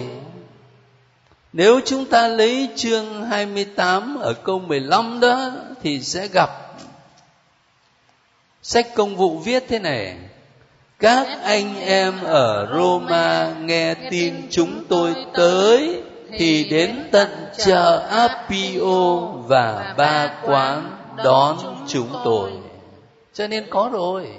nếu 1.53 1.81
chúng 1.85 2.05
ta 2.05 2.29
lấy 2.29 2.69
chương 2.77 3.25
28 3.25 4.17
ở 4.21 4.33
câu 4.33 4.59
15 4.59 5.21
đó 5.21 5.51
thì 5.83 6.01
sẽ 6.01 6.29
gặp 6.29 6.51
sách 8.63 8.95
công 8.95 9.17
vụ 9.17 9.39
viết 9.39 9.65
thế 9.69 9.79
này 9.79 10.17
các 10.99 11.27
anh 11.43 11.81
em 11.81 12.21
ở 12.25 12.69
Roma 12.75 13.55
nghe 13.61 13.95
tin 14.11 14.35
chúng 14.51 14.85
tôi 14.89 15.15
tới, 15.35 16.03
thì 16.39 16.65
đến 16.65 17.09
tận 17.13 17.29
chợ 17.57 18.07
Apio 18.11 19.17
và 19.47 19.95
ba 19.97 20.35
quán 20.43 20.97
đón 21.25 21.85
chúng 21.89 22.09
tôi. 22.25 22.51
Cho 23.33 23.47
nên 23.47 23.67
có 23.71 23.91
rồi. 23.93 24.31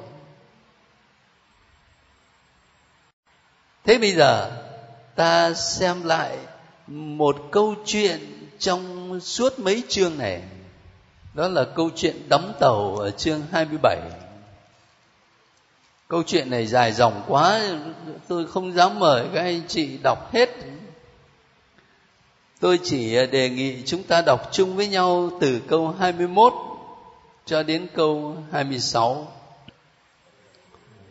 Thế 3.83 3.97
bây 3.97 4.11
giờ, 4.11 4.51
ta 5.15 5.53
xem 5.53 6.03
lại 6.03 6.37
một 6.87 7.35
câu 7.51 7.75
chuyện 7.85 8.19
trong 8.59 9.19
suốt 9.19 9.59
mấy 9.59 9.83
chương 9.87 10.17
này 10.17 10.41
đó 11.33 11.47
là 11.47 11.65
câu 11.75 11.89
chuyện 11.95 12.29
đóng 12.29 12.53
tàu 12.59 12.95
ở 12.95 13.11
chương 13.11 13.41
27 13.51 13.97
câu 16.07 16.23
chuyện 16.23 16.49
này 16.49 16.65
dài 16.65 16.91
dòng 16.91 17.21
quá 17.27 17.61
tôi 18.27 18.45
không 18.47 18.73
dám 18.73 18.99
mời 18.99 19.25
các 19.33 19.41
anh 19.41 19.61
chị 19.67 19.97
đọc 20.03 20.33
hết. 20.33 20.49
Tôi 22.59 22.79
chỉ 22.83 23.27
đề 23.31 23.49
nghị 23.49 23.83
chúng 23.85 24.03
ta 24.03 24.21
đọc 24.21 24.49
chung 24.51 24.75
với 24.75 24.87
nhau 24.87 25.29
từ 25.41 25.61
câu 25.67 25.95
21 25.99 26.53
cho 27.45 27.63
đến 27.63 27.87
câu 27.95 28.37
26 28.51 29.27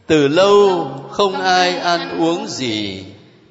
từ 0.06 0.28
lâu 0.28 0.90
không 1.10 1.40
ai 1.40 1.78
ăn 1.78 2.20
uống 2.20 2.46
gì 2.46 3.04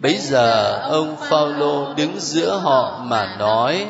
Bấy 0.04 0.18
giờ 0.18 0.80
ông 0.90 1.16
Phaolô 1.30 1.94
đứng 1.94 2.20
giữa 2.20 2.58
họ 2.58 3.00
mà 3.04 3.36
nói: 3.40 3.88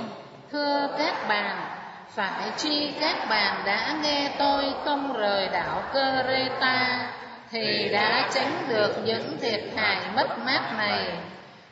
Thưa 0.52 0.88
các 0.98 1.28
bạn, 1.28 1.58
phải 2.16 2.52
chi 2.58 2.92
các 3.00 3.30
bạn 3.30 3.64
đã 3.66 3.96
nghe 4.04 4.32
tôi 4.40 4.66
không 4.86 5.14
rời 5.14 5.48
đảo 5.48 5.84
Cơ 5.94 6.24
Rê 6.28 6.50
Ta 6.60 7.10
thì 7.54 7.90
đã 7.90 8.30
tránh 8.34 8.66
được 8.70 8.92
những 9.06 9.38
thiệt 9.42 9.62
hại 9.76 9.98
mất 10.16 10.40
mát 10.46 10.74
này. 10.78 11.08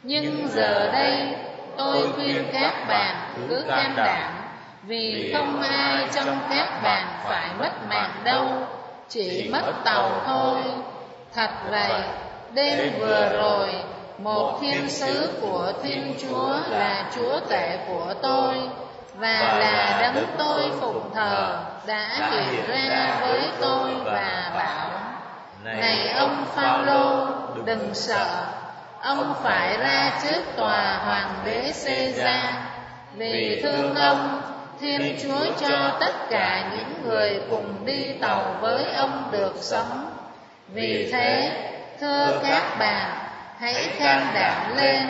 Nhưng 0.04 0.48
giờ 0.48 0.92
đây 0.94 1.28
tôi 1.78 2.12
khuyên 2.16 2.46
các 2.54 2.88
bạn 2.88 3.16
cứ 3.50 3.64
can 3.68 3.94
đảm. 3.96 4.34
vì 4.84 5.34
không 5.34 5.62
ai 5.62 6.08
trong 6.14 6.40
các 6.50 6.82
bạn 6.84 7.08
phải 7.24 7.50
mất 7.60 7.72
mạng 7.90 8.12
đâu, 8.24 8.48
chỉ 9.10 9.50
mất 9.52 9.72
tàu 9.84 10.22
thôi. 10.26 10.62
Thật 11.34 11.50
vậy, 11.70 12.02
đêm 12.54 12.94
vừa 13.00 13.30
rồi 13.34 13.70
một 14.18 14.58
thiên 14.62 14.90
sứ 14.90 15.30
của 15.42 15.74
thiên 15.84 16.14
chúa 16.22 16.58
là 16.70 17.06
chúa 17.16 17.40
tể 17.50 17.80
của 17.88 18.14
tôi. 18.22 18.56
và 19.16 19.58
là 19.60 20.00
đấng 20.02 20.26
tôi 20.38 20.72
phụng 20.80 21.10
thờ 21.14 21.60
đã 21.88 22.32
hiện 22.32 22.90
ra 22.90 23.18
với 23.22 23.42
tôi 23.62 23.92
và 24.06 24.52
bảo 24.58 24.91
này 25.64 26.09
ông 26.09 26.45
phaolô 26.55 27.28
đừng 27.66 27.93
sợ. 27.93 28.45
ông 29.01 29.34
phải 29.43 29.78
ra 29.78 30.20
trước 30.24 30.41
tòa 30.57 30.97
hoàng 31.05 31.34
đế 31.45 31.74
Caesar 31.86 32.55
vì 33.16 33.62
thương 33.64 33.95
ông 33.95 34.41
thiên 34.80 35.18
chúa 35.24 35.45
cho 35.59 35.97
tất 35.99 36.30
cả 36.30 36.72
những 36.78 37.03
người 37.03 37.41
cùng 37.49 37.86
đi 37.86 38.14
tàu 38.22 38.55
với 38.62 38.84
ông 38.93 39.30
được 39.32 39.53
sống. 39.62 40.12
vì 40.74 41.12
thế 41.12 41.51
thưa 41.99 42.39
các 42.43 42.78
bạn 42.80 43.12
hãy 43.59 43.89
can 43.99 44.28
đảm 44.34 44.78
lên. 44.78 45.09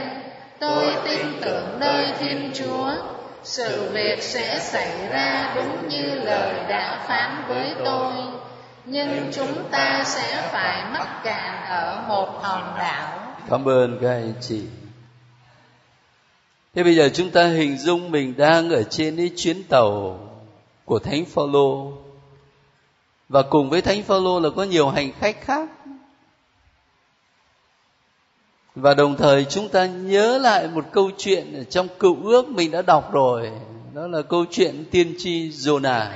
tôi 0.60 0.96
tin 1.06 1.42
tưởng 1.42 1.78
nơi 1.80 2.08
thiên 2.20 2.52
chúa. 2.54 2.92
Sự 3.44 3.90
việc 3.92 4.24
sẽ 4.24 4.60
xảy 4.60 4.92
ra 5.10 5.52
đúng 5.56 5.88
như 5.90 6.16
lời 6.24 6.54
đã 6.68 7.00
phán 7.08 7.44
với 7.48 7.74
tôi 7.86 8.14
nhưng 8.86 9.32
chúng 9.34 9.70
ta 9.72 10.04
sẽ 10.06 10.50
phải 10.52 10.92
mắc 10.92 11.22
cạn 11.24 11.66
ở 11.70 12.06
một 12.08 12.40
hòn 12.42 12.76
đảo. 12.78 13.36
Cảm 13.50 13.68
ơn 13.68 14.00
các 14.02 14.10
anh 14.10 14.34
chị. 14.42 14.62
Thế 16.76 16.84
bây 16.84 16.96
giờ 16.96 17.10
chúng 17.14 17.32
ta 17.32 17.48
hình 17.48 17.78
dung 17.78 18.12
mình 18.12 18.34
đang 18.38 18.70
ở 18.70 18.84
trên 18.84 19.18
cái 19.18 19.32
chuyến 19.36 19.64
tàu 19.64 20.20
của 20.86 21.00
thánh 21.00 21.26
phaolô. 21.26 21.94
Và 23.30 23.42
cùng 23.42 23.70
với 23.70 23.82
thánh 23.82 24.04
phaolô 24.04 24.40
là 24.40 24.50
có 24.56 24.64
nhiều 24.64 24.90
hành 24.90 25.12
khách 25.20 25.42
khác. 25.42 25.70
Và 28.76 28.94
đồng 28.94 29.18
thời 29.18 29.46
chúng 29.46 29.70
ta 29.70 29.86
nhớ 29.86 30.38
lại 30.38 30.68
một 30.68 30.86
câu 30.92 31.12
chuyện 31.18 31.66
trong 31.70 31.88
cựu 32.00 32.24
ước 32.24 32.48
mình 32.48 32.72
đã 32.72 32.82
đọc 32.82 33.12
rồi. 33.14 33.52
Đó 33.94 34.08
là 34.08 34.22
câu 34.22 34.46
chuyện 34.52 34.86
tiên 34.92 35.16
tri 35.18 35.50
Jonah 35.50 36.10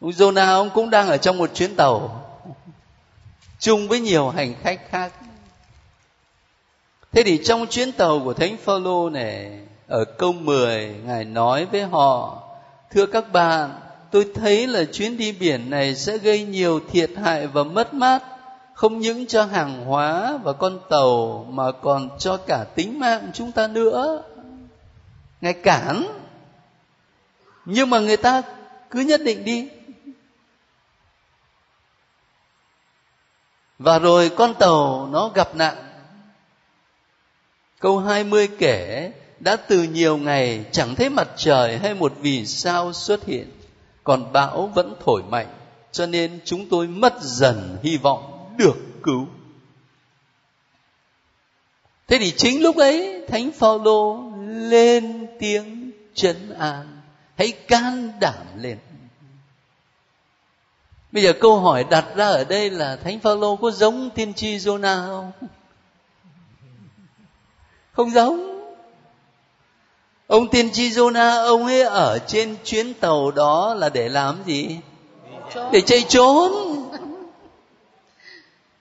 ông 0.00 0.10
Jonah 0.10 0.54
ông 0.54 0.70
cũng 0.74 0.90
đang 0.90 1.08
ở 1.08 1.16
trong 1.16 1.38
một 1.38 1.50
chuyến 1.54 1.76
tàu 1.76 2.26
chung 3.58 3.88
với 3.88 4.00
nhiều 4.00 4.28
hành 4.28 4.54
khách 4.62 4.90
khác. 4.90 5.12
Thế 7.12 7.22
thì 7.22 7.40
trong 7.44 7.66
chuyến 7.66 7.92
tàu 7.92 8.20
của 8.24 8.34
thánh 8.34 8.56
Phaolô 8.56 9.10
này, 9.10 9.60
ở 9.86 10.04
câu 10.04 10.32
10 10.32 10.94
ngài 11.04 11.24
nói 11.24 11.64
với 11.64 11.82
họ, 11.82 12.42
thưa 12.90 13.06
các 13.06 13.32
bạn, 13.32 13.80
tôi 14.10 14.26
thấy 14.34 14.66
là 14.66 14.84
chuyến 14.84 15.16
đi 15.16 15.32
biển 15.32 15.70
này 15.70 15.94
sẽ 15.94 16.18
gây 16.18 16.44
nhiều 16.44 16.80
thiệt 16.90 17.10
hại 17.16 17.46
và 17.46 17.64
mất 17.64 17.94
mát, 17.94 18.22
không 18.74 18.98
những 18.98 19.26
cho 19.26 19.44
hàng 19.44 19.84
hóa 19.84 20.38
và 20.42 20.52
con 20.52 20.80
tàu 20.90 21.46
mà 21.50 21.72
còn 21.72 22.08
cho 22.18 22.36
cả 22.36 22.64
tính 22.74 22.98
mạng 23.00 23.30
chúng 23.34 23.52
ta 23.52 23.66
nữa. 23.66 24.22
Ngài 25.40 25.52
cản. 25.52 26.06
Nhưng 27.64 27.90
mà 27.90 27.98
người 27.98 28.16
ta 28.16 28.42
cứ 28.90 29.00
nhất 29.00 29.20
định 29.24 29.44
đi. 29.44 29.68
Và 33.80 33.98
rồi 33.98 34.30
con 34.36 34.54
tàu 34.54 35.08
nó 35.12 35.28
gặp 35.28 35.56
nạn. 35.56 35.76
Câu 37.78 37.98
20 37.98 38.48
kể, 38.58 39.12
đã 39.38 39.56
từ 39.56 39.82
nhiều 39.82 40.16
ngày 40.16 40.64
chẳng 40.72 40.94
thấy 40.94 41.10
mặt 41.10 41.28
trời 41.36 41.78
hay 41.78 41.94
một 41.94 42.12
vì 42.20 42.46
sao 42.46 42.92
xuất 42.92 43.24
hiện, 43.24 43.50
còn 44.04 44.32
bão 44.32 44.66
vẫn 44.74 44.94
thổi 45.04 45.22
mạnh, 45.22 45.46
cho 45.92 46.06
nên 46.06 46.40
chúng 46.44 46.68
tôi 46.68 46.86
mất 46.86 47.14
dần 47.20 47.78
hy 47.82 47.96
vọng 47.96 48.54
được 48.56 48.76
cứu. 49.02 49.26
Thế 52.08 52.18
thì 52.18 52.32
chính 52.36 52.62
lúc 52.62 52.76
ấy, 52.76 53.24
thánh 53.28 53.50
phaolô 53.52 54.32
lên 54.46 55.26
tiếng 55.38 55.90
trấn 56.14 56.54
an, 56.58 57.00
hãy 57.38 57.52
can 57.52 58.12
đảm 58.20 58.46
lên 58.56 58.78
bây 61.12 61.22
giờ 61.22 61.32
câu 61.32 61.60
hỏi 61.60 61.84
đặt 61.84 62.04
ra 62.16 62.26
ở 62.26 62.44
đây 62.44 62.70
là 62.70 62.96
thánh 62.96 63.20
phaolô 63.20 63.56
có 63.56 63.70
giống 63.70 64.10
tiên 64.10 64.34
tri 64.34 64.56
Jonah 64.56 65.06
không? 65.06 65.32
Không 67.92 68.10
giống. 68.10 68.60
Ông 70.26 70.48
tiên 70.48 70.70
tri 70.72 70.90
Jonah, 70.90 71.44
ông 71.46 71.66
ấy 71.66 71.82
ở 71.82 72.18
trên 72.26 72.56
chuyến 72.64 72.94
tàu 72.94 73.30
đó 73.30 73.74
là 73.74 73.88
để 73.88 74.08
làm 74.08 74.42
gì? 74.46 74.78
Để 75.72 75.80
chạy 75.80 76.04
trốn. 76.08 76.52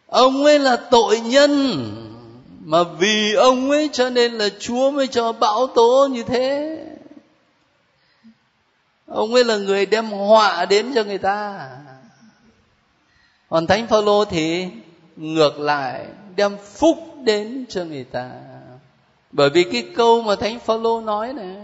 Ông 0.07 0.45
ấy 0.45 0.59
là 0.59 0.75
tội 0.75 1.19
nhân. 1.19 1.85
Mà 2.63 2.83
vì 2.83 3.33
ông 3.33 3.71
ấy 3.71 3.89
cho 3.93 4.09
nên 4.09 4.33
là 4.33 4.49
chúa 4.59 4.91
mới 4.91 5.07
cho 5.07 5.31
bão 5.31 5.67
tố 5.67 6.07
như 6.11 6.23
thế. 6.23 6.77
Ông 9.07 9.33
ấy 9.33 9.43
là 9.43 9.57
người 9.57 9.85
đem 9.85 10.09
họa 10.09 10.65
đến 10.65 10.91
cho 10.95 11.03
người 11.03 11.17
ta 11.17 11.69
còn 13.49 13.67
thánh 13.67 13.87
phaolô 13.87 14.25
thì 14.25 14.67
ngược 15.15 15.59
lại, 15.59 16.05
đem 16.35 16.57
phúc 16.57 16.97
đến 17.23 17.65
cho 17.69 17.85
người 17.85 18.03
ta. 18.03 18.31
Bởi 19.31 19.49
vì 19.49 19.63
cái 19.63 19.87
câu 19.95 20.21
mà 20.21 20.35
thánh 20.35 20.59
phaolô 20.59 21.01
nói 21.01 21.33
này 21.33 21.55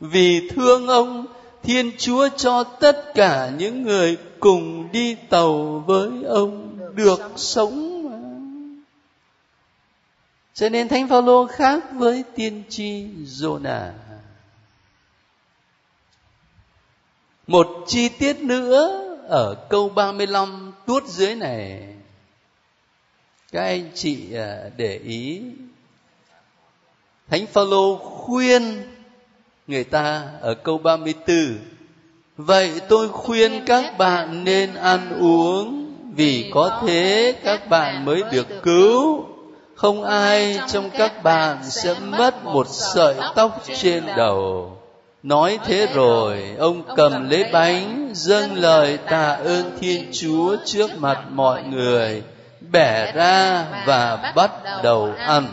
vì 0.00 0.48
thương 0.48 0.86
ông, 0.86 1.26
thiên 1.62 1.90
chúa 1.98 2.28
cho 2.36 2.64
tất 2.64 3.14
cả 3.14 3.50
những 3.58 3.82
người 3.82 4.16
cùng 4.40 4.92
đi 4.92 5.14
tàu 5.14 5.84
với 5.86 6.10
ông 6.24 6.78
được 6.94 7.20
sống 7.36 8.04
mà. 8.04 8.18
Cho 10.54 10.68
nên 10.68 10.88
thánh 10.88 11.08
phaolô 11.08 11.46
khác 11.46 11.84
với 11.92 12.24
tiên 12.34 12.62
tri 12.68 13.06
Jonah. 13.24 13.90
Một 17.46 17.84
chi 17.86 18.08
tiết 18.08 18.42
nữa 18.42 19.03
ở 19.28 19.54
câu 19.68 19.88
35 19.88 20.72
tuốt 20.86 21.04
dưới 21.06 21.34
này 21.34 21.94
các 23.52 23.62
anh 23.62 23.90
chị 23.94 24.34
à, 24.34 24.56
để 24.76 25.00
ý. 25.04 25.42
Thánh 27.28 27.46
Phaolô 27.46 27.96
khuyên 27.96 28.82
người 29.66 29.84
ta 29.84 30.22
ở 30.40 30.54
câu 30.54 30.78
34 30.78 31.58
Vậy 32.36 32.80
tôi 32.88 33.08
khuyên 33.08 33.64
các 33.66 33.98
bạn 33.98 34.44
nên 34.44 34.74
ăn 34.74 35.20
uống 35.20 35.94
vì 36.16 36.50
có 36.54 36.80
thế 36.86 37.34
các 37.44 37.68
bạn 37.68 38.04
mới 38.04 38.22
được 38.32 38.46
cứu. 38.62 39.24
không 39.74 40.04
ai 40.04 40.58
trong 40.68 40.90
các 40.90 41.22
bạn 41.22 41.58
sẽ 41.70 41.94
mất 42.00 42.44
một 42.44 42.66
sợi 42.68 43.14
tóc 43.34 43.64
trên 43.76 44.04
đầu 44.16 44.72
nói 45.24 45.58
thế 45.64 45.86
rồi 45.94 46.56
ông 46.58 46.82
cầm 46.96 47.30
lấy 47.30 47.44
bánh 47.52 48.10
dâng 48.12 48.54
lời 48.54 48.98
tạ 48.98 49.32
ơn 49.32 49.78
thiên 49.80 50.08
chúa 50.12 50.56
trước 50.64 50.90
mặt 50.98 51.24
mọi 51.30 51.62
người 51.62 52.22
bẻ 52.72 53.12
ra 53.12 53.66
và 53.86 54.32
bắt 54.36 54.50
đầu 54.82 55.12
ăn 55.18 55.46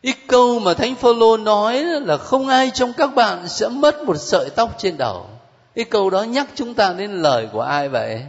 Ít 0.00 0.16
câu 0.26 0.58
mà 0.58 0.74
Thánh 0.74 0.94
Phaolô 0.94 1.36
nói 1.36 1.84
là 1.84 2.16
không 2.16 2.48
ai 2.48 2.70
trong 2.74 2.92
các 2.92 3.14
bạn 3.14 3.48
sẽ 3.48 3.68
mất 3.68 4.02
một 4.02 4.16
sợi 4.16 4.50
tóc 4.50 4.74
trên 4.78 4.96
đầu. 4.96 5.26
Cái 5.74 5.84
câu 5.84 6.10
đó 6.10 6.22
nhắc 6.22 6.46
chúng 6.54 6.74
ta 6.74 6.92
đến 6.92 7.10
lời 7.10 7.48
của 7.52 7.60
ai 7.60 7.88
vậy? 7.88 8.22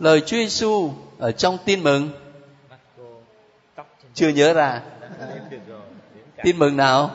Lời 0.00 0.20
Chúa 0.20 0.36
Giêsu 0.36 0.90
ở 1.18 1.32
trong 1.32 1.58
tin 1.64 1.82
mừng. 1.82 2.08
Chưa 4.14 4.28
nhớ 4.28 4.52
ra. 4.52 4.80
Tin 6.42 6.58
mừng 6.58 6.76
nào? 6.76 7.10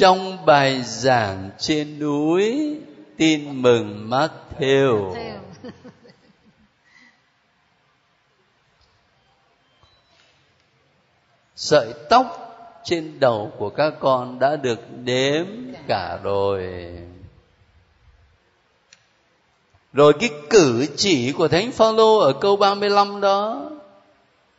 Trong 0.00 0.46
bài 0.46 0.82
giảng 0.82 1.50
trên 1.58 1.98
núi, 1.98 2.76
tin 3.16 3.62
mừng 3.62 4.10
Matthew 4.10 5.14
sợi 11.56 11.92
tóc 12.10 12.26
trên 12.84 13.20
đầu 13.20 13.52
của 13.58 13.70
các 13.70 13.94
con 14.00 14.38
đã 14.38 14.56
được 14.56 14.80
đếm 15.04 15.46
cả 15.86 16.18
rồi. 16.22 16.68
Rồi 19.92 20.12
cái 20.20 20.30
cử 20.50 20.86
chỉ 20.96 21.32
của 21.32 21.48
Thánh 21.48 21.72
Phaolô 21.72 22.18
ở 22.18 22.32
câu 22.40 22.56
35 22.56 23.20
đó, 23.20 23.70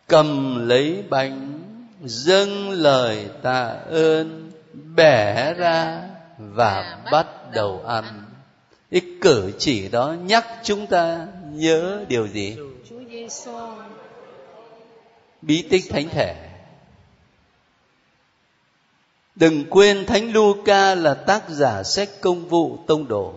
cầm 0.08 0.60
lấy 0.68 1.04
bánh, 1.10 1.62
dâng 2.04 2.70
lời 2.70 3.30
tạ 3.42 3.68
ơn 3.90 4.41
bẻ 4.96 5.54
ra 5.54 6.04
và 6.38 7.00
bắt 7.12 7.28
đầu 7.54 7.84
ăn 7.88 8.24
cái 8.92 9.02
cử 9.22 9.52
chỉ 9.58 9.90
đó 9.90 10.16
nhắc 10.24 10.48
chúng 10.64 10.88
ta 10.88 11.28
nhớ 11.44 12.06
điều 12.08 12.28
gì 12.28 12.58
bí 15.42 15.62
tích 15.70 15.84
thánh 15.90 16.10
thể 16.10 16.36
Đừng 19.36 19.66
quên 19.70 20.06
Thánh 20.06 20.32
Luca 20.34 20.96
là 20.96 21.14
tác 21.14 21.50
giả 21.50 21.84
sách 21.84 22.10
công 22.22 22.48
vụ 22.48 22.78
tông 22.88 23.08
đồ. 23.08 23.34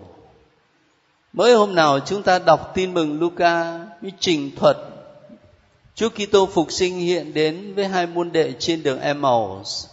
Mới 1.32 1.54
hôm 1.54 1.74
nào 1.74 2.00
chúng 2.00 2.22
ta 2.22 2.38
đọc 2.38 2.72
tin 2.74 2.94
mừng 2.94 3.20
Luca, 3.20 3.78
cái 4.02 4.12
trình 4.20 4.50
thuật 4.56 4.76
Chúa 5.94 6.08
Kitô 6.08 6.46
phục 6.46 6.72
sinh 6.72 6.98
hiện 6.98 7.34
đến 7.34 7.74
với 7.74 7.88
hai 7.88 8.06
môn 8.06 8.32
đệ 8.32 8.52
trên 8.58 8.82
đường 8.82 9.00
Emmaus. 9.00 9.86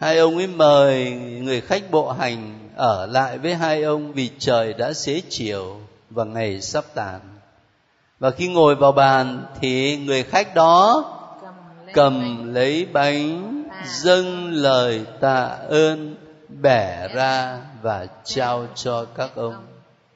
Hai 0.00 0.18
ông 0.18 0.36
ấy 0.36 0.46
mời 0.46 1.10
người 1.42 1.60
khách 1.60 1.90
bộ 1.90 2.12
hành 2.12 2.68
ở 2.76 3.06
lại 3.06 3.38
với 3.38 3.54
hai 3.54 3.82
ông 3.82 4.12
vì 4.12 4.30
trời 4.38 4.74
đã 4.74 4.92
xế 4.92 5.22
chiều 5.28 5.80
và 6.10 6.24
ngày 6.24 6.60
sắp 6.60 6.84
tàn. 6.94 7.20
Và 8.18 8.30
khi 8.30 8.48
ngồi 8.48 8.74
vào 8.74 8.92
bàn 8.92 9.46
thì 9.60 9.96
người 9.96 10.22
khách 10.22 10.54
đó 10.54 11.04
cầm 11.94 12.46
lấy 12.54 12.86
bánh 12.92 13.62
dâng 13.84 14.50
lời 14.52 15.04
tạ 15.20 15.44
ơn 15.68 16.16
bẻ 16.48 17.08
ra 17.14 17.58
và 17.82 18.06
trao 18.24 18.66
cho 18.74 19.04
các 19.04 19.30
ông. 19.34 19.66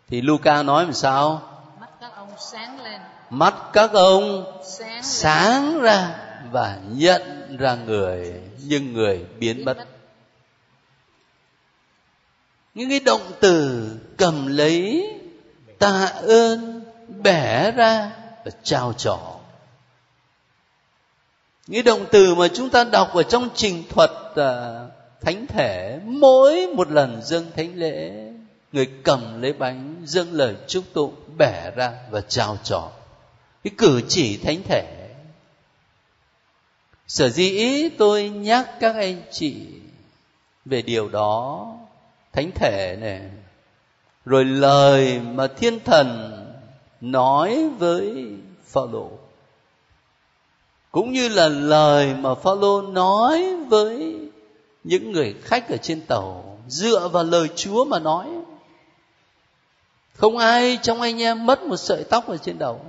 Thì 0.08 0.20
Luca 0.20 0.62
nói 0.62 0.84
làm 0.84 0.92
sao? 0.92 1.42
Mắt 1.80 1.90
các 2.00 2.12
ông 2.16 2.30
sáng 2.38 2.80
lên. 2.80 3.00
Mắt 3.30 3.54
các 3.72 3.92
ông 3.92 4.44
sáng, 4.64 5.02
sáng 5.02 5.80
ra 5.80 6.16
và 6.50 6.78
nhận 6.88 7.56
ra 7.56 7.74
người 7.74 8.40
nhưng 8.64 8.92
người 8.92 9.24
biến 9.38 9.64
mất. 9.64 9.86
Những 12.74 12.90
cái 12.90 13.00
động 13.00 13.32
từ 13.40 13.88
cầm 14.16 14.46
lấy 14.46 15.10
tạ 15.78 16.06
ơn 16.22 16.82
bẻ 17.22 17.70
ra 17.70 18.10
và 18.44 18.50
trao 18.62 18.92
trỏ 18.92 19.40
những 21.66 21.84
động 21.84 22.06
từ 22.10 22.34
mà 22.34 22.48
chúng 22.48 22.70
ta 22.70 22.84
đọc 22.84 23.14
ở 23.14 23.22
trong 23.22 23.48
trình 23.54 23.82
thuật 23.88 24.10
à, 24.36 24.80
thánh 25.20 25.46
thể 25.46 25.98
mỗi 26.04 26.66
một 26.66 26.90
lần 26.90 27.20
dâng 27.24 27.46
thánh 27.56 27.74
lễ 27.76 28.12
người 28.72 28.88
cầm 29.02 29.42
lấy 29.42 29.52
bánh 29.52 29.96
dâng 30.04 30.32
lời 30.32 30.54
chúc 30.66 30.84
tụng 30.92 31.14
bẻ 31.38 31.70
ra 31.76 31.92
và 32.10 32.20
trao 32.20 32.58
trỏ 32.64 32.88
cái 33.64 33.72
cử 33.78 34.00
chỉ 34.08 34.36
thánh 34.36 34.62
thể 34.68 34.99
sở 37.10 37.28
dĩ 37.28 37.88
tôi 37.98 38.28
nhắc 38.28 38.70
các 38.80 38.94
anh 38.94 39.22
chị 39.30 39.66
về 40.64 40.82
điều 40.82 41.08
đó, 41.08 41.66
thánh 42.32 42.50
thể 42.54 42.96
này 43.00 43.20
rồi 44.24 44.44
lời 44.44 45.20
mà 45.20 45.46
thiên 45.46 45.80
thần 45.84 46.36
nói 47.00 47.68
với 47.78 48.26
Phaolô 48.64 49.10
cũng 50.90 51.12
như 51.12 51.28
là 51.28 51.48
lời 51.48 52.14
mà 52.14 52.34
Phaolô 52.34 52.82
nói 52.82 53.56
với 53.56 54.16
những 54.84 55.12
người 55.12 55.34
khách 55.42 55.68
ở 55.68 55.76
trên 55.76 56.00
tàu, 56.00 56.58
dựa 56.68 57.08
vào 57.08 57.24
lời 57.24 57.48
Chúa 57.56 57.84
mà 57.84 57.98
nói. 57.98 58.26
Không 60.14 60.38
ai 60.38 60.78
trong 60.82 61.00
anh 61.00 61.22
em 61.22 61.46
mất 61.46 61.62
một 61.62 61.76
sợi 61.76 62.04
tóc 62.10 62.28
ở 62.28 62.36
trên 62.36 62.58
đầu. 62.58 62.80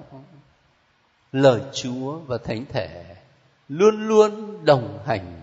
Lời 1.32 1.62
Chúa 1.74 2.12
và 2.28 2.38
thánh 2.38 2.66
thể 2.70 3.06
luôn 3.72 4.08
luôn 4.08 4.66
đồng 4.66 5.00
hành 5.06 5.42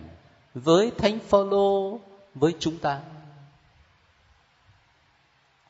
với 0.53 0.91
thánh 0.97 1.19
Phaolô, 1.27 1.99
với 2.35 2.53
chúng 2.59 2.77
ta. 2.77 2.99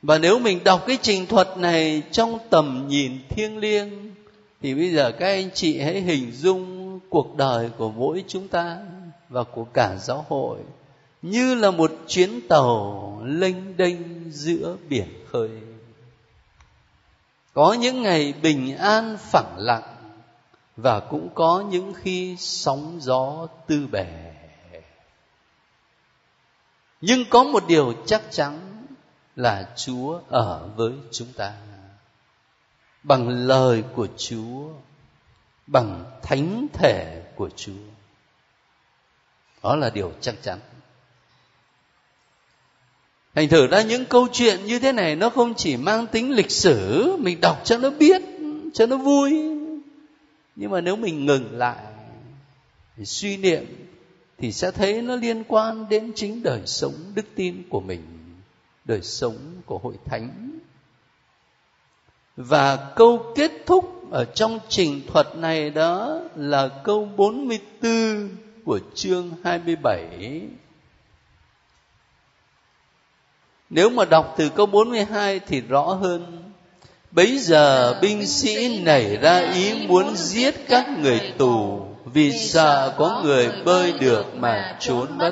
Và 0.02 0.18
nếu 0.18 0.40
mình 0.40 0.64
đọc 0.64 0.84
cái 0.88 0.98
trình 1.02 1.26
thuật 1.26 1.58
này 1.58 2.02
trong 2.12 2.40
tầm 2.50 2.86
nhìn 2.88 3.20
thiêng 3.30 3.58
liêng, 3.58 4.14
thì 4.62 4.76
bây 4.76 4.92
giờ 4.92 5.12
các 5.12 5.26
anh 5.26 5.50
chị 5.54 5.80
hãy 5.82 6.02
hình 6.02 6.32
dung 6.32 7.00
cuộc 7.10 7.36
đời 7.38 7.70
của 7.78 7.92
mỗi 7.92 8.24
chúng 8.28 8.48
ta 8.48 8.78
và 9.30 9.44
của 9.44 9.64
cả 9.64 9.96
giáo 9.96 10.26
hội 10.30 10.58
như 11.22 11.56
là 11.56 11.72
một 11.72 11.92
chuyến 12.08 12.48
tàu 12.48 13.22
lênh 13.26 13.78
đênh 13.78 14.32
giữa 14.32 14.76
biển 14.90 15.08
khơi. 15.32 15.50
Có 17.54 17.74
những 17.74 18.04
ngày 18.04 18.34
bình 18.42 18.78
an 18.78 19.18
phẳng 19.32 19.56
lặng 19.58 19.99
và 20.82 21.00
cũng 21.00 21.30
có 21.36 21.64
những 21.70 21.94
khi 21.94 22.36
sóng 22.40 22.98
gió 23.02 23.48
tư 23.68 23.88
bể 23.92 24.08
nhưng 27.02 27.26
có 27.30 27.44
một 27.44 27.64
điều 27.68 27.94
chắc 28.06 28.22
chắn 28.32 28.86
là 29.36 29.74
chúa 29.76 30.22
ở 30.30 30.70
với 30.76 30.94
chúng 31.12 31.34
ta 31.34 31.54
bằng 33.04 33.30
lời 33.30 33.84
của 33.96 34.08
chúa, 34.18 34.70
bằng 35.68 36.06
thánh 36.22 36.68
thể 36.74 37.24
của 37.36 37.50
Chúa. 37.56 37.72
Đó 39.64 39.76
là 39.76 39.90
điều 39.90 40.14
chắc 40.22 40.36
chắn. 40.44 40.60
thành 43.36 43.50
thử 43.50 43.68
ra 43.68 43.82
những 43.82 44.06
câu 44.06 44.28
chuyện 44.32 44.66
như 44.66 44.80
thế 44.80 44.92
này 44.92 45.16
nó 45.16 45.30
không 45.30 45.54
chỉ 45.54 45.78
mang 45.78 46.08
tính 46.08 46.32
lịch 46.32 46.52
sử, 46.52 47.16
mình 47.20 47.42
đọc 47.42 47.62
cho 47.64 47.78
nó 47.78 47.90
biết, 47.90 48.22
cho 48.74 48.86
nó 48.86 48.98
vui 48.98 49.49
nhưng 50.60 50.72
mà 50.72 50.82
nếu 50.82 50.96
mình 50.96 51.26
ngừng 51.26 51.58
lại 51.58 51.86
suy 53.04 53.38
niệm, 53.38 53.66
thì 54.38 54.52
sẽ 54.52 54.72
thấy 54.72 55.02
nó 55.02 55.16
liên 55.16 55.44
quan 55.48 55.90
đến 55.90 56.12
chính 56.16 56.44
đời 56.44 56.62
sống 56.66 56.94
đức 57.16 57.26
tin 57.36 57.64
của 57.70 57.80
mình, 57.80 58.02
đời 58.86 59.02
sống 59.02 59.38
của 59.66 59.78
hội 59.78 59.94
thánh 60.06 60.60
và 62.36 62.94
câu 62.96 63.34
kết 63.36 63.52
thúc 63.66 64.12
ở 64.12 64.26
trong 64.26 64.60
trình 64.70 65.02
thuật 65.08 65.36
này 65.36 65.70
đó 65.70 66.20
là 66.36 66.70
câu 66.84 67.06
44 67.06 68.30
của 68.66 68.80
chương 68.96 69.32
27. 69.44 70.42
Nếu 73.70 73.90
mà 73.90 74.06
đọc 74.06 74.34
từ 74.38 74.50
câu 74.50 74.66
42 74.66 75.40
thì 75.40 75.62
rõ 75.62 75.84
hơn. 75.84 76.49
Bấy 77.12 77.38
giờ 77.38 77.96
binh 78.02 78.28
sĩ 78.28 78.82
nảy 78.84 79.18
ra 79.18 79.42
ý 79.54 79.88
muốn 79.88 80.16
giết 80.16 80.70
các 80.70 80.86
người 81.00 81.34
tù 81.38 81.82
vì 82.06 82.32
sợ 82.32 82.94
có 82.98 83.22
người 83.24 83.50
bơi 83.66 83.92
được 83.92 84.26
mà 84.36 84.76
trốn 84.80 85.18
mất. 85.18 85.32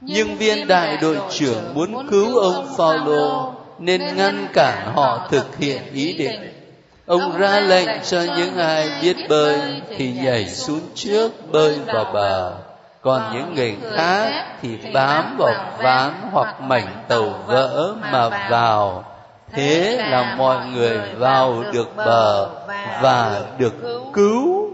Nhưng 0.00 0.36
viên 0.36 0.66
đại 0.66 0.96
đội 0.96 1.16
trưởng 1.30 1.74
muốn 1.74 2.08
cứu 2.10 2.38
ông 2.38 2.74
Phaolô 2.76 3.54
nên 3.78 4.16
ngăn 4.16 4.48
cản 4.52 4.92
họ 4.94 5.28
thực 5.30 5.56
hiện 5.58 5.82
ý 5.92 6.12
định. 6.12 6.52
Ông 7.06 7.38
ra 7.38 7.60
lệnh 7.60 7.88
cho 8.10 8.22
những 8.36 8.56
ai 8.56 8.90
biết 9.02 9.16
bơi 9.28 9.58
thì 9.96 10.12
nhảy 10.12 10.48
xuống 10.48 10.80
trước 10.94 11.52
bơi 11.52 11.78
vào 11.86 12.04
bờ, 12.14 12.52
còn 13.00 13.32
những 13.34 13.54
người 13.54 13.76
khác 13.96 14.56
thì 14.62 14.68
bám 14.92 15.36
vào 15.38 15.54
ván 15.78 16.12
hoặc 16.32 16.60
mảnh 16.60 17.04
tàu 17.08 17.44
vỡ 17.46 17.94
mà 18.12 18.48
vào. 18.50 19.04
Thế 19.52 19.96
là 19.96 20.36
mọi 20.36 20.70
người 20.70 21.14
vào 21.18 21.64
được 21.72 21.96
bờ 21.96 22.50
và 23.02 23.50
được 23.58 23.74
cứu. 24.12 24.72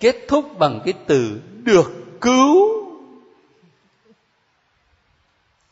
Kết 0.00 0.16
thúc 0.28 0.58
bằng 0.58 0.80
cái 0.84 0.94
từ 1.06 1.40
được 1.62 1.92
cứu. 2.20 2.84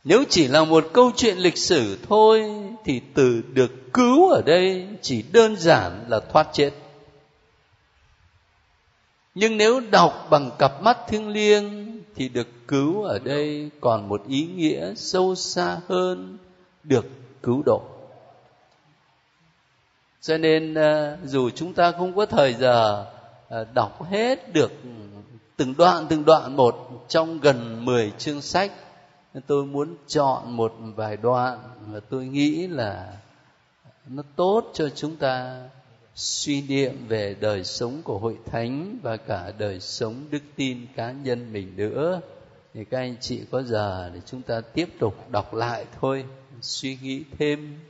Nếu 0.05 0.25
chỉ 0.29 0.49
là 0.49 0.65
một 0.65 0.85
câu 0.93 1.11
chuyện 1.17 1.39
lịch 1.39 1.59
sử 1.59 1.99
thôi 2.09 2.45
thì 2.85 3.01
từ 3.15 3.43
được 3.53 3.93
cứu 3.93 4.29
ở 4.29 4.43
đây 4.47 4.89
chỉ 5.03 5.25
đơn 5.33 5.57
giản 5.57 6.05
là 6.09 6.21
thoát 6.33 6.49
chết. 6.53 6.71
Nhưng 9.35 9.57
nếu 9.57 9.81
đọc 9.81 10.27
bằng 10.31 10.51
cặp 10.59 10.83
mắt 10.83 10.99
thiêng 11.09 11.29
liêng 11.29 12.01
thì 12.15 12.29
được 12.29 12.49
cứu 12.69 13.03
ở 13.03 13.19
đây 13.19 13.71
còn 13.81 14.09
một 14.09 14.23
ý 14.29 14.49
nghĩa 14.57 14.95
sâu 14.97 15.35
xa 15.35 15.81
hơn 15.89 16.39
được 16.83 17.05
cứu 17.43 17.63
độ. 17.67 17.83
Cho 20.21 20.39
nên 20.39 20.75
ờ, 20.75 21.19
dù 21.25 21.51
chúng 21.51 21.75
ta 21.75 21.93
không 21.93 22.17
có 22.17 22.27
thời 22.27 22.55
giờ 22.55 23.07
ờ, 23.49 23.67
đọc 23.75 24.05
hết 24.05 24.53
được 24.53 24.73
từng 25.57 25.75
đoạn 25.79 26.07
từng 26.09 26.25
đoạn 26.25 26.57
một 26.57 27.05
trong 27.09 27.41
gần 27.41 27.85
10 27.85 28.13
chương 28.19 28.41
sách, 28.41 28.73
tôi 29.47 29.65
muốn 29.65 29.97
chọn 30.07 30.57
một 30.57 30.75
vài 30.97 31.17
đoạn 31.17 31.59
mà 31.87 32.01
tôi 32.11 32.27
nghĩ 32.27 32.67
là 32.67 33.17
nó 34.07 34.23
tốt 34.37 34.71
cho 34.75 34.89
chúng 34.89 35.17
ta 35.17 35.63
suy 36.15 36.63
niệm 36.63 37.07
về 37.09 37.37
đời 37.41 37.65
sống 37.65 38.03
của 38.05 38.19
hội 38.19 38.39
thánh 38.47 38.99
và 39.03 39.17
cả 39.17 39.53
đời 39.59 39.81
sống 39.81 40.15
đức 40.31 40.43
tin 40.57 40.87
cá 40.97 41.13
nhân 41.13 41.53
mình 41.53 41.77
nữa. 41.77 42.21
Thì 42.75 42.85
các 42.85 42.99
anh 42.99 43.17
chị 43.21 43.41
có 43.51 43.63
giờ 43.63 44.11
để 44.15 44.21
chúng 44.27 44.43
ta 44.43 44.61
tiếp 44.61 44.89
tục 44.99 45.31
đọc 45.31 45.55
lại 45.55 45.85
thôi 46.01 46.25
suy 46.63 46.99
nghĩ 47.03 47.25
thêm. 47.39 47.81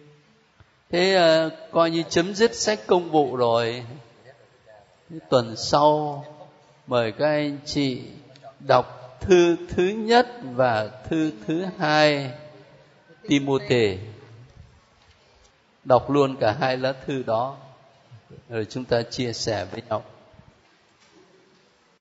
Thế 0.91 1.15
à, 1.15 1.49
coi 1.73 1.91
như 1.91 2.03
chấm 2.09 2.35
dứt 2.35 2.55
sách 2.55 2.81
công 2.87 3.11
vụ 3.11 3.37
rồi. 3.37 3.85
Tuần 5.29 5.57
sau 5.57 6.25
mời 6.87 7.13
các 7.13 7.27
anh 7.27 7.59
chị 7.65 8.03
đọc 8.61 9.19
thư 9.21 9.57
thứ 9.69 9.85
nhất 9.85 10.29
và 10.43 10.89
thư 11.09 11.33
thứ 11.47 11.67
hai 11.79 12.31
Timôthê. 13.29 13.99
Đọc 15.85 16.11
luôn 16.11 16.37
cả 16.41 16.57
hai 16.61 16.77
lá 16.77 16.93
thư 17.07 17.23
đó. 17.23 17.57
Rồi 18.49 18.67
chúng 18.71 18.85
ta 18.85 19.03
chia 19.03 19.33
sẻ 19.33 19.65
với 19.65 19.83
nhau. 19.89 20.05